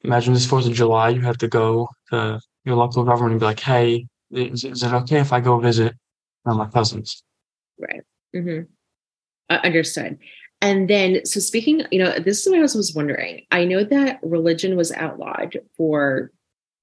imagine 0.03 0.35
this 0.35 0.47
Fourth 0.47 0.67
of 0.67 0.73
July, 0.75 1.11
you 1.11 1.21
have 1.23 1.39
to 1.39 1.49
go 1.49 1.89
to 2.11 2.41
your 2.65 2.77
local 2.77 3.05
government 3.05 3.33
and 3.33 3.41
be 3.41 3.47
like, 3.47 3.61
"Hey, 3.61 4.07
is, 4.31 4.65
is 4.65 4.83
it 4.83 4.93
okay 4.93 5.21
if 5.21 5.33
I 5.33 5.41
go 5.41 5.59
visit 5.59 5.95
my 6.45 6.67
cousins?" 6.67 7.23
Right. 7.79 8.03
Mm-hmm. 8.35 8.65
Uh, 9.51 9.61
understood. 9.65 10.19
And 10.61 10.91
then, 10.91 11.25
so 11.25 11.41
speaking, 11.41 11.83
you 11.91 12.03
know, 12.03 12.19
this 12.19 12.41
is 12.41 12.51
what 12.51 12.59
I 12.59 12.63
was, 12.63 12.75
was 12.75 12.95
wondering. 12.95 13.47
I 13.51 13.65
know 13.65 13.85
that 13.85 14.19
religion 14.23 14.77
was 14.77 14.91
outlawed 14.93 15.57
for 15.77 16.33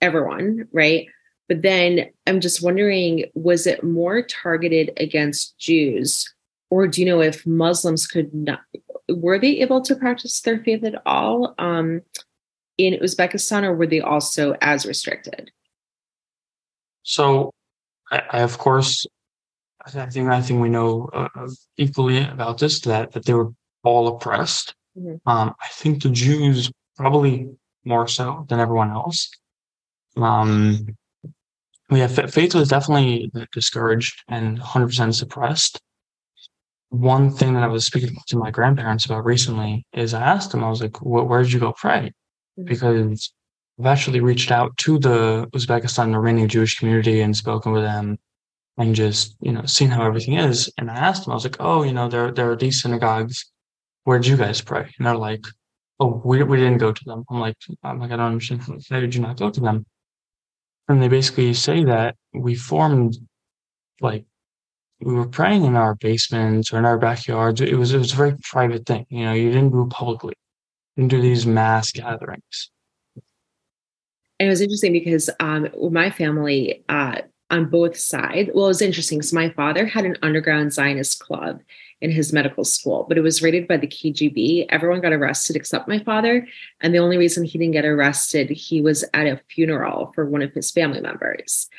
everyone, 0.02 0.68
right? 0.72 1.08
But 1.50 1.62
then 1.62 2.10
I'm 2.26 2.40
just 2.40 2.64
wondering, 2.64 3.26
was 3.34 3.68
it 3.68 3.84
more 3.84 4.22
targeted 4.22 4.92
against 4.98 5.58
Jews, 5.60 6.34
or 6.70 6.88
do 6.88 7.02
you 7.02 7.08
know 7.08 7.22
if 7.22 7.46
Muslims 7.46 8.08
could 8.08 8.34
not 8.34 8.62
were 9.10 9.38
they 9.38 9.60
able 9.60 9.82
to 9.82 9.96
practice 9.96 10.42
their 10.42 10.60
faith 10.60 10.84
at 10.84 11.02
all 11.06 11.54
um, 11.60 12.02
in 12.78 13.00
Uzbekistan, 13.00 13.64
or 13.64 13.76
were 13.76 13.88
they 13.88 14.02
also 14.02 14.56
as 14.62 14.86
restricted? 14.86 15.52
So, 17.06 17.54
I, 18.12 18.22
I 18.32 18.40
of 18.42 18.58
course, 18.58 19.06
I 19.86 19.90
think 20.08 20.30
I 20.30 20.42
think 20.42 20.62
we 20.62 20.70
know 20.70 21.10
uh, 21.14 21.30
uh, 21.36 21.48
equally 21.78 22.24
about 22.24 22.58
this 22.58 22.82
that 22.82 23.14
that 23.14 23.26
they 23.26 23.34
were 23.34 23.52
all 23.84 24.08
oppressed. 24.10 24.76
Mm-hmm. 24.98 25.30
Um, 25.30 25.54
I 25.62 25.68
think 25.72 26.04
the 26.04 26.10
Jews 26.10 26.72
probably 26.98 27.50
more 27.86 28.08
so 28.08 28.46
than 28.50 28.60
everyone 28.60 28.92
else. 28.92 29.30
Um, 30.18 30.88
yeah, 31.90 32.08
faith 32.08 32.56
was 32.56 32.70
definitely 32.70 33.32
discouraged 33.54 34.24
and 34.28 34.60
100% 34.60 35.14
suppressed 35.14 35.80
one 36.90 37.32
thing 37.32 37.54
that 37.54 37.64
I 37.64 37.68
was 37.68 37.86
speaking 37.86 38.16
to 38.28 38.38
my 38.38 38.52
grandparents 38.52 39.06
about 39.06 39.26
recently 39.26 39.86
is 39.94 40.14
I 40.14 40.22
asked 40.22 40.52
them, 40.52 40.64
I 40.64 40.70
was 40.70 40.82
like, 40.82 40.98
where 41.02 41.42
did 41.42 41.52
you 41.52 41.60
go 41.60 41.74
pray? 41.74 42.12
Mm-hmm. 42.58 42.66
Because 42.66 43.34
I've 43.80 43.88
actually 43.88 44.22
reached 44.22 44.52
out 44.52 44.76
to 44.78 44.98
the 45.00 45.48
Uzbekistan 45.54 46.14
Armenian 46.14 46.48
Jewish 46.48 46.80
community 46.80 47.22
and 47.22 47.36
spoken 47.36 47.72
with 47.74 47.84
them 47.84 48.18
and 48.78 48.96
just, 48.96 49.36
you 49.42 49.52
know, 49.52 49.66
seen 49.66 49.90
how 49.90 50.06
everything 50.06 50.36
is. 50.36 50.72
And 50.78 50.90
I 50.90 50.96
asked 50.96 51.26
them, 51.26 51.32
I 51.32 51.36
was 51.36 51.44
like, 51.44 51.58
oh, 51.60 51.84
you 51.84 51.94
know, 51.94 52.08
there, 52.08 52.32
there 52.32 52.52
are 52.52 52.56
these 52.56 52.82
synagogues. 52.82 53.52
Where 54.04 54.20
did 54.20 54.28
you 54.28 54.38
guys 54.38 54.62
pray? 54.62 54.94
And 54.98 55.06
they're 55.06 55.18
like, 55.18 55.46
oh, 56.00 56.22
we, 56.24 56.44
we 56.44 56.58
didn't 56.58 56.78
go 56.78 56.92
to 56.92 57.04
them. 57.06 57.26
I'm 57.30 57.40
like, 57.40 57.58
I'm 57.84 58.00
like, 58.00 58.12
I 58.12 58.18
don't 58.18 58.34
understand. 58.34 58.62
Why 58.88 59.00
did 59.00 59.16
you 59.16 59.22
not 59.22 59.38
go 59.38 59.50
to 59.50 59.60
them? 59.60 59.86
And 60.88 61.02
they 61.02 61.08
basically 61.08 61.54
say 61.54 61.84
that 61.86 62.16
we 62.34 62.56
formed 62.56 63.18
like 64.02 64.26
we 65.02 65.14
were 65.14 65.28
praying 65.28 65.66
in 65.66 65.76
our 65.76 65.96
basements 65.96 66.72
or 66.72 66.78
in 66.78 66.86
our 66.86 66.98
backyards. 66.98 67.60
It 67.62 67.76
was 67.76 67.94
it 67.94 67.98
was 67.98 68.14
a 68.14 68.16
very 68.16 68.36
private 68.44 68.86
thing. 68.86 69.06
You 69.10 69.26
know, 69.26 69.34
you 69.34 69.50
didn't 69.50 69.72
do 69.72 69.84
it 69.84 69.90
publicly. 69.90 70.34
You 70.96 71.04
didn't 71.04 71.12
do 71.12 71.22
these 71.22 71.46
mass 71.46 71.92
gatherings. 71.92 72.72
And 74.40 74.48
it 74.48 74.50
was 74.50 74.62
interesting 74.62 74.94
because 74.94 75.30
um, 75.40 75.70
my 75.92 76.10
family 76.10 76.84
uh, 76.90 77.22
on 77.52 77.70
both 77.70 77.98
sides. 77.98 78.50
Well, 78.54 78.66
it 78.66 78.70
was 78.70 78.82
interesting 78.82 79.20
because 79.20 79.34
my 79.34 79.50
father 79.50 79.86
had 79.86 80.06
an 80.06 80.18
underground 80.22 80.74
Zionist 80.74 81.20
club 81.20 81.62
in 82.02 82.12
his 82.12 82.34
medical 82.34 82.64
school, 82.64 83.06
but 83.08 83.18
it 83.18 83.22
was 83.22 83.42
raided 83.42 83.68
by 83.68 83.78
the 83.78 83.88
KGB. 83.88 84.66
Everyone 84.70 85.02
got 85.02 85.14
arrested 85.14 85.56
except 85.56 85.88
my 85.88 86.00
father. 86.00 86.48
And 86.82 86.94
the 86.94 87.00
only 87.00 87.18
reason 87.18 87.44
he 87.44 87.58
didn't 87.58 87.74
get 87.74 87.86
arrested, 87.86 88.50
he 88.50 88.82
was 88.82 89.06
at 89.14 89.28
a 89.28 89.40
funeral 89.50 90.12
for 90.14 90.26
one 90.26 90.42
of 90.42 90.54
his 90.54 90.72
family 90.72 91.02
members. 91.02 91.70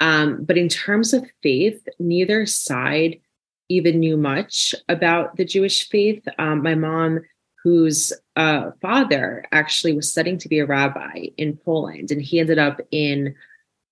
Um, 0.00 0.44
but 0.44 0.58
in 0.58 0.68
terms 0.68 1.12
of 1.12 1.24
faith, 1.42 1.86
neither 1.98 2.44
side 2.44 3.20
even 3.68 4.00
knew 4.00 4.16
much 4.16 4.74
about 4.88 5.36
the 5.36 5.44
Jewish 5.44 5.88
faith. 5.88 6.26
Um, 6.38 6.62
my 6.62 6.74
mom, 6.74 7.20
whose 7.62 8.12
uh, 8.36 8.70
father 8.80 9.44
actually 9.52 9.92
was 9.92 10.10
studying 10.10 10.38
to 10.38 10.48
be 10.48 10.58
a 10.58 10.66
rabbi 10.66 11.26
in 11.36 11.56
Poland, 11.56 12.10
and 12.10 12.20
he 12.20 12.40
ended 12.40 12.58
up 12.58 12.80
in 12.90 13.34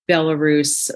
Belarus 0.09 0.91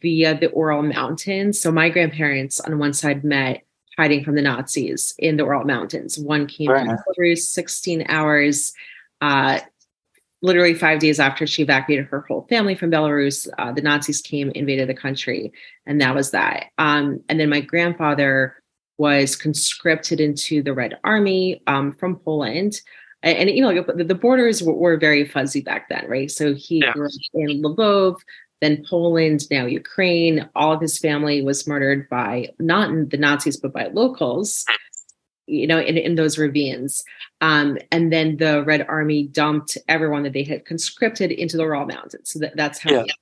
via 0.00 0.38
the 0.38 0.50
Ural 0.54 0.82
Mountains. 0.82 1.60
So 1.60 1.72
my 1.72 1.88
grandparents 1.88 2.60
on 2.60 2.78
one 2.78 2.92
side 2.92 3.24
met 3.24 3.62
hiding 3.96 4.24
from 4.24 4.34
the 4.34 4.42
Nazis 4.42 5.14
in 5.18 5.36
the 5.36 5.44
Ural 5.44 5.64
Mountains. 5.64 6.18
One 6.18 6.46
came 6.46 6.68
right. 6.68 6.86
from 6.86 6.98
Belarus, 6.98 7.38
16 7.38 8.04
hours. 8.08 8.72
Uh, 9.20 9.60
literally 10.42 10.74
five 10.74 11.00
days 11.00 11.18
after 11.18 11.46
she 11.46 11.62
evacuated 11.62 12.06
her 12.06 12.24
whole 12.28 12.46
family 12.48 12.74
from 12.74 12.90
Belarus, 12.90 13.48
uh, 13.58 13.72
the 13.72 13.82
Nazis 13.82 14.22
came, 14.22 14.50
invaded 14.50 14.88
the 14.88 14.94
country, 14.94 15.52
and 15.86 16.00
that 16.00 16.14
was 16.14 16.30
that. 16.30 16.66
Um, 16.78 17.20
and 17.28 17.40
then 17.40 17.48
my 17.48 17.60
grandfather 17.60 18.57
was 18.98 19.36
conscripted 19.36 20.20
into 20.20 20.62
the 20.62 20.74
Red 20.74 20.98
Army 21.04 21.62
um, 21.66 21.92
from 21.92 22.16
Poland. 22.16 22.80
And, 23.22 23.38
and, 23.38 23.50
you 23.50 23.62
know, 23.62 23.82
the, 23.82 24.04
the 24.04 24.14
borders 24.14 24.62
were, 24.62 24.74
were, 24.74 24.96
very 24.96 25.24
fuzzy 25.24 25.60
back 25.60 25.88
then, 25.88 26.04
right? 26.08 26.30
So 26.30 26.54
he 26.54 26.78
yeah. 26.78 26.92
grew 26.92 27.06
up 27.06 27.12
in 27.34 27.62
Lvov, 27.62 28.16
then 28.60 28.84
Poland, 28.88 29.48
now 29.50 29.66
Ukraine. 29.66 30.48
All 30.54 30.72
of 30.72 30.80
his 30.80 30.98
family 30.98 31.42
was 31.42 31.66
murdered 31.66 32.08
by 32.08 32.50
not 32.58 33.10
the 33.10 33.16
Nazis, 33.16 33.56
but 33.56 33.72
by 33.72 33.86
locals, 33.86 34.64
you 35.46 35.66
know, 35.66 35.80
in, 35.80 35.96
in 35.96 36.16
those 36.16 36.38
ravines. 36.38 37.04
Um, 37.40 37.78
and 37.92 38.12
then 38.12 38.36
the 38.36 38.64
Red 38.64 38.84
Army 38.88 39.24
dumped 39.24 39.78
everyone 39.88 40.24
that 40.24 40.32
they 40.32 40.44
had 40.44 40.64
conscripted 40.64 41.30
into 41.30 41.56
the 41.56 41.62
Ural 41.62 41.86
Mountains. 41.86 42.30
So 42.30 42.40
that, 42.40 42.56
that's 42.56 42.80
how, 42.80 43.04
yeah. 43.04 43.12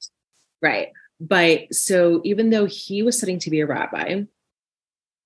right. 0.62 0.89
But 1.20 1.72
so 1.72 2.20
even 2.24 2.51
though 2.51 2.66
he 2.66 3.03
was 3.03 3.16
studying 3.16 3.39
to 3.41 3.51
be 3.51 3.61
a 3.61 3.66
rabbi, 3.66 4.24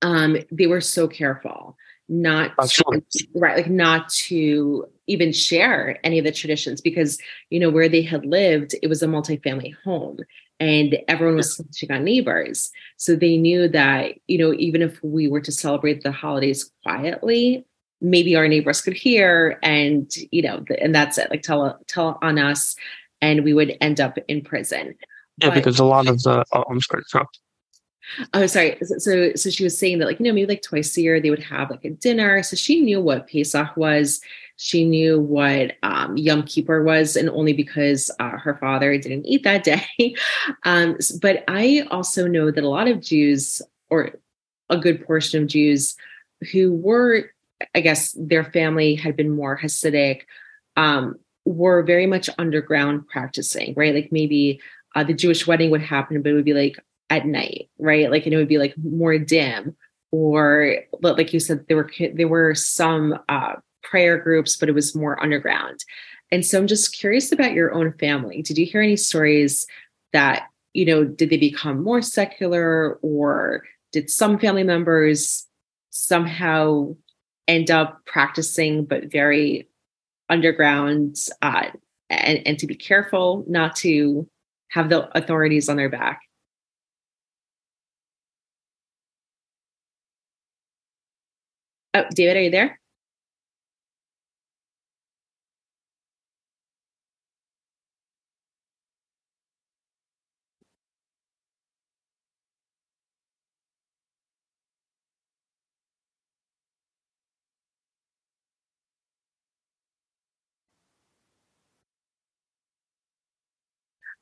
um, 0.02 0.36
they 0.50 0.66
were 0.66 0.80
so 0.80 1.06
careful 1.06 1.76
not 2.08 2.50
to, 2.68 3.02
right 3.36 3.56
like 3.56 3.70
not 3.70 4.08
to 4.08 4.84
even 5.06 5.32
share 5.32 5.96
any 6.02 6.18
of 6.18 6.24
the 6.24 6.32
traditions 6.32 6.80
because 6.80 7.18
you 7.50 7.60
know 7.60 7.70
where 7.70 7.88
they 7.88 8.02
had 8.02 8.26
lived 8.26 8.74
it 8.82 8.88
was 8.88 9.00
a 9.00 9.06
multi-family 9.06 9.72
home 9.84 10.18
and 10.60 10.98
everyone 11.08 11.36
was 11.36 11.56
switching 11.56 11.90
on 11.90 12.04
neighbors. 12.04 12.70
So 12.98 13.16
they 13.16 13.38
knew 13.38 13.66
that 13.68 14.14
you 14.28 14.38
know 14.38 14.54
even 14.54 14.82
if 14.82 15.02
we 15.02 15.26
were 15.26 15.40
to 15.40 15.50
celebrate 15.50 16.02
the 16.02 16.12
holidays 16.12 16.70
quietly 16.82 17.64
maybe 18.02 18.34
our 18.34 18.48
neighbors 18.48 18.80
could 18.80 18.94
hear 18.94 19.58
and 19.62 20.10
you 20.30 20.42
know 20.42 20.64
and 20.80 20.94
that's 20.94 21.18
it 21.18 21.30
like 21.30 21.42
tell 21.42 21.78
tell 21.86 22.18
on 22.22 22.38
us 22.38 22.76
and 23.20 23.44
we 23.44 23.52
would 23.52 23.76
end 23.80 24.00
up 24.00 24.18
in 24.28 24.42
prison. 24.42 24.94
Yeah 25.38 25.48
but, 25.48 25.54
because 25.54 25.78
a 25.78 25.84
lot 25.84 26.06
of 26.06 26.22
the 26.22 26.44
oh, 26.52 26.64
i'm 26.68 26.80
sorry 26.80 27.02
Oh, 28.32 28.46
sorry. 28.46 28.76
So, 28.82 29.32
so 29.34 29.50
she 29.50 29.64
was 29.64 29.78
saying 29.78 29.98
that, 29.98 30.06
like, 30.06 30.18
you 30.18 30.24
know, 30.26 30.32
maybe 30.32 30.48
like 30.48 30.62
twice 30.62 30.96
a 30.96 31.02
year 31.02 31.20
they 31.20 31.30
would 31.30 31.42
have 31.42 31.70
like 31.70 31.84
a 31.84 31.90
dinner. 31.90 32.42
So 32.42 32.56
she 32.56 32.80
knew 32.80 33.00
what 33.00 33.28
Pesach 33.28 33.76
was. 33.76 34.20
She 34.56 34.84
knew 34.84 35.18
what 35.18 35.72
um, 35.82 36.16
Yom 36.18 36.42
Kippur 36.42 36.82
was, 36.82 37.16
and 37.16 37.30
only 37.30 37.54
because 37.54 38.10
uh, 38.20 38.36
her 38.36 38.56
father 38.60 38.96
didn't 38.98 39.26
eat 39.26 39.42
that 39.44 39.64
day. 39.64 39.86
um, 40.64 40.98
but 41.22 41.44
I 41.48 41.86
also 41.90 42.26
know 42.26 42.50
that 42.50 42.62
a 42.62 42.68
lot 42.68 42.86
of 42.86 43.00
Jews, 43.00 43.62
or 43.88 44.10
a 44.68 44.76
good 44.76 45.04
portion 45.06 45.42
of 45.42 45.48
Jews, 45.48 45.96
who 46.52 46.74
were, 46.74 47.30
I 47.74 47.80
guess, 47.80 48.14
their 48.18 48.44
family 48.44 48.94
had 48.94 49.16
been 49.16 49.30
more 49.30 49.58
Hasidic, 49.58 50.22
um, 50.76 51.16
were 51.46 51.82
very 51.82 52.06
much 52.06 52.28
underground 52.38 53.08
practicing, 53.08 53.72
right? 53.78 53.94
Like 53.94 54.12
maybe 54.12 54.60
uh, 54.94 55.04
the 55.04 55.14
Jewish 55.14 55.46
wedding 55.46 55.70
would 55.70 55.82
happen, 55.82 56.20
but 56.20 56.32
it 56.32 56.34
would 56.34 56.44
be 56.44 56.54
like 56.54 56.78
at 57.10 57.26
night, 57.26 57.68
right? 57.78 58.10
Like, 58.10 58.24
and 58.24 58.32
it 58.32 58.38
would 58.38 58.48
be 58.48 58.58
like 58.58 58.74
more 58.78 59.18
dim, 59.18 59.76
or 60.12 60.76
like 61.02 61.32
you 61.32 61.40
said, 61.40 61.66
there 61.68 61.76
were 61.76 61.90
there 62.14 62.28
were 62.28 62.54
some 62.54 63.18
uh, 63.28 63.54
prayer 63.82 64.18
groups, 64.18 64.56
but 64.56 64.68
it 64.68 64.74
was 64.74 64.94
more 64.94 65.22
underground. 65.22 65.80
And 66.32 66.46
so 66.46 66.58
I'm 66.58 66.68
just 66.68 66.96
curious 66.96 67.32
about 67.32 67.52
your 67.52 67.74
own 67.74 67.92
family. 67.94 68.42
Did 68.42 68.56
you 68.56 68.64
hear 68.64 68.80
any 68.80 68.96
stories 68.96 69.66
that 70.12 70.46
you 70.72 70.84
know 70.84 71.04
did 71.04 71.30
they 71.30 71.36
become 71.36 71.82
more 71.82 72.00
secular, 72.00 72.94
or 73.02 73.64
did 73.92 74.08
some 74.08 74.38
family 74.38 74.64
members 74.64 75.46
somehow 75.90 76.94
end 77.48 77.70
up 77.70 78.00
practicing 78.06 78.84
but 78.84 79.10
very 79.10 79.68
underground 80.28 81.16
uh, 81.42 81.66
and, 82.08 82.46
and 82.46 82.58
to 82.60 82.66
be 82.66 82.76
careful 82.76 83.44
not 83.48 83.74
to 83.74 84.28
have 84.68 84.88
the 84.88 85.08
authorities 85.18 85.68
on 85.68 85.76
their 85.76 85.88
back 85.88 86.20
Oh, 91.94 92.04
David, 92.14 92.36
are 92.36 92.42
you 92.42 92.50
there? 92.50 92.79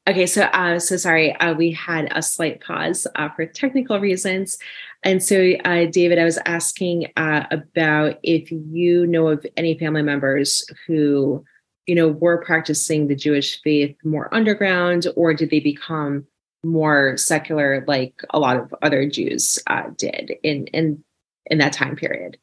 Okay, 0.09 0.25
so 0.25 0.45
uh, 0.45 0.79
so 0.79 0.97
sorry, 0.97 1.35
uh, 1.35 1.53
we 1.53 1.71
had 1.71 2.09
a 2.13 2.23
slight 2.23 2.63
pause 2.63 3.07
uh, 3.17 3.29
for 3.29 3.45
technical 3.45 4.01
reasons, 4.01 4.57
and 5.03 5.23
so 5.23 5.53
uh, 5.67 5.85
David, 5.85 6.19
I 6.19 6.25
was 6.25 6.39
asking 6.47 7.13
uh, 7.19 7.45
about 7.51 8.19
if 8.23 8.51
you 8.51 9.07
know 9.07 9.29
of 9.29 9.45
any 9.59 9.79
family 9.79 10.01
members 10.01 10.65
who, 10.87 11.45
you 11.87 11.95
know, 11.95 12.09
were 12.09 12.43
practicing 12.43 13.09
the 13.09 13.15
Jewish 13.15 13.61
faith 13.61 13.95
more 14.03 14.33
underground, 14.35 15.07
or 15.15 15.35
did 15.35 15.51
they 15.51 15.61
become 15.61 16.27
more 16.65 17.19
secular, 17.19 17.85
like 17.87 18.15
a 18.31 18.39
lot 18.39 18.57
of 18.57 18.75
other 18.81 19.07
Jews 19.07 19.59
uh, 19.67 19.91
did 19.99 20.33
in 20.43 20.69
in 20.69 21.05
in 21.51 21.59
that 21.59 21.75
time 21.75 21.97
period? 21.97 22.39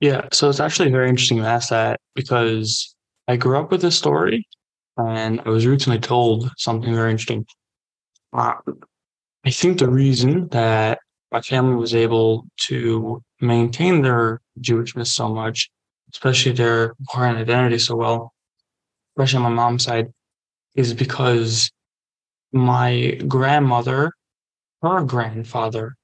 Yeah, 0.00 0.26
so 0.32 0.48
it's 0.48 0.58
actually 0.58 0.90
very 0.90 1.08
interesting 1.08 1.38
to 1.38 1.46
ask 1.46 1.70
that 1.70 2.00
because 2.16 2.96
I 3.28 3.36
grew 3.36 3.60
up 3.60 3.70
with 3.70 3.80
this 3.80 3.96
story 3.96 4.44
and 4.96 5.40
I 5.44 5.48
was 5.48 5.66
recently 5.66 5.98
told 5.98 6.50
something 6.56 6.94
very 6.94 7.10
interesting. 7.10 7.46
Uh, 8.32 8.54
I 9.44 9.50
think 9.50 9.78
the 9.78 9.88
reason 9.88 10.48
that 10.48 11.00
my 11.32 11.40
family 11.40 11.76
was 11.76 11.94
able 11.94 12.46
to 12.68 13.22
maintain 13.40 14.02
their 14.02 14.40
Jewishness 14.60 15.08
so 15.08 15.28
much, 15.28 15.70
especially 16.12 16.52
their 16.52 16.94
Bukharian 16.94 17.36
identity 17.36 17.78
so 17.78 17.96
well, 17.96 18.32
especially 19.16 19.44
on 19.44 19.54
my 19.54 19.62
mom's 19.62 19.84
side, 19.84 20.12
is 20.74 20.92
because 20.92 21.70
my 22.52 23.18
grandmother, 23.28 24.12
her 24.82 25.02
grandfather, 25.04 25.94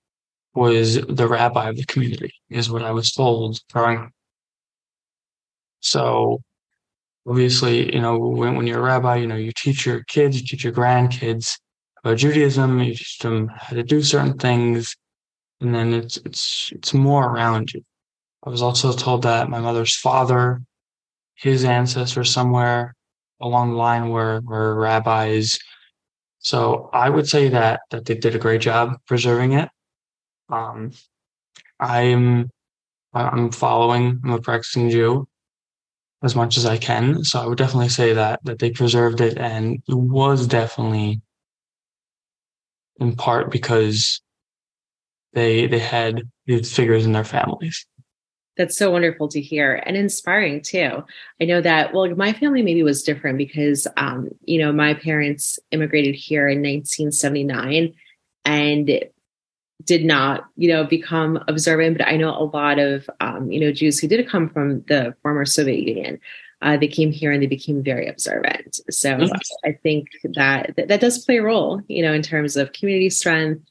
was 0.54 0.94
the 1.06 1.28
rabbi 1.28 1.68
of 1.68 1.76
the 1.76 1.84
community, 1.84 2.32
is 2.48 2.70
what 2.70 2.82
I 2.82 2.90
was 2.92 3.12
told 3.12 3.60
growing 3.72 4.10
So 5.80 6.40
obviously, 7.26 7.92
you 7.94 8.00
know, 8.00 8.18
when, 8.18 8.56
when 8.56 8.66
you're 8.66 8.78
a 8.78 8.82
rabbi, 8.82 9.16
you 9.16 9.26
know, 9.26 9.36
you 9.36 9.52
teach 9.56 9.84
your 9.84 10.02
kids, 10.04 10.40
you 10.40 10.46
teach 10.46 10.64
your 10.64 10.72
grandkids 10.72 11.58
about 12.02 12.18
Judaism, 12.18 12.78
you 12.78 12.94
teach 12.94 13.18
them 13.18 13.48
how 13.48 13.74
to 13.74 13.82
do 13.82 14.02
certain 14.02 14.38
things, 14.38 14.96
and 15.60 15.74
then 15.74 15.92
it's 15.92 16.16
it's 16.18 16.70
it's 16.72 16.94
more 16.94 17.26
around 17.26 17.72
you. 17.72 17.82
I 18.44 18.50
was 18.50 18.62
also 18.62 18.92
told 18.92 19.22
that 19.22 19.48
my 19.48 19.60
mother's 19.60 19.96
father, 19.96 20.62
his 21.34 21.64
ancestors 21.64 22.32
somewhere 22.32 22.94
along 23.40 23.70
the 23.70 23.76
line 23.76 24.10
were 24.10 24.40
were 24.44 24.74
rabbis. 24.74 25.58
So 26.38 26.90
I 26.92 27.10
would 27.10 27.28
say 27.28 27.48
that 27.48 27.80
that 27.90 28.04
they 28.04 28.14
did 28.14 28.34
a 28.34 28.38
great 28.38 28.60
job 28.60 28.98
preserving 29.06 29.54
it. 29.54 29.68
Um, 30.48 30.92
I'm 31.80 32.50
I'm 33.12 33.50
following. 33.50 34.20
I'm 34.22 34.30
a 34.30 34.40
practicing 34.40 34.90
Jew, 34.90 35.26
as 36.26 36.36
much 36.36 36.58
as 36.58 36.66
I 36.66 36.76
can. 36.76 37.24
So 37.24 37.40
I 37.40 37.46
would 37.46 37.56
definitely 37.56 37.88
say 37.88 38.12
that 38.12 38.40
that 38.44 38.58
they 38.58 38.70
preserved 38.70 39.22
it 39.22 39.38
and 39.38 39.82
it 39.88 39.94
was 39.94 40.46
definitely 40.46 41.22
in 43.00 43.16
part 43.16 43.50
because 43.50 44.20
they 45.32 45.66
they 45.66 45.78
had 45.78 46.22
these 46.44 46.74
figures 46.74 47.06
in 47.06 47.12
their 47.12 47.24
families. 47.24 47.86
That's 48.58 48.76
so 48.76 48.90
wonderful 48.90 49.28
to 49.28 49.40
hear 49.40 49.82
and 49.86 49.96
inspiring 49.96 50.62
too. 50.62 51.04
I 51.40 51.44
know 51.44 51.60
that 51.60 51.94
well 51.94 52.14
my 52.14 52.32
family 52.32 52.62
maybe 52.62 52.82
was 52.82 53.02
different 53.02 53.38
because 53.38 53.86
um 53.96 54.28
you 54.44 54.58
know 54.58 54.72
my 54.72 54.94
parents 54.94 55.58
immigrated 55.70 56.14
here 56.14 56.48
in 56.48 56.58
1979 56.58 57.94
and 58.44 59.04
did 59.86 60.04
not, 60.04 60.44
you 60.56 60.68
know, 60.68 60.84
become 60.84 61.42
observant. 61.48 61.98
But 61.98 62.08
I 62.08 62.16
know 62.16 62.30
a 62.30 62.50
lot 62.54 62.78
of, 62.78 63.08
um, 63.20 63.50
you 63.50 63.60
know, 63.60 63.72
Jews 63.72 63.98
who 63.98 64.08
did 64.08 64.28
come 64.28 64.48
from 64.50 64.82
the 64.82 65.14
former 65.22 65.44
Soviet 65.44 65.88
Union. 65.88 66.20
Uh, 66.62 66.76
they 66.76 66.88
came 66.88 67.12
here 67.12 67.32
and 67.32 67.42
they 67.42 67.46
became 67.46 67.82
very 67.82 68.06
observant. 68.08 68.80
So 68.90 69.10
mm-hmm. 69.16 69.68
I 69.68 69.72
think 69.82 70.08
that, 70.24 70.74
that, 70.76 70.88
that 70.88 71.00
does 71.00 71.24
play 71.24 71.38
a 71.38 71.42
role, 71.42 71.80
you 71.88 72.02
know, 72.02 72.12
in 72.12 72.22
terms 72.22 72.56
of 72.56 72.72
community 72.72 73.10
strength 73.10 73.62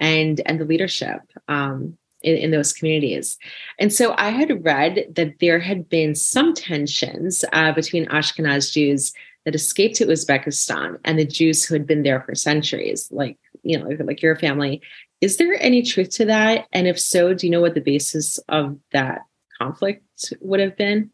and 0.00 0.40
and 0.46 0.60
the 0.60 0.64
leadership 0.64 1.20
um, 1.48 1.98
in, 2.22 2.36
in 2.36 2.50
those 2.50 2.72
communities. 2.72 3.36
And 3.78 3.92
so 3.92 4.14
I 4.16 4.30
had 4.30 4.64
read 4.64 5.06
that 5.16 5.40
there 5.40 5.58
had 5.58 5.88
been 5.88 6.14
some 6.14 6.54
tensions 6.54 7.44
uh, 7.52 7.72
between 7.72 8.06
Ashkenaz 8.06 8.72
Jews 8.72 9.12
that 9.48 9.54
escaped 9.54 9.96
to 9.96 10.06
Uzbekistan 10.06 10.98
and 11.04 11.18
the 11.18 11.24
Jews 11.24 11.64
who 11.64 11.74
had 11.74 11.86
been 11.86 12.02
there 12.02 12.20
for 12.20 12.34
centuries, 12.34 13.08
like 13.10 13.38
you 13.62 13.78
know, 13.78 13.88
like 14.04 14.20
your 14.20 14.36
family 14.36 14.82
is 15.20 15.36
there 15.36 15.60
any 15.60 15.82
truth 15.82 16.10
to 16.10 16.24
that? 16.26 16.66
And 16.72 16.86
if 16.86 16.98
so, 16.98 17.34
do 17.34 17.46
you 17.46 17.50
know 17.50 17.60
what 17.60 17.74
the 17.74 17.80
basis 17.80 18.38
of 18.48 18.76
that 18.92 19.22
conflict 19.60 20.32
would 20.40 20.60
have 20.60 20.76
been? 20.76 21.10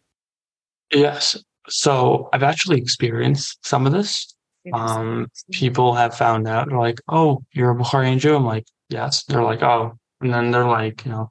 Yes. 0.93 1.43
So 1.68 2.28
I've 2.32 2.43
actually 2.43 2.78
experienced 2.78 3.66
some 3.66 3.87
of 3.87 3.93
this. 3.93 4.35
Um, 4.72 5.28
people 5.53 5.95
have 5.95 6.16
found 6.16 6.49
out, 6.49 6.68
they're 6.68 6.78
like, 6.78 7.01
oh, 7.09 7.43
you're 7.53 7.70
a 7.70 7.74
Bukharian 7.74 8.18
Jew. 8.18 8.37
I'm 8.37 8.45
like, 8.45 8.66
yes. 8.89 9.24
They're 9.24 9.43
like, 9.43 9.62
oh. 9.62 9.99
And 10.20 10.32
then 10.32 10.51
they're 10.51 10.66
like, 10.66 11.05
you 11.05 11.12
know, 11.12 11.30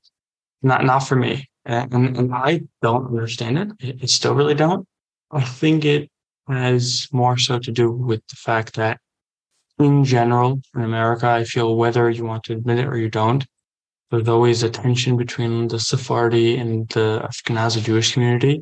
not 0.62 0.84
not 0.86 1.00
for 1.00 1.16
me. 1.16 1.50
And, 1.66 1.94
and, 1.94 2.18
and 2.18 2.34
I 2.34 2.62
don't 2.82 3.08
understand 3.08 3.76
it. 3.80 4.00
I 4.02 4.06
still 4.06 4.36
really 4.36 4.54
don't. 4.54 4.88
I 5.32 5.44
think 5.44 5.86
it 5.86 6.12
has 6.48 7.08
more 7.12 7.38
so 7.38 7.60
to 7.60 7.72
do 7.72 7.92
with 7.92 8.26
the 8.28 8.36
fact 8.36 8.76
that 8.76 9.00
in 9.80 10.04
general 10.04 10.62
in 10.76 10.82
America, 10.82 11.28
I 11.28 11.44
feel 11.44 11.76
whether 11.76 12.10
you 12.10 12.26
want 12.26 12.44
to 12.46 12.54
admit 12.54 12.80
it 12.80 12.88
or 12.88 12.98
you 12.98 13.10
don't, 13.10 13.46
there's 14.12 14.28
always 14.28 14.62
a 14.62 14.70
tension 14.70 15.18
between 15.18 15.68
the 15.68 15.80
Sephardi 15.80 16.58
and 16.58 16.88
the 16.90 17.28
Ashkenazi 17.28 17.84
Jewish 17.84 18.14
community. 18.14 18.62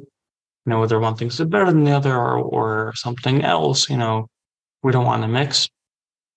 You 0.65 0.69
know, 0.69 0.79
whether 0.79 0.99
one 0.99 1.15
thinks 1.15 1.39
it's 1.39 1.49
better 1.49 1.65
than 1.65 1.83
the 1.83 1.91
other 1.91 2.15
or, 2.15 2.37
or 2.37 2.93
something 2.95 3.43
else, 3.43 3.89
you 3.89 3.97
know, 3.97 4.27
we 4.83 4.91
don't 4.91 5.05
want 5.05 5.23
to 5.23 5.27
mix. 5.27 5.67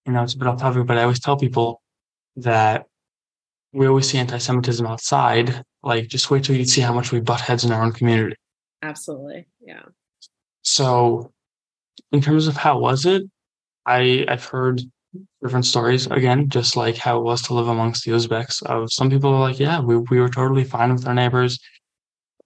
You 0.06 0.12
know, 0.12 0.22
it's 0.22 0.34
a 0.34 0.38
bit 0.38 0.48
off 0.48 0.58
topic, 0.58 0.86
but 0.86 0.98
I 0.98 1.02
always 1.02 1.20
tell 1.20 1.36
people 1.36 1.82
that 2.36 2.86
we 3.72 3.86
always 3.86 4.08
see 4.08 4.18
anti-Semitism 4.18 4.86
outside. 4.86 5.62
Like, 5.82 6.08
just 6.08 6.30
wait 6.30 6.44
till 6.44 6.56
you 6.56 6.64
see 6.64 6.80
how 6.80 6.94
much 6.94 7.12
we 7.12 7.20
butt 7.20 7.40
heads 7.40 7.64
in 7.64 7.72
our 7.72 7.82
own 7.82 7.92
community. 7.92 8.36
Absolutely. 8.82 9.46
Yeah. 9.60 9.82
So, 10.62 11.33
in 12.14 12.20
terms 12.20 12.46
of 12.46 12.56
how 12.56 12.78
was 12.78 13.04
it, 13.06 13.22
I 13.86 14.24
I've 14.28 14.44
heard 14.44 14.80
different 15.42 15.66
stories 15.66 16.06
again, 16.06 16.48
just 16.48 16.76
like 16.76 16.96
how 16.96 17.18
it 17.18 17.24
was 17.24 17.42
to 17.42 17.54
live 17.54 17.68
amongst 17.68 18.04
the 18.04 18.12
Uzbeks. 18.12 18.62
Of 18.62 18.92
some 18.92 19.10
people 19.10 19.30
are 19.34 19.40
like, 19.48 19.58
yeah, 19.58 19.80
we 19.80 19.96
we 19.96 20.20
were 20.20 20.28
totally 20.28 20.64
fine 20.64 20.92
with 20.92 21.06
our 21.08 21.14
neighbors, 21.14 21.58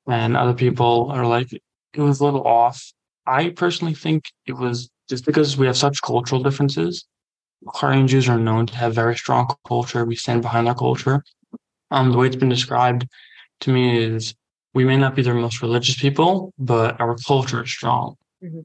and 0.07 0.37
other 0.37 0.55
people 0.55 1.11
are 1.11 1.27
like, 1.27 1.53
it 1.53 2.01
was 2.01 2.21
a 2.21 2.25
little 2.25 2.47
off. 2.47 2.79
I 3.27 3.51
personally 3.51 3.95
think 4.05 4.25
it 4.47 4.57
was 4.65 4.89
just 5.11 5.27
because 5.27 5.59
we 5.59 5.67
have 5.67 5.77
such 5.77 6.01
cultural 6.01 6.43
differences. 6.43 7.05
Bukharian 7.67 8.09
Jews 8.09 8.27
are 8.29 8.39
known 8.39 8.65
to 8.67 8.77
have 8.77 8.95
very 8.95 9.17
strong 9.17 9.55
culture. 9.67 10.07
We 10.07 10.17
stand 10.17 10.41
behind 10.41 10.67
our 10.67 10.75
culture. 10.75 11.23
Um, 11.91 12.11
the 12.13 12.19
way 12.19 12.27
it's 12.29 12.37
been 12.45 12.57
described 12.59 13.07
to 13.65 13.73
me 13.73 13.85
is 14.03 14.35
we 14.73 14.85
may 14.85 14.97
not 14.97 15.15
be 15.15 15.23
the 15.23 15.35
most 15.35 15.61
religious 15.61 15.99
people, 16.05 16.55
but 16.59 16.99
our 17.03 17.17
culture 17.27 17.63
is 17.65 17.71
strong. 17.71 18.15
Mm-hmm. 18.43 18.61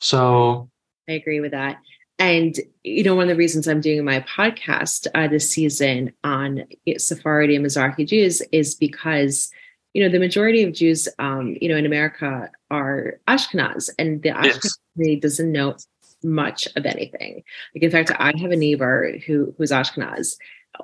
So 0.00 0.70
I 1.08 1.12
agree 1.12 1.40
with 1.40 1.52
that. 1.52 1.78
And 2.18 2.56
you 2.82 3.04
know, 3.04 3.14
one 3.14 3.24
of 3.24 3.28
the 3.28 3.36
reasons 3.36 3.68
I'm 3.68 3.80
doing 3.80 4.04
my 4.04 4.20
podcast 4.20 5.06
uh, 5.14 5.28
this 5.28 5.50
season 5.50 6.12
on 6.24 6.64
Sephardi 6.96 7.56
and 7.56 7.64
Mizrahi 7.64 8.06
Jews 8.06 8.42
is 8.52 8.74
because 8.74 9.50
you 9.92 10.02
know 10.02 10.10
the 10.10 10.18
majority 10.18 10.62
of 10.62 10.72
Jews, 10.72 11.08
um, 11.18 11.56
you 11.60 11.68
know, 11.68 11.76
in 11.76 11.86
America 11.86 12.50
are 12.70 13.20
Ashkenaz, 13.28 13.90
and 13.98 14.22
the 14.22 14.30
Ashkenaz 14.30 14.76
yes. 14.96 15.20
doesn't 15.20 15.52
know 15.52 15.76
much 16.22 16.68
of 16.76 16.86
anything. 16.86 17.42
Like 17.74 17.82
in 17.82 17.90
fact, 17.90 18.12
I 18.18 18.32
have 18.38 18.50
a 18.50 18.56
neighbor 18.56 19.18
who 19.26 19.54
who's 19.58 19.70
Ashkenaz, 19.70 20.36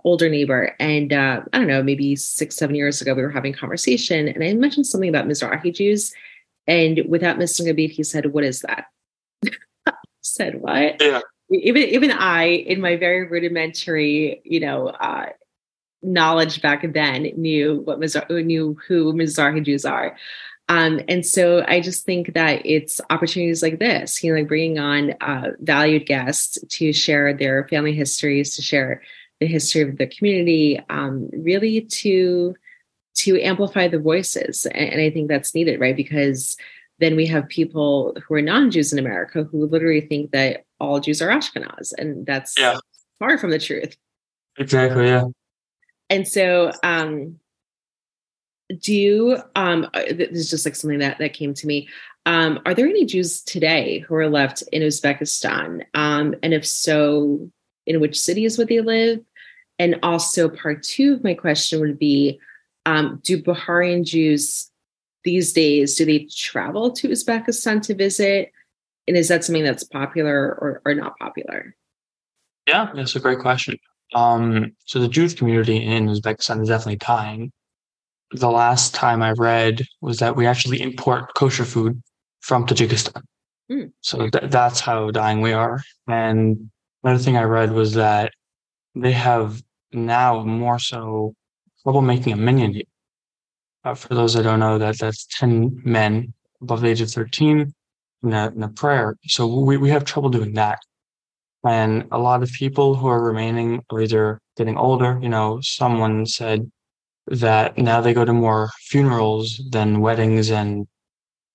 older 0.05 0.29
neighbor, 0.29 0.75
and 0.79 1.13
uh, 1.13 1.43
I 1.53 1.59
don't 1.59 1.67
know, 1.67 1.83
maybe 1.83 2.15
six 2.17 2.57
seven 2.57 2.77
years 2.77 3.01
ago, 3.01 3.15
we 3.15 3.23
were 3.23 3.31
having 3.31 3.55
conversation, 3.55 4.29
and 4.29 4.45
I 4.45 4.53
mentioned 4.55 4.87
something 4.87 5.09
about 5.09 5.27
Mizrahi 5.27 5.75
Jews, 5.75 6.13
and 6.67 7.03
without 7.09 7.39
missing 7.39 7.69
a 7.69 7.75
beat, 7.75 7.93
he 7.93 8.03
said, 8.03 8.33
"What 8.33 8.45
is 8.45 8.61
that?" 8.61 8.85
said 10.22 10.61
what? 10.61 11.01
Yeah. 11.01 11.20
Even 11.51 11.82
even 11.82 12.11
I, 12.11 12.45
in 12.45 12.80
my 12.80 12.97
very 12.97 13.26
rudimentary, 13.26 14.40
you 14.45 14.61
know, 14.61 14.88
uh, 14.88 15.26
knowledge 16.03 16.62
back 16.62 16.84
then, 16.93 17.24
knew 17.36 17.82
what 17.84 18.01
Mizar- 18.01 18.45
knew 18.45 18.76
who 18.86 19.12
Mizrahi 19.12 19.64
Jews 19.64 19.84
are. 19.84 20.16
Um, 20.68 21.01
and 21.09 21.26
so 21.26 21.64
I 21.66 21.80
just 21.80 22.05
think 22.05 22.34
that 22.34 22.64
it's 22.64 23.01
opportunities 23.11 23.62
like 23.62 23.78
this, 23.78 24.22
you 24.22 24.32
know, 24.32 24.38
like 24.38 24.49
bringing 24.49 24.78
on 24.78 25.14
uh, 25.20 25.51
valued 25.61 26.07
guests 26.07 26.59
to 26.66 26.93
share 26.93 27.34
their 27.34 27.68
family 27.68 27.93
histories, 27.93 28.57
to 28.57 28.62
share 28.62 29.03
the 29.40 29.47
history 29.47 29.82
of 29.82 29.99
the 29.99 30.07
community, 30.07 30.80
um, 30.88 31.28
really 31.32 31.82
to 31.82 32.55
to 33.14 33.40
amplify 33.43 33.88
the 33.88 33.99
voices. 33.99 34.64
And, 34.66 34.93
and 34.95 35.01
I 35.01 35.11
think 35.11 35.28
that's 35.28 35.55
needed, 35.55 35.80
right? 35.80 35.97
Because 35.97 36.57
then 37.03 37.17
we 37.17 37.27
have 37.27 37.49
people 37.49 38.17
who 38.25 38.35
are 38.35 38.43
non-Jews 38.43 38.93
in 38.93 38.99
America 38.99 39.45
who 39.45 39.67
literally 39.67 40.01
think 40.01 40.31
that 40.33 40.65
all 40.81 41.01
Jews 41.01 41.21
are 41.23 41.29
Ashkenaz, 41.29 41.93
and 41.99 42.27
that's 42.27 42.59
yeah. 42.59 42.79
far 43.19 43.39
from 43.39 43.51
the 43.51 43.59
truth. 43.59 43.97
Exactly. 44.59 45.07
Yeah. 45.07 45.25
And 46.11 46.27
so, 46.29 46.73
um, 46.83 47.39
do 48.81 48.95
you? 48.95 49.39
Um, 49.57 49.89
uh, 49.95 50.03
this 50.11 50.31
is 50.31 50.51
just 50.51 50.67
like 50.67 50.77
something 50.77 50.99
that 50.99 51.19
that 51.19 51.33
came 51.33 51.55
to 51.55 51.67
me. 51.67 51.89
Um, 52.27 52.61
are 52.67 52.75
there 52.75 52.87
any 52.87 53.05
Jews 53.05 53.43
today 53.43 54.01
who 54.01 54.15
are 54.15 54.29
left 54.29 54.63
in 54.73 54.83
Uzbekistan? 54.83 55.85
Um, 55.95 56.35
and 56.43 56.55
if 56.55 56.67
so, 56.67 57.51
in 57.87 58.01
which 58.01 58.21
cities 58.21 58.59
would 58.59 58.69
they 58.69 58.81
live? 58.81 59.21
And 59.79 59.99
also, 60.03 60.49
part 60.49 60.83
two 60.83 61.15
of 61.15 61.25
my 61.25 61.35
question 61.35 61.81
would 61.81 61.99
be: 61.99 62.41
um, 62.87 63.21
Do 63.25 63.43
Bukharian 63.43 64.05
Jews 64.05 64.72
these 65.25 65.53
days, 65.53 65.97
do 65.97 66.05
they 66.05 66.27
travel 66.35 66.91
to 66.93 67.09
Uzbekistan 67.09 67.83
to 67.83 67.95
visit? 67.95 68.53
And 69.09 69.16
is 69.16 69.29
that 69.29 69.45
something 69.45 69.64
that's 69.64 69.85
popular 69.85 70.59
or, 70.61 70.83
or 70.85 70.95
not 70.95 71.18
popular? 71.18 71.75
Yeah, 72.66 72.91
that's 72.95 73.16
a 73.16 73.20
great 73.20 73.41
question. 73.41 73.79
Um, 74.14 74.73
so 74.85 75.01
the 75.01 75.09
Jewish 75.09 75.35
community 75.35 75.85
in 75.85 76.07
Uzbekistan 76.07 76.62
is 76.62 76.68
definitely 76.68 76.97
dying. 76.97 77.53
The 78.33 78.51
last 78.51 78.95
time 78.95 79.23
I 79.23 79.33
read 79.33 79.83
was 80.01 80.18
that 80.18 80.37
we 80.37 80.47
actually 80.47 80.81
import 80.81 81.35
kosher 81.35 81.64
food 81.64 82.03
from 82.41 82.66
Tajikistan. 82.66 83.23
Mm. 83.70 83.93
So 84.01 84.29
th- 84.29 84.51
that's 84.51 84.81
how 84.81 85.11
dying 85.11 85.41
we 85.41 85.53
are. 85.53 85.83
And 86.09 86.70
another 87.03 87.23
thing 87.23 87.37
I 87.37 87.45
read 87.45 87.73
was 87.73 87.95
that 87.95 88.33
they 88.95 89.12
have 89.12 89.62
now 89.93 90.43
more 90.45 90.79
so 90.79 91.35
trouble 91.83 92.03
making 92.03 92.33
a 92.33 92.37
minyan 92.37 92.81
uh, 93.85 93.95
for 93.95 94.14
those 94.14 94.35
that 94.35 94.45
don't 94.45 94.61
know, 94.61 94.78
that 94.78 94.99
that's 94.99 95.26
10 95.39 95.83
men 95.85 96.33
above 96.61 96.80
the 96.80 96.89
age 96.89 97.01
of 97.01 97.11
13 97.11 97.74
in 98.22 98.33
a, 98.33 98.49
in 98.49 98.62
a 98.62 98.68
prayer. 98.68 99.16
So 99.26 99.47
we, 99.47 99.76
we 99.76 99.91
have 99.91 100.05
trouble 100.05 100.30
doing 100.30 100.55
that. 100.55 100.78
And 101.64 102.07
a 102.11 102.18
lot 102.18 102.43
of 102.43 102.51
people 102.53 102.95
who 102.95 103.07
are 103.07 103.22
remaining 103.22 103.83
are 103.91 104.01
either 104.01 104.41
getting 104.57 104.76
older, 104.76 105.18
you 105.22 105.28
know, 105.28 105.61
someone 105.62 106.26
said 106.26 106.70
that 107.28 107.78
now 107.78 108.01
they 108.01 108.14
go 108.14 108.24
to 108.24 108.33
more 108.33 108.70
funerals 108.80 109.61
than 109.70 110.01
weddings 110.01 110.51
and, 110.51 110.89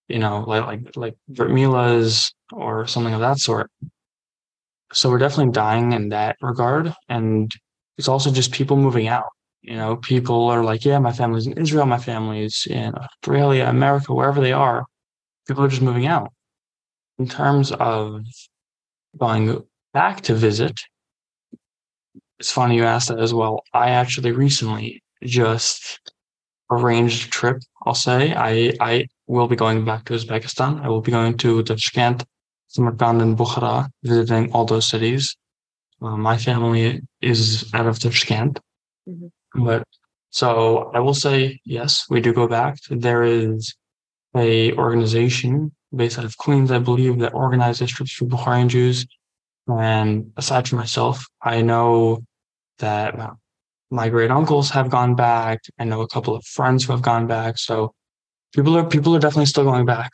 you 0.08 0.20
know, 0.20 0.46
like, 0.48 0.66
like, 0.66 0.96
like 0.96 1.16
milas 1.28 2.32
or 2.54 2.88
something 2.88 3.14
of 3.14 3.20
that 3.20 3.40
sort. 3.40 3.70
So 4.94 5.10
we're 5.10 5.18
definitely 5.18 5.52
dying 5.52 5.92
in 5.92 6.10
that 6.10 6.38
regard. 6.42 6.94
And 7.10 7.52
it's 7.98 8.08
also 8.08 8.32
just 8.32 8.54
people 8.54 8.78
moving 8.78 9.10
out. 9.10 9.28
You 9.62 9.76
know, 9.76 9.98
people 9.98 10.48
are 10.50 10.64
like, 10.64 10.86
yeah, 10.86 11.00
my 11.00 11.12
family's 11.12 11.48
in 11.48 11.58
Israel, 11.58 11.86
my 11.86 11.98
family's 11.98 12.68
in 12.70 12.94
Australia, 12.96 13.66
America, 13.66 14.14
wherever 14.14 14.40
they 14.40 14.54
are. 14.54 14.86
People 15.48 15.64
are 15.64 15.70
just 15.70 15.82
moving 15.82 16.08
out. 16.08 16.32
In 17.20 17.28
terms 17.28 17.72
of 17.72 18.22
going 19.18 19.64
back 19.94 20.22
to 20.22 20.36
visit, 20.36 20.80
it's 22.40 22.52
funny 22.52 22.76
you 22.76 22.84
asked 22.84 23.10
that 23.10 23.20
as 23.20 23.34
well. 23.34 23.64
I 23.74 23.90
actually 23.90 24.32
recently 24.32 25.02
just 25.24 26.00
arranged 26.70 27.28
a 27.28 27.30
trip. 27.30 27.58
I'll 27.86 27.96
say 27.96 28.34
I 28.36 28.74
I 28.80 29.08
will 29.28 29.48
be 29.48 29.56
going 29.56 29.86
back 29.86 30.06
to 30.06 30.14
Uzbekistan. 30.14 30.84
I 30.84 30.90
will 30.90 31.02
be 31.02 31.12
going 31.12 31.38
to 31.38 31.64
Tashkent, 31.64 32.24
Samarkand, 32.68 33.22
and 33.22 33.38
Bukhara, 33.38 33.90
visiting 34.04 34.52
all 34.52 34.66
those 34.66 34.86
cities. 34.86 35.36
Uh, 36.02 36.18
my 36.18 36.38
family 36.38 37.02
is 37.22 37.70
out 37.74 37.88
of 37.88 37.98
Tashkent, 38.00 38.60
mm-hmm. 39.10 39.28
But 39.58 39.84
so 40.30 40.92
I 40.94 41.00
will 41.00 41.14
say, 41.14 41.60
yes, 41.66 42.06
we 42.10 42.22
do 42.22 42.34
go 42.34 42.48
back. 42.48 42.78
There 42.90 43.24
is 43.24 43.76
a 44.36 44.74
organization 44.74 45.72
based 45.96 46.20
out 46.20 46.26
of 46.26 46.38
Queens, 46.38 46.72
I 46.72 46.80
believe, 46.80 47.20
that 47.20 47.34
organizes 47.34 47.90
trips 47.90 48.12
for 48.12 48.26
Bukharian 48.26 48.68
Jews. 48.68 49.06
And 49.68 50.32
aside 50.38 50.68
from 50.68 50.80
myself, 50.80 51.26
I 51.42 51.62
know 51.62 52.24
that 52.80 53.16
my 53.90 54.10
great 54.10 54.32
uncles 54.32 54.70
have 54.72 54.90
gone 54.90 55.16
back. 55.16 55.60
I 55.80 55.86
know 55.86 56.02
a 56.02 56.08
couple 56.08 56.36
of 56.36 56.46
friends 56.46 56.86
who 56.86 56.94
have 56.94 57.02
gone 57.02 57.28
back. 57.28 57.58
So 57.58 57.94
people 58.54 58.78
are 58.78 58.86
people 58.86 59.16
are 59.16 59.20
definitely 59.20 59.46
still 59.46 59.64
going 59.64 59.86
back. 59.86 60.12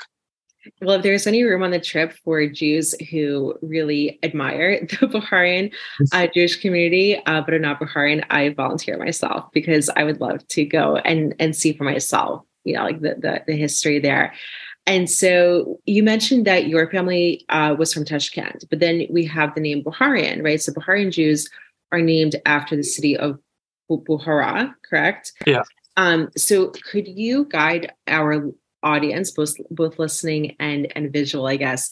Well, 0.81 0.97
if 0.97 1.03
there's 1.03 1.27
any 1.27 1.43
room 1.43 1.63
on 1.63 1.71
the 1.71 1.79
trip 1.79 2.13
for 2.23 2.45
Jews 2.47 2.95
who 3.11 3.55
really 3.61 4.19
admire 4.23 4.79
the 4.81 5.07
Bukharian 5.07 5.73
uh, 6.11 6.27
Jewish 6.33 6.61
community, 6.61 7.17
uh, 7.25 7.41
but 7.41 7.53
are 7.53 7.59
not 7.59 7.79
Bukharian, 7.79 8.23
I 8.29 8.49
volunteer 8.49 8.97
myself 8.97 9.51
because 9.51 9.89
I 9.95 10.03
would 10.03 10.21
love 10.21 10.47
to 10.49 10.65
go 10.65 10.97
and 10.97 11.35
and 11.39 11.55
see 11.55 11.73
for 11.73 11.83
myself, 11.83 12.43
you 12.63 12.73
know, 12.75 12.83
like 12.83 13.01
the 13.01 13.15
the, 13.15 13.43
the 13.47 13.55
history 13.55 13.99
there. 13.99 14.33
And 14.85 15.09
so 15.09 15.79
you 15.85 16.03
mentioned 16.03 16.45
that 16.45 16.67
your 16.67 16.89
family 16.91 17.45
uh, 17.47 17.75
was 17.77 17.93
from 17.93 18.03
Tashkent, 18.03 18.65
but 18.69 18.79
then 18.79 19.07
we 19.09 19.25
have 19.25 19.55
the 19.55 19.61
name 19.61 19.81
Bukharian, 19.81 20.43
right? 20.43 20.61
So 20.61 20.73
Bukharian 20.73 21.11
Jews 21.11 21.49
are 21.93 22.01
named 22.01 22.35
after 22.45 22.75
the 22.75 22.83
city 22.83 23.15
of 23.15 23.39
Bukhara, 23.89 24.73
correct? 24.89 25.31
Yeah. 25.45 25.63
Um, 25.95 26.29
so 26.35 26.71
could 26.91 27.07
you 27.07 27.45
guide 27.45 27.93
our 28.07 28.51
audience, 28.83 29.31
both 29.31 29.55
both 29.71 29.97
listening 29.99 30.55
and 30.59 30.91
and 30.95 31.11
visual, 31.11 31.47
I 31.47 31.55
guess. 31.55 31.89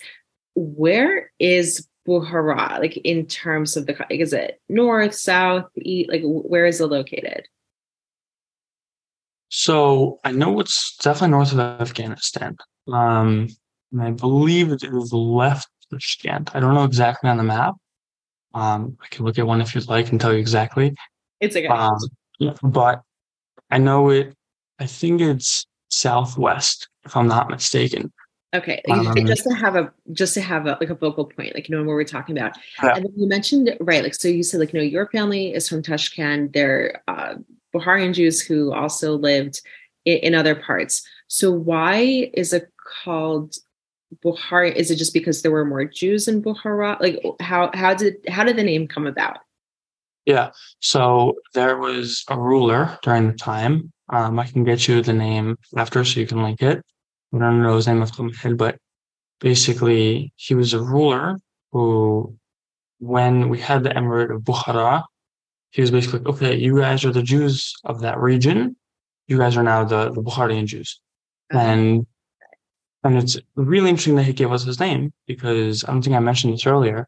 Where 0.55 1.31
is 1.39 1.87
Bukhara, 2.07 2.79
like 2.79 2.97
in 2.97 3.25
terms 3.27 3.77
of 3.77 3.85
the 3.85 3.93
like, 3.93 4.19
is 4.19 4.33
it 4.33 4.59
north, 4.69 5.15
south, 5.15 5.65
east? 5.77 6.09
Like 6.09 6.23
where 6.23 6.65
is 6.65 6.81
it 6.81 6.87
located? 6.87 7.47
So 9.49 10.19
I 10.23 10.31
know 10.31 10.59
it's 10.59 10.95
definitely 10.97 11.31
north 11.31 11.51
of 11.51 11.59
Afghanistan. 11.59 12.57
Um, 12.91 13.47
and 13.91 14.01
I 14.01 14.11
believe 14.11 14.71
it 14.71 14.83
is 14.83 15.13
left 15.13 15.69
of 15.91 15.99
Tashkent. 15.99 16.55
I 16.55 16.59
don't 16.59 16.73
know 16.73 16.85
exactly 16.85 17.29
on 17.29 17.37
the 17.37 17.43
map, 17.43 17.75
Um, 18.53 18.97
I 19.01 19.07
can 19.09 19.25
look 19.25 19.37
at 19.37 19.47
one 19.47 19.61
if 19.61 19.75
you'd 19.75 19.87
like 19.87 20.11
and 20.11 20.19
tell 20.19 20.33
you 20.33 20.39
exactly. 20.39 20.95
It's 21.39 21.55
okay. 21.55 21.67
Um, 21.67 21.97
but 22.63 23.01
I 23.69 23.77
know 23.77 24.09
it. 24.09 24.33
I 24.79 24.85
think 24.85 25.21
it's 25.21 25.65
southwest, 25.91 26.89
if 27.05 27.15
I'm 27.15 27.27
not 27.27 27.49
mistaken. 27.49 28.11
Okay, 28.53 28.81
um, 28.89 29.15
just 29.25 29.43
to 29.43 29.53
have 29.53 29.77
a 29.77 29.93
just 30.11 30.33
to 30.33 30.41
have 30.41 30.67
a, 30.67 30.77
like 30.81 30.89
a 30.89 30.95
focal 30.95 31.25
point, 31.25 31.55
like 31.55 31.69
you 31.69 31.75
know 31.75 31.83
what 31.83 31.93
we're 31.93 32.03
talking 32.03 32.37
about. 32.37 32.57
Yeah. 32.83 32.95
And 32.95 33.05
then 33.05 33.13
you 33.15 33.27
mentioned 33.27 33.77
right, 33.79 34.03
like 34.03 34.13
so 34.13 34.27
you 34.27 34.43
said 34.43 34.59
like 34.59 34.73
you 34.73 34.79
know 34.79 34.85
your 34.85 35.07
family 35.07 35.53
is 35.53 35.69
from 35.69 35.81
Tashkent. 35.81 36.51
They're 36.51 37.01
uh, 37.07 37.35
Bukharian 37.73 38.13
Jews 38.13 38.41
who 38.41 38.73
also 38.73 39.15
lived 39.15 39.61
in, 40.03 40.17
in 40.17 40.35
other 40.35 40.55
parts. 40.55 41.07
So 41.27 41.49
why 41.49 42.29
is 42.33 42.51
it 42.51 42.69
called 43.03 43.55
Bukhara? 44.21 44.75
Is 44.75 44.91
it 44.91 44.97
just 44.97 45.13
because 45.13 45.41
there 45.41 45.51
were 45.51 45.63
more 45.63 45.85
Jews 45.85 46.27
in 46.27 46.41
Bukhara? 46.41 46.99
Like 46.99 47.23
how 47.39 47.71
how 47.73 47.93
did 47.93 48.15
how 48.27 48.43
did 48.43 48.57
the 48.57 48.63
name 48.63 48.85
come 48.85 49.07
about? 49.07 49.37
Yeah, 50.25 50.51
so 50.81 51.35
there 51.53 51.77
was 51.77 52.25
a 52.27 52.37
ruler 52.37 52.99
during 53.01 53.27
the 53.27 53.33
time. 53.33 53.91
Um, 54.11 54.37
I 54.39 54.45
can 54.45 54.63
get 54.63 54.87
you 54.87 55.01
the 55.01 55.13
name 55.13 55.57
after, 55.75 56.03
so 56.03 56.19
you 56.19 56.27
can 56.27 56.43
link 56.43 56.61
it. 56.61 56.83
I 57.33 57.37
don't 57.37 57.63
know 57.63 57.77
his 57.77 57.87
name 57.87 58.01
off 58.01 58.11
the 58.11 58.17
top 58.17 58.25
of 58.27 58.33
my 58.33 58.37
head, 58.41 58.57
but 58.57 58.77
basically 59.39 60.33
he 60.35 60.53
was 60.53 60.73
a 60.73 60.81
ruler 60.81 61.37
who, 61.71 62.35
when 62.99 63.47
we 63.49 63.59
had 63.59 63.83
the 63.83 63.89
Emirate 63.89 64.35
of 64.35 64.41
Bukhara, 64.41 65.03
he 65.71 65.81
was 65.81 65.91
basically 65.91 66.19
like, 66.19 66.27
okay, 66.27 66.55
you 66.55 66.77
guys 66.77 67.05
are 67.05 67.13
the 67.13 67.23
Jews 67.23 67.73
of 67.85 68.01
that 68.01 68.19
region. 68.19 68.75
You 69.27 69.37
guys 69.37 69.55
are 69.55 69.63
now 69.63 69.85
the, 69.85 70.11
the 70.11 70.21
Bukharian 70.21 70.65
Jews. 70.65 70.99
And 71.49 72.05
and 73.03 73.17
it's 73.17 73.37
really 73.55 73.89
interesting 73.89 74.15
that 74.17 74.23
he 74.23 74.33
gave 74.33 74.51
us 74.51 74.63
his 74.63 74.79
name 74.79 75.11
because 75.25 75.83
I 75.83 75.87
don't 75.87 76.03
think 76.03 76.15
I 76.15 76.19
mentioned 76.19 76.53
this 76.53 76.67
earlier. 76.67 77.07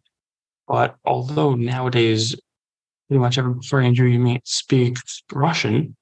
But 0.67 0.95
although 1.05 1.53
nowadays 1.53 2.35
pretty 3.07 3.19
much 3.19 3.37
every 3.37 3.53
Bukharian 3.53 3.93
Jew 3.93 4.05
you 4.05 4.19
meet 4.19 4.47
speaks 4.47 5.21
Russian, 5.31 5.95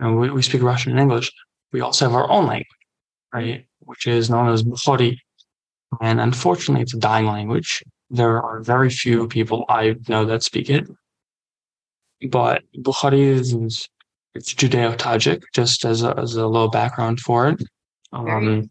and 0.00 0.18
we, 0.18 0.30
we 0.30 0.42
speak 0.42 0.62
Russian 0.62 0.92
and 0.92 1.00
English, 1.00 1.30
we 1.72 1.80
also 1.80 2.06
have 2.06 2.14
our 2.14 2.30
own 2.30 2.46
language 2.46 2.66
right, 3.32 3.66
which 3.80 4.06
is 4.06 4.30
known 4.30 4.48
as 4.52 4.62
Bukhari. 4.62 5.18
And 6.00 6.20
unfortunately, 6.20 6.82
it's 6.82 6.94
a 6.94 6.98
dying 6.98 7.26
language. 7.26 7.82
There 8.10 8.42
are 8.42 8.60
very 8.60 8.90
few 8.90 9.28
people 9.28 9.64
I 9.68 9.96
know 10.08 10.24
that 10.24 10.42
speak 10.42 10.70
it. 10.70 10.88
But 12.30 12.62
Bukhari 12.76 13.20
is, 13.20 13.54
it's 14.34 14.54
Judeo-Tajik, 14.54 15.42
just 15.54 15.84
as 15.84 16.02
a, 16.02 16.18
as 16.18 16.34
a 16.36 16.46
little 16.46 16.68
background 16.68 17.20
for 17.20 17.48
it. 17.48 17.62
Um, 18.12 18.68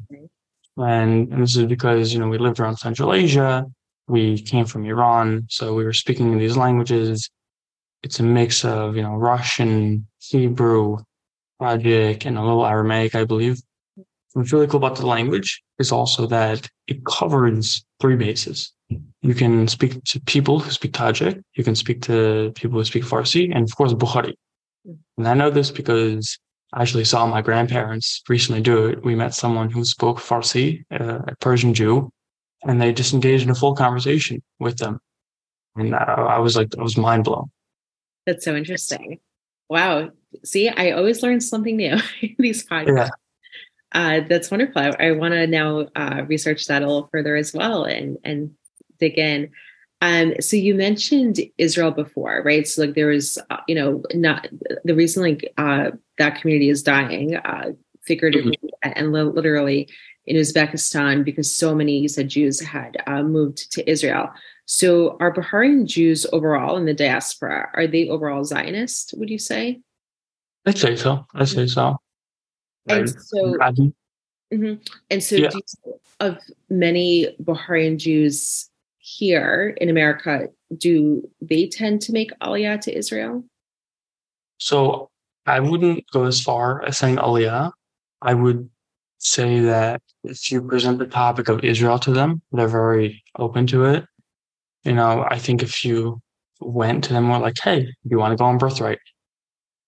and, 0.78 1.32
and 1.32 1.44
this 1.44 1.56
is 1.56 1.66
because, 1.66 2.14
you 2.14 2.20
know, 2.20 2.28
we 2.28 2.38
lived 2.38 2.60
around 2.60 2.78
Central 2.78 3.14
Asia. 3.14 3.66
We 4.08 4.42
came 4.42 4.66
from 4.66 4.86
Iran. 4.86 5.48
So 5.50 5.74
we 5.74 5.84
were 5.84 5.94
speaking 5.94 6.38
these 6.38 6.58
languages. 6.58 7.30
It's 8.04 8.20
a 8.20 8.24
mix 8.24 8.64
of, 8.64 8.96
you 8.96 9.02
know, 9.02 9.16
Russian, 9.16 10.08
Hebrew, 10.20 10.98
Tajik, 11.62 12.26
and 12.26 12.38
a 12.38 12.42
little 12.42 12.66
Aramaic, 12.66 13.16
I 13.16 13.24
believe. 13.24 13.62
What's 14.34 14.54
really 14.54 14.68
cool 14.68 14.84
about 14.84 14.98
the 14.98 15.06
language 15.06 15.64
is 15.80 15.92
also 15.92 16.28
that 16.28 16.70
it 16.88 17.06
covers 17.06 17.84
three 18.00 18.16
bases. 18.16 18.72
You 19.22 19.34
can 19.34 19.68
speak 19.68 20.04
to 20.04 20.22
people 20.22 20.60
who 20.60 20.72
speak 20.72 20.94
Tajik, 20.94 21.42
you 21.56 21.64
can 21.64 21.76
speak 21.76 22.02
to 22.04 22.52
people 22.56 22.78
who 22.78 22.86
speak 22.86 23.04
Farsi, 23.04 23.52
and 23.54 23.68
of 23.68 23.76
course, 23.76 23.94
Bukhari. 23.94 24.34
And 25.18 25.28
I 25.28 25.34
know 25.34 25.50
this 25.50 25.72
because 25.72 26.38
I 26.74 26.82
actually 26.82 27.06
saw 27.06 27.26
my 27.26 27.42
grandparents 27.42 28.22
recently 28.30 28.62
do 28.62 28.88
it. 28.88 29.04
We 29.04 29.16
met 29.16 29.34
someone 29.34 29.70
who 29.70 29.84
spoke 29.84 30.20
Farsi, 30.20 30.84
uh, 30.92 31.20
a 31.28 31.36
Persian 31.40 31.74
Jew, 31.74 32.10
and 32.64 32.82
they 32.82 32.94
just 32.94 33.14
engaged 33.14 33.44
in 33.44 33.50
a 33.50 33.56
full 33.56 33.76
conversation 33.76 34.42
with 34.60 34.78
them. 34.78 35.00
And 35.76 35.96
I, 35.96 36.04
I 36.04 36.40
was 36.40 36.56
like, 36.56 36.70
I 36.78 36.82
was 36.82 36.98
mind 36.98 37.24
blown. 37.24 37.50
That's 38.26 38.46
so 38.46 38.56
interesting. 38.56 39.20
Wow. 39.70 40.12
See, 40.44 40.70
I 40.70 40.92
always 40.92 41.24
learn 41.24 41.42
something 41.42 41.76
new 41.76 41.98
in 42.22 42.36
these 42.40 42.66
podcasts. 42.66 42.96
Yeah. 42.96 43.10
Uh, 43.94 44.22
that's 44.28 44.52
wonderful. 44.52 44.82
I, 44.82 45.08
I 45.08 45.12
want 45.12 45.34
to 45.34 45.48
now 45.48 45.88
uh, 45.96 46.24
research 46.28 46.66
that 46.66 46.84
a 46.84 46.86
little 46.86 47.10
further 47.12 47.36
as 47.36 47.54
well 47.54 47.84
and 47.84 48.18
and 48.24 48.52
dig 49.00 49.18
in. 49.18 49.50
Um, 50.02 50.36
so 50.40 50.58
you 50.58 50.76
mentioned 50.76 51.40
Israel 51.58 51.92
before, 51.92 52.44
right? 52.46 52.68
So 52.68 52.84
like 52.84 52.96
there 52.96 53.08
was, 53.08 53.40
uh, 53.50 53.58
you 53.68 53.76
know, 53.76 54.04
not 54.14 54.48
the 54.84 54.94
reason 54.94 55.24
like 55.24 55.52
uh, 55.58 55.92
that 56.18 56.40
community 56.40 56.70
is 56.70 56.84
dying, 56.84 57.36
uh, 57.36 57.72
figuratively 58.04 58.58
mm-hmm. 58.64 58.92
and 58.96 59.12
li- 59.12 59.22
literally 59.22 59.90
in 60.26 60.36
Uzbekistan 60.36 61.24
because 61.24 61.54
so 61.54 61.74
many 61.74 61.98
you 61.98 62.08
said 62.08 62.30
Jews 62.30 62.60
had 62.60 62.98
uh, 63.08 63.24
moved 63.24 63.72
to 63.74 63.90
Israel. 63.90 64.30
So 64.68 65.16
are 65.22 65.34
Bukharian 65.34 65.86
Jews 65.86 66.26
overall 66.34 66.76
in 66.76 66.86
the 66.86 66.94
diaspora 66.94 67.70
are 67.74 67.88
they 67.88 68.10
overall 68.10 68.44
Zionist? 68.44 69.14
Would 69.18 69.30
you 69.30 69.40
say? 69.40 69.80
I'd 70.66 70.78
say 70.78 70.98
so. 70.98 71.26
I'd 71.34 71.48
say 71.48 71.68
so. 71.68 71.98
And 72.90 73.10
so, 73.10 73.58
mm-hmm. 74.54 74.74
and 75.10 75.24
so, 75.24 75.36
yeah. 75.38 75.50
of 76.20 76.38
many 76.70 77.36
Bukharian 77.42 77.98
Jews 77.98 78.70
here 78.98 79.76
in 79.78 79.90
America, 79.90 80.50
do 80.78 81.30
they 81.42 81.68
tend 81.68 82.02
to 82.04 82.12
make 82.12 82.32
Aliyah 82.42 82.82
to 82.82 82.96
Israel? 82.96 83.44
So, 84.58 85.10
I 85.46 85.62
wouldn't 85.62 86.04
go 86.12 86.26
as 86.26 86.42
far 86.42 86.84
as 86.84 86.98
saying 86.98 87.18
Aliyah. 87.18 87.72
I 88.22 88.34
would 88.34 88.70
say 89.18 89.62
that 89.62 90.02
if 90.26 90.52
you 90.52 90.62
present 90.62 91.00
the 91.00 91.08
topic 91.08 91.48
of 91.48 91.64
Israel 91.64 92.00
to 92.00 92.12
them, 92.12 92.42
they're 92.52 92.68
very 92.68 93.24
open 93.38 93.68
to 93.68 93.86
it. 93.86 94.06
You 94.88 94.94
know, 94.94 95.28
I 95.30 95.38
think 95.38 95.62
if 95.62 95.84
you 95.84 96.22
went 96.62 97.04
to 97.06 97.14
them 97.14 97.26
more 97.26 97.40
like, 97.40 97.58
hey, 97.62 97.82
do 97.82 98.10
you 98.10 98.18
want 98.18 98.32
to 98.32 98.38
go 98.38 98.46
on 98.46 98.58
birthright? 98.58 99.00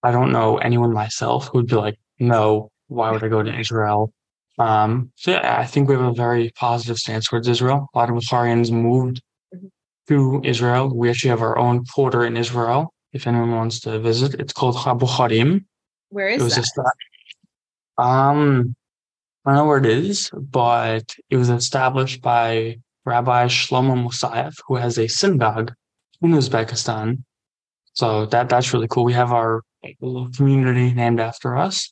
I 0.03 0.11
don't 0.11 0.33
know 0.33 0.57
anyone 0.57 0.93
myself 0.93 1.47
who'd 1.47 1.67
be 1.67 1.75
like, 1.75 1.97
no, 2.19 2.69
why 2.87 3.09
would 3.11 3.23
I 3.23 3.29
go 3.29 3.41
to 3.41 3.59
Israel? 3.59 4.11
Um, 4.57 5.11
so 5.15 5.31
yeah, 5.31 5.57
I 5.57 5.65
think 5.65 5.87
we 5.87 5.95
have 5.95 6.03
a 6.03 6.13
very 6.13 6.51
positive 6.55 6.97
stance 6.97 7.27
towards 7.27 7.47
Israel. 7.47 7.87
A 7.93 7.97
lot 7.97 8.09
of 8.09 8.15
Bukharians 8.15 8.71
moved 8.71 9.21
mm-hmm. 9.55 9.67
to 10.09 10.41
Israel. 10.43 10.93
We 10.93 11.09
actually 11.09 11.29
have 11.29 11.41
our 11.41 11.57
own 11.57 11.85
quarter 11.85 12.25
in 12.25 12.35
Israel. 12.35 12.93
If 13.13 13.25
anyone 13.25 13.51
wants 13.51 13.79
to 13.81 13.99
visit, 13.99 14.35
it's 14.35 14.53
called 14.53 14.75
Bukharim. 14.75 15.63
Where 16.09 16.27
is 16.27 16.41
it 16.41 16.43
was 16.43 16.55
that? 16.55 16.93
um, 18.03 18.75
I 19.45 19.51
don't 19.51 19.57
know 19.59 19.65
where 19.65 19.77
it 19.77 19.85
is, 19.85 20.29
but 20.33 21.15
it 21.29 21.37
was 21.37 21.49
established 21.49 22.21
by 22.21 22.79
Rabbi 23.09 23.47
Shlomo 23.47 23.95
Musayev, 24.07 24.53
who 24.67 24.75
has 24.75 24.99
a 24.99 25.07
synagogue 25.07 25.73
in 26.21 26.31
Uzbekistan. 26.31 27.23
So 27.93 28.27
that 28.27 28.49
that's 28.49 28.71
really 28.71 28.87
cool. 28.87 29.03
We 29.03 29.13
have 29.13 29.31
our 29.31 29.63
little 29.99 30.29
community 30.31 30.93
named 30.93 31.19
after 31.19 31.57
us. 31.57 31.91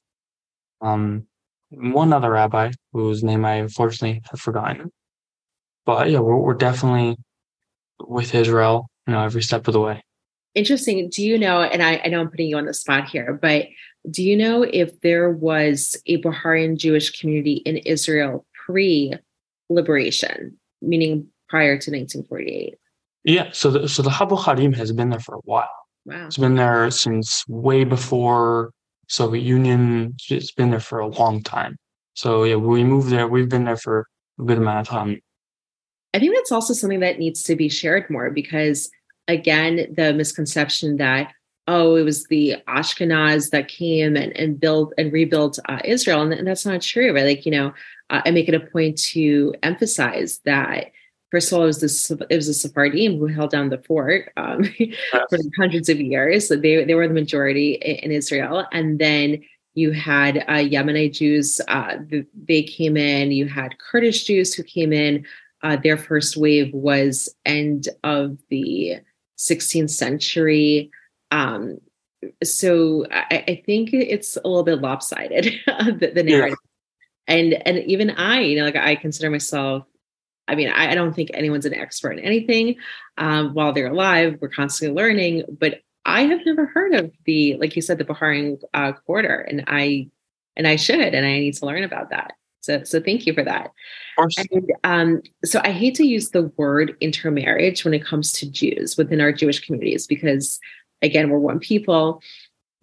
Um, 0.81 1.25
one 1.71 2.13
other 2.13 2.31
rabbi 2.31 2.71
whose 2.93 3.23
name 3.23 3.43
I 3.45 3.55
unfortunately 3.55 4.21
have 4.29 4.39
forgotten. 4.39 4.91
But 5.85 6.09
yeah, 6.11 6.19
we're, 6.19 6.37
we're 6.37 6.53
definitely 6.53 7.17
with 7.99 8.35
Israel, 8.35 8.89
you 9.07 9.13
know, 9.13 9.23
every 9.23 9.41
step 9.41 9.67
of 9.67 9.73
the 9.73 9.81
way. 9.81 10.03
Interesting. 10.53 11.09
Do 11.09 11.23
you 11.23 11.37
know, 11.37 11.61
and 11.61 11.81
I, 11.81 12.01
I 12.03 12.07
know 12.09 12.21
I'm 12.21 12.29
putting 12.29 12.47
you 12.47 12.57
on 12.57 12.65
the 12.65 12.73
spot 12.73 13.09
here, 13.09 13.37
but 13.41 13.65
do 14.09 14.23
you 14.23 14.37
know 14.37 14.63
if 14.63 14.99
there 15.01 15.31
was 15.31 15.95
a 16.05 16.21
Bukharian 16.21 16.77
Jewish 16.77 17.19
community 17.19 17.55
in 17.65 17.77
Israel 17.77 18.45
pre 18.65 19.13
liberation, 19.69 20.57
meaning 20.81 21.27
prior 21.49 21.77
to 21.77 21.91
1948? 21.91 22.75
Yeah, 23.23 23.49
so 23.51 23.71
the, 23.71 23.89
so 23.89 24.01
the 24.01 24.09
HaBukharim 24.09 24.75
has 24.75 24.91
been 24.91 25.09
there 25.09 25.19
for 25.19 25.35
a 25.35 25.41
while. 25.43 25.69
Wow. 26.05 26.27
It's 26.27 26.37
been 26.37 26.55
there 26.55 26.89
since 26.91 27.43
way 27.47 27.83
before 27.83 28.71
Soviet 29.09 29.43
Union. 29.43 30.15
It's 30.29 30.51
been 30.51 30.71
there 30.71 30.79
for 30.79 30.99
a 30.99 31.07
long 31.07 31.43
time. 31.43 31.75
So 32.13 32.43
yeah, 32.45 32.55
we 32.55 32.83
moved 32.83 33.09
there. 33.09 33.27
We've 33.27 33.49
been 33.49 33.65
there 33.65 33.77
for 33.77 34.07
a 34.39 34.43
good 34.43 34.57
amount 34.57 34.79
of 34.79 34.87
time. 34.87 35.19
I 36.13 36.19
think 36.19 36.33
that's 36.35 36.51
also 36.51 36.73
something 36.73 37.01
that 37.01 37.19
needs 37.19 37.43
to 37.43 37.55
be 37.55 37.69
shared 37.69 38.09
more 38.09 38.31
because 38.31 38.89
again, 39.27 39.93
the 39.95 40.13
misconception 40.13 40.97
that 40.97 41.33
oh, 41.67 41.95
it 41.95 42.03
was 42.03 42.25
the 42.25 42.55
Ashkenaz 42.67 43.49
that 43.51 43.67
came 43.67 44.15
and, 44.15 44.35
and 44.37 44.59
built 44.59 44.93
and 44.97 45.11
rebuilt 45.11 45.59
uh, 45.67 45.79
Israel, 45.83 46.21
and, 46.21 46.33
and, 46.33 46.47
that's 46.47 46.65
not 46.65 46.81
true, 46.81 47.13
right? 47.13 47.25
Like 47.25 47.45
you 47.45 47.51
know, 47.51 47.73
uh, 48.09 48.21
I 48.25 48.31
make 48.31 48.47
it 48.47 48.55
a 48.55 48.59
point 48.59 48.97
to 49.09 49.53
emphasize 49.63 50.39
that 50.45 50.91
first 51.31 51.51
of 51.51 51.57
all, 51.57 51.63
it 51.63 51.67
was 51.67 52.07
the 52.07 52.27
it 52.29 52.35
was 52.35 52.47
the 52.47 52.53
Sephardim 52.53 53.17
who 53.17 53.27
held 53.27 53.51
down 53.51 53.69
the 53.69 53.79
fort 53.79 54.31
um, 54.37 54.63
for 55.29 55.37
hundreds 55.57 55.89
of 55.89 55.99
years. 55.99 56.47
So 56.47 56.55
they 56.55 56.83
they 56.85 56.95
were 56.95 57.07
the 57.07 57.13
majority 57.13 57.73
in, 57.73 57.95
in 57.97 58.11
Israel, 58.11 58.65
and 58.71 58.99
then 58.99 59.43
you 59.75 59.91
had 59.91 60.39
uh, 60.47 60.63
Yemenite 60.63 61.13
Jews. 61.13 61.61
Uh, 61.67 61.97
they 62.47 62.63
came 62.63 62.97
in. 62.97 63.31
You 63.31 63.47
had 63.47 63.77
Kurdish 63.77 64.23
Jews 64.23 64.53
who 64.53 64.63
came 64.63 64.91
in. 64.91 65.25
Uh, 65.63 65.75
their 65.75 65.97
first 65.97 66.37
wave 66.37 66.73
was 66.73 67.29
end 67.45 67.87
of 68.03 68.37
the 68.49 68.97
16th 69.37 69.89
century. 69.89 70.89
Um, 71.31 71.77
so 72.43 73.05
I, 73.11 73.43
I, 73.47 73.63
think 73.65 73.93
it's 73.93 74.37
a 74.37 74.47
little 74.47 74.63
bit 74.63 74.81
lopsided 74.81 75.45
the, 75.67 76.11
the 76.13 76.23
narrative. 76.23 76.57
Yeah. 77.27 77.35
And 77.35 77.53
and 77.67 77.77
even 77.79 78.11
I, 78.11 78.39
you 78.39 78.57
know, 78.57 78.65
like 78.65 78.75
I 78.75 78.95
consider 78.95 79.29
myself 79.29 79.85
I 80.47 80.55
mean, 80.55 80.69
I, 80.69 80.91
I 80.91 80.95
don't 80.95 81.13
think 81.13 81.31
anyone's 81.33 81.65
an 81.65 81.73
expert 81.73 82.13
in 82.13 82.19
anything. 82.19 82.77
Um, 83.17 83.53
while 83.53 83.73
they're 83.73 83.91
alive, 83.91 84.37
we're 84.39 84.49
constantly 84.49 84.95
learning. 84.95 85.43
But 85.59 85.81
I 86.05 86.23
have 86.23 86.45
never 86.45 86.65
heard 86.65 86.93
of 86.93 87.11
the, 87.25 87.57
like 87.57 87.75
you 87.75 87.81
said, 87.81 87.97
the 87.97 88.05
Bukharian 88.05 88.61
uh, 88.73 88.93
quarter, 88.93 89.41
and 89.41 89.65
I 89.67 90.09
and 90.55 90.67
I 90.67 90.75
should, 90.75 91.13
and 91.13 91.25
I 91.25 91.39
need 91.39 91.53
to 91.55 91.65
learn 91.65 91.83
about 91.83 92.09
that. 92.09 92.33
So, 92.61 92.83
so 92.83 92.99
thank 92.99 93.27
you 93.27 93.33
for 93.33 93.43
that. 93.43 93.71
And, 94.51 94.71
um, 94.83 95.21
so 95.45 95.61
I 95.63 95.71
hate 95.71 95.95
to 95.95 96.03
use 96.03 96.31
the 96.31 96.51
word 96.57 96.97
intermarriage 96.99 97.85
when 97.85 97.93
it 97.93 98.03
comes 98.03 98.33
to 98.33 98.49
Jews 98.49 98.97
within 98.97 99.21
our 99.21 99.31
Jewish 99.31 99.59
communities 99.59 100.07
because, 100.07 100.59
again, 101.01 101.29
we're 101.29 101.39
one 101.39 101.59
people. 101.59 102.21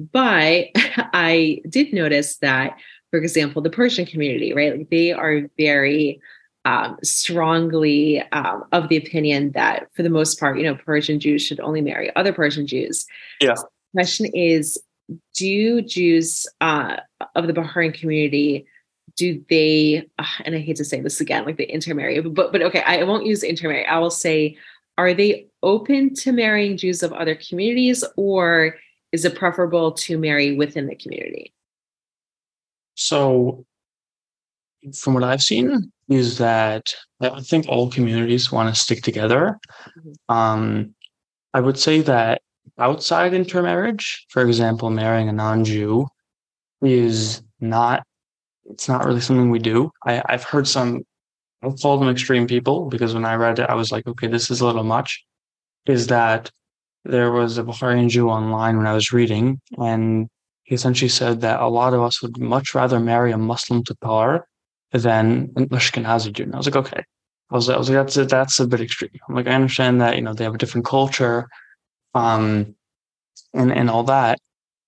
But 0.01 0.67
I 0.75 1.61
did 1.69 1.93
notice 1.93 2.37
that, 2.39 2.77
for 3.11 3.19
example, 3.19 3.62
the 3.62 3.71
Persian 3.71 4.07
community, 4.07 4.53
right? 4.53 4.77
Like 4.77 4.91
they 4.91 5.12
are 5.12 5.43
very 5.57 6.21
um, 6.65 6.99
strongly 7.03 8.23
um, 8.33 8.65
of 8.73 8.89
the 8.89 8.97
opinion 8.97 9.53
that, 9.53 9.89
for 9.95 10.03
the 10.03 10.11
most 10.11 10.41
part, 10.41 10.59
you 10.59 10.65
know, 10.65 10.75
Persian 10.75 11.21
Jews 11.21 11.43
should 11.43 11.61
only 11.61 11.81
marry 11.81 12.15
other 12.17 12.33
Persian 12.33 12.67
Jews. 12.67 13.07
Yeah. 13.41 13.55
So 13.55 13.62
the 13.62 13.99
question 13.99 14.27
is, 14.35 14.83
do 15.35 15.83
Jews 15.83 16.47
uh, 16.61 16.97
of 17.35 17.47
the 17.47 17.53
Bukharian 17.53 17.93
community 17.93 18.67
do 19.17 19.45
they 19.49 20.09
uh, 20.19 20.25
and 20.45 20.55
i 20.55 20.59
hate 20.59 20.77
to 20.77 20.85
say 20.85 21.01
this 21.01 21.21
again 21.21 21.45
like 21.45 21.57
the 21.57 21.71
intermarry 21.71 22.21
but 22.21 22.53
but 22.53 22.62
okay 22.62 22.83
i 22.83 23.03
won't 23.03 23.27
use 23.27 23.43
intermarry 23.43 23.87
i 23.87 23.99
will 23.99 24.11
say 24.11 24.57
are 24.97 25.15
they 25.15 25.47
open 25.63 26.15
to 26.15 26.33
marrying 26.33 26.77
jews 26.77 27.03
of 27.03 27.13
other 27.13 27.35
communities 27.35 28.05
or 28.17 28.77
is 29.13 29.25
it 29.25 29.35
preferable 29.35 29.93
to 29.93 30.19
marry 30.19 30.57
within 30.57 30.87
the 30.87 30.95
community 30.97 31.53
so 32.95 33.65
from 34.95 35.15
what 35.15 35.25
i've 35.25 35.43
seen 35.43 35.93
is 36.09 36.39
that 36.39 36.95
i 37.21 37.41
think 37.41 37.67
all 37.69 37.91
communities 37.91 38.53
want 38.53 38.73
to 38.73 38.81
stick 38.81 39.03
together 39.03 39.59
mm-hmm. 39.99 40.35
um, 40.35 40.95
i 41.55 41.61
would 41.61 41.79
say 41.79 42.01
that 42.01 42.43
outside 42.79 43.35
intermarriage 43.35 44.27
for 44.29 44.43
example 44.43 44.91
marrying 44.91 45.29
a 45.29 45.33
non-jew 45.33 46.07
is 46.83 47.43
not 47.61 48.05
it's 48.71 48.89
not 48.89 49.05
really 49.05 49.21
something 49.21 49.51
we 49.51 49.59
do. 49.59 49.91
I, 50.05 50.23
I've 50.27 50.45
heard 50.45 50.67
some, 50.67 51.03
I'll 51.65 51.77
call 51.77 51.99
them 51.99 52.09
extreme 52.09 52.47
people 52.47 52.87
because 52.89 53.15
when 53.15 53.25
I 53.25 53.35
read 53.35 53.59
it, 53.59 53.71
I 53.71 53.75
was 53.75 53.91
like, 53.91 54.07
okay, 54.07 54.27
this 54.27 54.51
is 54.51 54.61
a 54.61 54.67
little 54.67 54.85
much. 54.85 55.25
Is 55.87 56.07
that 56.09 56.51
there 57.05 57.33
was 57.33 57.59
a 57.59 57.65
Bukharian 57.65 58.09
Jew 58.09 58.31
online 58.31 58.77
when 58.77 58.87
I 58.87 58.95
was 58.95 59.12
reading, 59.12 59.61
and 59.79 60.29
he 60.65 60.75
essentially 60.75 61.09
said 61.09 61.43
that 61.43 61.61
a 61.61 61.69
lot 61.69 61.93
of 61.95 62.01
us 62.01 62.23
would 62.23 62.39
much 62.39 62.75
rather 62.75 62.99
marry 62.99 63.33
a 63.33 63.39
Muslim 63.39 63.85
Tatar 63.85 64.47
than 64.93 65.53
an 65.57 65.69
Ashkenazi 65.69 66.33
Jew. 66.33 66.45
And 66.45 66.55
I 66.55 66.59
was 66.59 66.67
like, 66.67 66.77
okay. 66.77 67.03
I 67.51 67.55
was, 67.55 67.69
I 67.69 67.77
was 67.77 67.91
like, 67.91 68.07
that's 68.07 68.31
that's 68.31 68.61
a 68.61 68.67
bit 68.67 68.81
extreme. 68.81 69.11
I'm 69.29 69.35
like, 69.35 69.47
I 69.47 69.53
understand 69.53 70.01
that, 70.01 70.17
you 70.17 70.23
know, 70.23 70.33
they 70.33 70.45
have 70.45 70.55
a 70.55 70.59
different 70.59 70.87
culture, 70.87 71.47
um, 72.15 72.75
and, 73.53 73.73
and 73.73 73.91
all 73.91 74.05
that, 74.05 74.39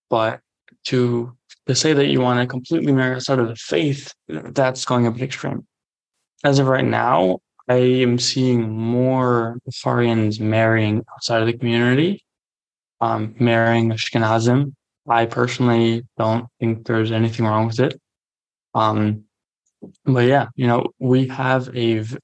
but 0.08 0.40
to 0.84 1.36
to 1.66 1.74
say 1.74 1.92
that 1.92 2.06
you 2.06 2.20
want 2.20 2.40
to 2.40 2.46
completely 2.46 2.92
marry 2.92 3.16
outside 3.16 3.38
of 3.38 3.48
the 3.48 3.56
faith, 3.56 4.12
that's 4.28 4.84
going 4.84 5.06
a 5.06 5.10
bit 5.10 5.22
extreme. 5.22 5.66
As 6.46 6.60
of 6.60 6.68
right 6.68 6.84
now, 6.84 7.40
I 7.68 7.78
am 8.04 8.20
seeing 8.20 8.70
more 8.70 9.58
Bukharians 9.68 10.38
marrying 10.38 11.02
outside 11.12 11.40
of 11.40 11.48
the 11.48 11.58
community, 11.58 12.24
um, 13.00 13.34
marrying 13.40 13.90
Ashkenazim. 13.90 14.72
I 15.08 15.26
personally 15.26 16.06
don't 16.16 16.46
think 16.60 16.86
there's 16.86 17.10
anything 17.10 17.46
wrong 17.46 17.66
with 17.66 17.80
it. 17.80 18.00
Um, 18.76 19.24
but 20.04 20.26
yeah, 20.28 20.46
you 20.54 20.68
know, 20.68 20.86
we 21.00 21.26
have 21.26 21.66
a, 21.76 21.98
the 21.98 22.20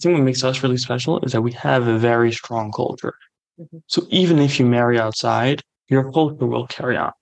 thing 0.00 0.16
that 0.16 0.22
makes 0.22 0.42
us 0.42 0.62
really 0.62 0.78
special 0.78 1.20
is 1.20 1.32
that 1.32 1.42
we 1.42 1.52
have 1.52 1.86
a 1.86 1.98
very 1.98 2.32
strong 2.32 2.72
culture. 2.72 3.14
Mm-hmm. 3.60 3.78
So 3.88 4.06
even 4.08 4.38
if 4.38 4.58
you 4.58 4.64
marry 4.64 4.98
outside, 4.98 5.60
your 5.88 6.10
culture 6.12 6.46
will 6.46 6.66
carry 6.66 6.96
on. 6.96 7.12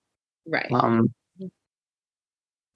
Right. 0.47 0.71
Um, 0.71 1.13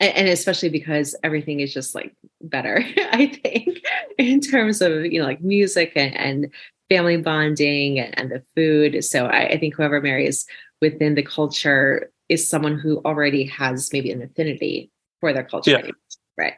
and, 0.00 0.28
especially 0.28 0.68
because 0.68 1.16
everything 1.24 1.60
is 1.60 1.74
just 1.74 1.94
like 1.94 2.14
better 2.40 2.84
i 3.12 3.26
think 3.26 3.80
in 4.18 4.40
terms 4.40 4.80
of 4.80 5.04
you 5.06 5.20
know 5.20 5.26
like 5.26 5.40
music 5.40 5.92
and, 5.96 6.16
and 6.16 6.52
family 6.88 7.16
bonding 7.16 7.98
and, 7.98 8.18
and, 8.18 8.30
the 8.30 8.42
food. 8.54 9.04
So 9.04 9.26
I, 9.26 9.48
I 9.48 9.58
think 9.58 9.74
whoever 9.74 10.00
marries 10.00 10.46
within 10.80 11.14
the 11.14 11.22
culture 11.22 12.10
is 12.28 12.48
someone 12.48 12.78
who 12.78 12.98
already 13.04 13.44
has 13.44 13.92
maybe 13.92 14.10
an 14.10 14.22
affinity 14.22 14.90
for 15.20 15.32
their 15.32 15.44
culture. 15.44 15.72
Yeah. 15.72 15.90
right. 16.36 16.54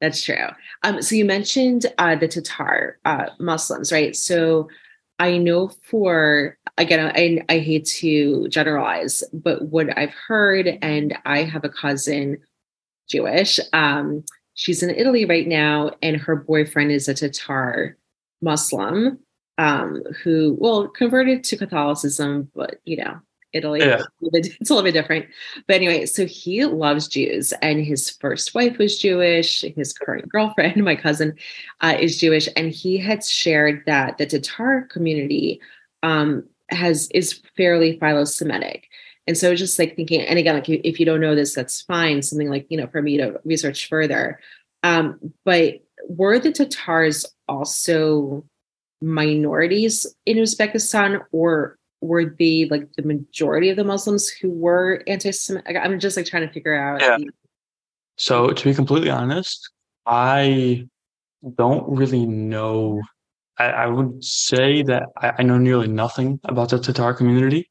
That's 0.00 0.22
true. 0.22 0.48
Um 0.82 1.00
so 1.00 1.14
you 1.14 1.24
mentioned 1.24 1.86
uh 1.98 2.16
the 2.16 2.28
tatar 2.28 2.98
uh 3.04 3.26
muslims 3.38 3.92
right? 3.92 4.14
So 4.14 4.68
i 5.20 5.36
know 5.36 5.68
for 5.68 6.58
again 6.76 7.12
I, 7.14 7.40
I 7.48 7.60
hate 7.60 7.86
to 8.00 8.48
generalize 8.48 9.22
but 9.32 9.66
what 9.66 9.96
i've 9.96 10.12
heard 10.12 10.66
and 10.82 11.16
i 11.24 11.44
have 11.44 11.64
a 11.64 11.68
cousin 11.68 12.38
Jewish. 13.08 13.60
Um, 13.72 14.24
she's 14.54 14.82
in 14.82 14.90
Italy 14.90 15.24
right 15.24 15.46
now, 15.46 15.92
and 16.02 16.16
her 16.16 16.36
boyfriend 16.36 16.92
is 16.92 17.08
a 17.08 17.14
Tatar 17.14 17.96
Muslim 18.40 19.18
um, 19.58 20.02
who, 20.22 20.56
well, 20.58 20.88
converted 20.88 21.44
to 21.44 21.56
Catholicism, 21.56 22.50
but 22.54 22.80
you 22.84 22.96
know, 22.96 23.20
Italy, 23.52 23.80
yeah. 23.80 24.02
it's 24.20 24.70
a 24.70 24.74
little 24.74 24.82
bit 24.82 24.92
different. 24.92 25.26
But 25.68 25.76
anyway, 25.76 26.06
so 26.06 26.26
he 26.26 26.64
loves 26.64 27.08
Jews, 27.08 27.52
and 27.62 27.84
his 27.84 28.10
first 28.10 28.54
wife 28.54 28.78
was 28.78 28.98
Jewish. 28.98 29.62
His 29.62 29.92
current 29.92 30.28
girlfriend, 30.28 30.76
my 30.84 30.96
cousin, 30.96 31.34
uh, 31.80 31.96
is 31.98 32.18
Jewish, 32.18 32.48
and 32.56 32.70
he 32.70 32.98
had 32.98 33.24
shared 33.24 33.84
that 33.86 34.18
the 34.18 34.26
Tatar 34.26 34.82
community 34.90 35.60
um, 36.02 36.44
has 36.70 37.08
is 37.14 37.40
fairly 37.56 37.98
philo-Semitic. 37.98 38.88
And 39.26 39.38
so 39.38 39.54
just 39.54 39.78
like 39.78 39.96
thinking, 39.96 40.20
and 40.20 40.38
again, 40.38 40.54
like 40.54 40.68
if 40.68 41.00
you 41.00 41.06
don't 41.06 41.20
know 41.20 41.34
this, 41.34 41.54
that's 41.54 41.80
fine. 41.82 42.22
Something 42.22 42.50
like, 42.50 42.66
you 42.68 42.76
know, 42.76 42.86
for 42.88 43.00
me 43.00 43.16
to 43.16 43.40
research 43.44 43.88
further. 43.88 44.38
Um, 44.82 45.18
but 45.44 45.82
were 46.08 46.38
the 46.38 46.52
Tatars 46.52 47.24
also 47.48 48.44
minorities 49.00 50.06
in 50.26 50.36
Uzbekistan 50.36 51.22
or 51.32 51.78
were 52.00 52.34
they 52.38 52.66
like 52.70 52.92
the 52.96 53.02
majority 53.02 53.70
of 53.70 53.76
the 53.76 53.84
Muslims 53.84 54.28
who 54.28 54.50
were 54.50 55.02
anti-Semitic? 55.06 55.76
I'm 55.82 55.98
just 55.98 56.16
like 56.16 56.26
trying 56.26 56.46
to 56.46 56.52
figure 56.52 56.74
out. 56.74 57.00
Yeah. 57.00 57.18
So 58.16 58.50
to 58.50 58.64
be 58.64 58.74
completely 58.74 59.10
honest, 59.10 59.70
I 60.06 60.86
don't 61.56 61.88
really 61.88 62.26
know. 62.26 63.00
I, 63.58 63.64
I 63.64 63.86
would 63.86 64.22
say 64.22 64.82
that 64.82 65.04
I, 65.16 65.32
I, 65.38 65.42
know 65.42 65.58
nearly 65.58 65.88
nothing 65.88 66.40
about 66.44 66.70
the 66.70 66.78
Tatar 66.78 67.14
community. 67.14 67.70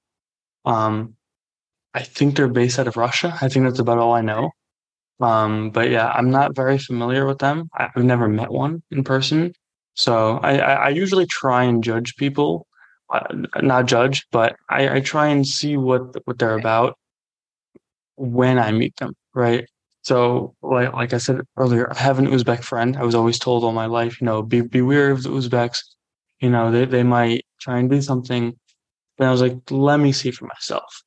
Um, 0.66 1.16
I 1.94 2.04
think 2.04 2.36
they're 2.36 2.48
based 2.48 2.80
out 2.80 2.88
of 2.88 2.98
Russia. 2.98 3.38
I 3.41 3.50
think 3.50 3.66
that's 3.66 3.80
about 3.80 4.00
all 4.00 4.14
I 4.14 4.22
know. 4.22 4.52
Um, 5.20 5.70
but 5.70 5.89
yeah, 5.89 6.10
I'm 6.10 6.32
not 6.32 6.56
very 6.56 6.78
familiar 6.78 7.26
with 7.26 7.39
them. 7.39 7.70
I've 7.76 8.04
never 8.04 8.28
met 8.28 8.52
one 8.52 8.82
in 8.91 9.04
person. 9.04 9.54
So 9.96 10.39
I, 10.39 10.58
I, 10.58 10.89
usually 10.89 11.28
try 11.28 11.64
and 11.64 11.84
judge 11.84 12.16
people, 12.16 12.66
uh, 13.14 13.22
not 13.62 13.86
judge, 13.86 14.26
but 14.32 14.56
I, 14.70 14.96
I 14.98 15.00
try 15.02 15.28
and 15.28 15.46
see 15.46 15.78
what 15.78 16.16
what 16.26 16.39
they're 16.39 16.58
about 16.58 16.98
when 18.16 18.58
I 18.58 18.72
meet 18.72 18.96
them, 18.98 19.14
right? 19.36 19.66
So 20.02 20.56
like 20.64 20.94
like 20.94 21.14
I 21.14 21.20
said 21.20 21.41
earlier, 21.58 21.91
I 21.91 21.98
have 22.00 22.18
an 22.18 22.28
Uzbek 22.28 22.64
friend. 22.64 22.98
I 22.98 23.04
was 23.04 23.16
always 23.16 23.38
told 23.38 23.64
all 23.64 23.72
my 23.72 23.86
life, 23.86 24.20
you 24.20 24.26
know, 24.26 24.41
be 24.41 24.62
be 24.62 24.82
wary 24.82 25.12
of 25.12 25.24
the 25.24 25.30
Uzbeks. 25.30 25.78
You 26.39 26.50
know, 26.50 26.72
they, 26.72 26.86
they 26.86 27.04
might 27.04 27.46
try 27.62 27.78
and 27.78 27.89
do 27.89 28.02
something. 28.02 28.58
And 29.20 29.28
I 29.28 29.32
was 29.32 29.41
like, 29.41 29.58
let 29.70 30.00
me 30.00 30.12
see 30.12 30.32
for 30.32 30.46
myself. 30.46 31.04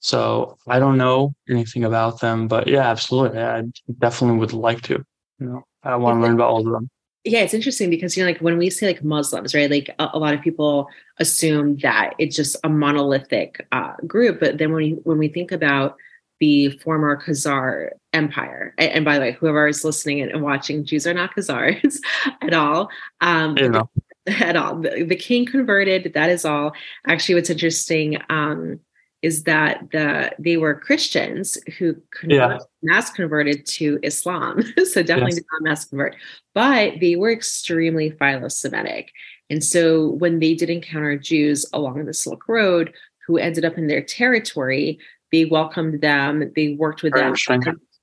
So 0.00 0.58
I 0.66 0.78
don't 0.78 0.96
know 0.96 1.34
anything 1.48 1.84
about 1.84 2.20
them, 2.20 2.48
but 2.48 2.68
yeah, 2.68 2.88
absolutely. 2.88 3.40
I 3.40 3.64
definitely 3.98 4.38
would 4.38 4.52
like 4.52 4.82
to. 4.82 5.04
You 5.40 5.46
know, 5.46 5.64
I 5.82 5.96
want 5.96 6.18
to 6.18 6.22
learn 6.22 6.34
about 6.34 6.50
all 6.50 6.66
of 6.66 6.72
them. 6.72 6.88
Yeah, 7.24 7.40
it's 7.40 7.54
interesting 7.54 7.90
because 7.90 8.16
you 8.16 8.22
know, 8.22 8.30
like 8.30 8.40
when 8.40 8.58
we 8.58 8.70
say 8.70 8.86
like 8.86 9.04
Muslims, 9.04 9.54
right? 9.54 9.70
Like 9.70 9.90
a, 9.98 10.10
a 10.14 10.18
lot 10.18 10.34
of 10.34 10.40
people 10.40 10.88
assume 11.18 11.76
that 11.78 12.14
it's 12.18 12.36
just 12.36 12.56
a 12.64 12.68
monolithic 12.68 13.66
uh, 13.72 13.94
group, 14.06 14.40
but 14.40 14.58
then 14.58 14.72
when 14.72 14.82
we 14.82 14.90
when 15.02 15.18
we 15.18 15.28
think 15.28 15.52
about 15.52 15.96
the 16.40 16.70
former 16.78 17.20
Khazar 17.20 17.90
Empire, 18.12 18.72
and, 18.78 18.90
and 18.92 19.04
by 19.04 19.14
the 19.14 19.20
way, 19.20 19.32
whoever 19.32 19.66
is 19.66 19.84
listening 19.84 20.22
and, 20.22 20.42
watching, 20.42 20.84
Jews 20.84 21.06
are 21.06 21.14
not 21.14 21.34
Khazars 21.34 21.98
at 22.40 22.54
all. 22.54 22.88
Um, 23.20 23.56
you 23.58 23.68
know. 23.68 23.90
At 24.40 24.56
all, 24.56 24.76
the, 24.76 25.04
the, 25.04 25.16
king 25.16 25.46
converted. 25.46 26.12
That 26.12 26.28
is 26.28 26.44
all. 26.44 26.74
Actually, 27.06 27.36
what's 27.36 27.48
interesting. 27.48 28.18
Um, 28.28 28.78
is 29.22 29.44
that 29.44 29.90
the 29.90 30.32
they 30.38 30.56
were 30.56 30.74
Christians 30.74 31.58
who 31.78 31.96
convert, 32.10 32.38
yeah. 32.38 32.58
mass 32.82 33.10
converted 33.10 33.66
to 33.66 33.98
Islam. 34.02 34.62
so 34.84 35.02
definitely 35.02 35.32
yes. 35.32 35.34
did 35.36 35.44
not 35.52 35.62
mass 35.62 35.84
convert, 35.84 36.16
but 36.54 37.00
they 37.00 37.16
were 37.16 37.32
extremely 37.32 38.10
philo-Semitic. 38.10 39.12
And 39.50 39.64
so 39.64 40.10
when 40.10 40.38
they 40.38 40.54
did 40.54 40.70
encounter 40.70 41.16
Jews 41.16 41.66
along 41.72 42.04
the 42.04 42.14
Silk 42.14 42.48
Road 42.48 42.92
who 43.26 43.38
ended 43.38 43.64
up 43.64 43.76
in 43.76 43.88
their 43.88 44.02
territory, 44.02 44.98
they 45.32 45.44
welcomed 45.44 46.00
them, 46.00 46.52
they 46.54 46.74
worked 46.74 47.02
with 47.02 47.12
them. 47.12 47.34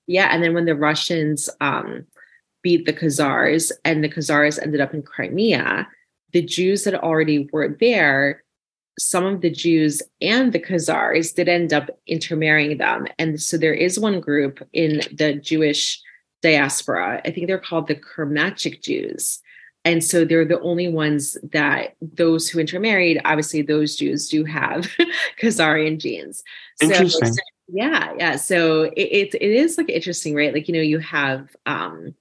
yeah, 0.08 0.30
and 0.32 0.44
then 0.44 0.54
when 0.54 0.66
the 0.66 0.76
Russians 0.76 1.50
um, 1.62 2.06
beat 2.62 2.86
the 2.86 2.94
Khazars 2.94 3.72
and 3.84 4.04
the 4.04 4.10
Khazars 4.10 4.62
ended 4.62 4.82
up 4.82 4.94
in 4.94 5.02
Crimea, 5.02 5.88
the 6.34 6.42
Jews 6.42 6.84
that 6.84 6.96
already 6.96 7.50
were 7.52 7.76
there, 7.80 8.44
some 8.98 9.26
of 9.26 9.42
the 9.42 9.50
Jews 9.50 10.02
and 10.22 10.54
the 10.54 10.60
Khazars 10.60 11.34
did 11.36 11.50
end 11.50 11.74
up 11.74 11.90
intermarrying 12.08 12.78
them. 12.78 13.08
And 13.20 13.42
so 13.42 13.58
there 13.58 13.74
is 13.74 14.00
one 14.00 14.20
group 14.20 14.66
in 14.74 15.02
the 15.12 15.34
Jewish 15.34 16.02
diaspora, 16.46 17.22
I 17.26 17.32
think 17.32 17.48
they're 17.48 17.58
called 17.58 17.88
the 17.88 17.96
Krymchak 17.96 18.82
Jews. 18.82 19.40
And 19.84 20.04
so 20.04 20.26
they're 20.26 20.46
the 20.46 20.60
only 20.62 20.88
ones 20.88 21.38
that 21.52 21.96
those 22.02 22.50
who 22.50 22.60
intermarried, 22.60 23.22
obviously, 23.26 23.62
those 23.62 23.96
Jews 23.96 24.30
do 24.30 24.44
have 24.46 24.88
Khazarian 25.42 26.00
genes. 26.00 26.44
Interesting. 26.82 27.34
So, 27.34 27.42
yeah, 27.68 28.14
yeah. 28.18 28.36
So 28.36 28.84
it, 28.84 28.94
it, 28.96 29.36
it 29.36 29.52
is 29.52 29.78
like 29.78 29.90
interesting, 29.90 30.36
right? 30.36 30.54
Like, 30.54 30.68
you 30.68 30.74
know, 30.74 30.82
you 30.82 31.00
have 31.00 31.56
um 31.66 32.16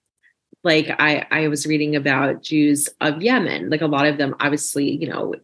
like 0.63 0.89
I 0.99 1.27
I 1.31 1.49
was 1.49 1.67
reading 1.67 1.97
about 1.97 2.43
Jews 2.43 2.89
of 3.01 3.23
Yemen, 3.23 3.71
like 3.71 3.83
a 3.83 3.87
lot 3.87 4.07
of 4.07 4.19
them 4.19 4.35
obviously, 4.41 4.91
you 4.91 5.09
know, 5.09 5.35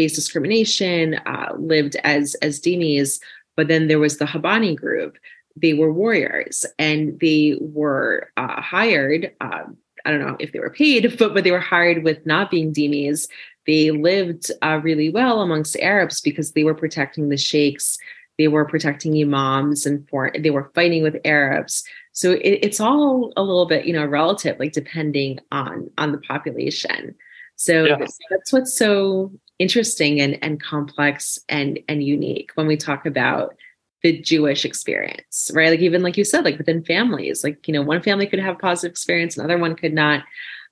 faced 0.00 0.14
discrimination, 0.14 1.14
uh, 1.26 1.52
lived 1.58 1.96
as 2.04 2.34
as 2.36 2.58
dhimmis, 2.60 3.20
but 3.54 3.68
then 3.68 3.86
there 3.88 3.98
was 3.98 4.16
the 4.16 4.24
Habani 4.24 4.74
group. 4.74 5.18
They 5.56 5.74
were 5.74 5.92
warriors 5.92 6.64
and 6.78 7.20
they 7.20 7.58
were 7.60 8.30
uh, 8.38 8.62
hired. 8.62 9.34
Uh, 9.42 9.64
I 10.06 10.10
don't 10.10 10.20
know 10.20 10.36
if 10.40 10.52
they 10.52 10.60
were 10.60 10.70
paid, 10.70 11.02
but 11.18 11.34
but 11.34 11.44
they 11.44 11.50
were 11.50 11.60
hired 11.60 12.02
with 12.02 12.24
not 12.24 12.50
being 12.50 12.72
dhimmis. 12.72 13.28
They 13.66 13.90
lived 13.90 14.50
uh, 14.62 14.80
really 14.82 15.10
well 15.10 15.42
amongst 15.42 15.76
Arabs 15.76 16.22
because 16.22 16.52
they 16.52 16.64
were 16.64 16.74
protecting 16.74 17.28
the 17.28 17.36
sheikhs 17.36 17.98
they 18.38 18.48
were 18.48 18.64
protecting 18.64 19.20
imams 19.20 19.84
and 19.84 20.08
for 20.08 20.32
they 20.38 20.48
were 20.48 20.70
fighting 20.74 21.02
with 21.02 21.18
Arabs. 21.26 21.84
So 22.12 22.30
it, 22.30 22.60
it's 22.62 22.80
all 22.80 23.34
a 23.36 23.42
little 23.42 23.66
bit, 23.66 23.84
you 23.84 23.92
know, 23.92 24.06
relative, 24.06 24.58
like 24.58 24.72
depending 24.72 25.40
on 25.52 25.90
on 25.98 26.12
the 26.12 26.18
population. 26.18 27.14
So 27.56 27.84
yeah. 27.84 27.96
that's 28.30 28.50
what's 28.50 28.72
so 28.72 29.30
interesting 29.60 30.20
and 30.20 30.42
and 30.42 30.60
complex 30.60 31.38
and 31.48 31.78
and 31.88 32.02
unique 32.02 32.50
when 32.56 32.66
we 32.66 32.76
talk 32.76 33.06
about 33.06 33.54
the 34.02 34.20
Jewish 34.20 34.64
experience, 34.64 35.50
right? 35.54 35.70
Like 35.70 35.80
even 35.80 36.02
like 36.02 36.16
you 36.16 36.24
said, 36.24 36.44
like 36.44 36.58
within 36.58 36.82
families, 36.82 37.44
like 37.44 37.68
you 37.68 37.74
know, 37.74 37.82
one 37.82 38.02
family 38.02 38.26
could 38.26 38.40
have 38.40 38.58
positive 38.58 38.90
experience, 38.90 39.36
another 39.36 39.58
one 39.58 39.76
could 39.76 39.92
not. 39.92 40.24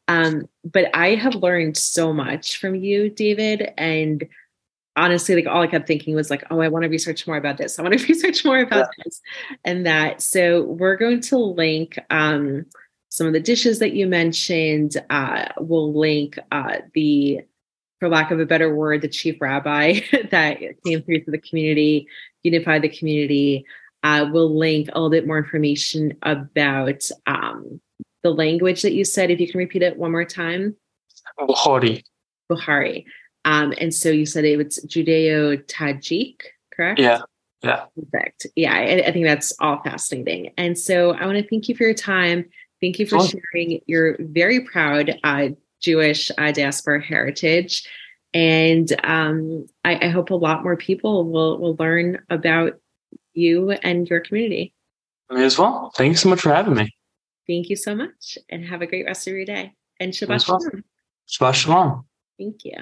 Um, 0.08 0.48
but 0.64 0.86
I 0.94 1.14
have 1.16 1.34
learned 1.34 1.76
so 1.76 2.14
much 2.14 2.58
from 2.58 2.74
you, 2.74 3.10
David, 3.10 3.72
and 3.76 4.26
honestly, 4.96 5.34
like 5.36 5.46
all 5.46 5.62
I 5.62 5.66
kept 5.66 5.86
thinking 5.86 6.14
was 6.14 6.30
like, 6.30 6.44
oh, 6.50 6.60
I 6.60 6.68
want 6.68 6.84
to 6.84 6.88
research 6.88 7.26
more 7.26 7.36
about 7.36 7.58
this. 7.58 7.78
I 7.78 7.82
want 7.82 7.98
to 7.98 8.06
research 8.08 8.42
more 8.44 8.60
about 8.60 8.88
yeah. 8.96 9.04
this 9.04 9.20
and 9.64 9.86
that. 9.86 10.22
So 10.22 10.62
we're 10.62 10.96
going 10.96 11.20
to 11.20 11.36
link 11.36 11.98
um, 12.08 12.64
some 13.10 13.26
of 13.26 13.34
the 13.34 13.40
dishes 13.40 13.78
that 13.80 13.92
you 13.92 14.06
mentioned. 14.06 14.96
Uh, 15.10 15.48
we'll 15.58 15.92
link 15.92 16.38
uh, 16.50 16.78
the, 16.94 17.42
for 17.98 18.08
lack 18.08 18.30
of 18.30 18.40
a 18.40 18.46
better 18.46 18.74
word, 18.74 19.02
the 19.02 19.08
chief 19.08 19.40
rabbi 19.40 20.00
that 20.30 20.58
came 20.84 21.02
through 21.02 21.24
to 21.24 21.30
the 21.30 21.38
community, 21.38 22.06
unified 22.42 22.82
the 22.82 22.88
community. 22.88 23.64
Uh, 24.02 24.26
we'll 24.30 24.56
link 24.56 24.88
a 24.88 24.94
little 24.94 25.10
bit 25.10 25.26
more 25.26 25.38
information 25.38 26.16
about 26.22 27.02
um, 27.26 27.80
the 28.22 28.30
language 28.30 28.82
that 28.82 28.92
you 28.92 29.04
said. 29.04 29.30
If 29.30 29.40
you 29.40 29.50
can 29.50 29.58
repeat 29.58 29.82
it 29.82 29.96
one 29.96 30.12
more 30.12 30.24
time. 30.24 30.76
Bukhari. 31.38 32.02
Bukhari. 32.50 33.04
Um, 33.44 33.74
and 33.78 33.92
so 33.92 34.10
you 34.10 34.26
said 34.26 34.44
it 34.44 34.56
was 34.56 34.78
Judeo 34.86 35.64
Tajik, 35.66 36.42
correct? 36.72 37.00
Yeah. 37.00 37.20
Yeah. 37.62 37.86
Perfect. 37.96 38.46
Yeah. 38.54 38.74
I, 38.74 39.06
I, 39.06 39.12
think 39.12 39.26
that's 39.26 39.52
all 39.58 39.80
fascinating. 39.82 40.52
And 40.56 40.78
so 40.78 41.12
I 41.12 41.26
want 41.26 41.38
to 41.38 41.48
thank 41.48 41.68
you 41.68 41.74
for 41.74 41.82
your 41.82 41.94
time. 41.94 42.48
Thank 42.80 43.00
you 43.00 43.06
for 43.06 43.18
sharing 43.26 43.80
your 43.86 44.16
very 44.20 44.60
proud 44.60 45.18
uh, 45.24 45.48
Jewish 45.80 46.30
uh, 46.36 46.52
diaspora 46.52 47.02
heritage. 47.02 47.86
And 48.34 48.92
um, 49.04 49.66
I, 49.84 50.06
I 50.06 50.08
hope 50.08 50.30
a 50.30 50.34
lot 50.34 50.62
more 50.62 50.76
people 50.76 51.30
will, 51.30 51.58
will 51.58 51.76
learn 51.78 52.22
about 52.28 52.78
you 53.32 53.70
and 53.70 54.08
your 54.08 54.20
community. 54.20 54.74
Me 55.30 55.44
as 55.44 55.58
well. 55.58 55.92
Thank 55.96 56.10
you 56.10 56.16
so 56.16 56.28
much 56.28 56.40
for 56.40 56.52
having 56.52 56.74
me. 56.74 56.94
Thank 57.46 57.70
you 57.70 57.76
so 57.76 57.94
much 57.94 58.38
and 58.50 58.64
have 58.64 58.82
a 58.82 58.86
great 58.86 59.06
rest 59.06 59.26
of 59.26 59.34
your 59.34 59.44
day. 59.44 59.72
And 60.00 60.12
Shabbat 60.12 60.44
Shalom. 60.44 60.84
Shabbat 61.28 61.54
Shalom. 61.54 62.04
Thank 62.38 62.64
you. 62.64 62.74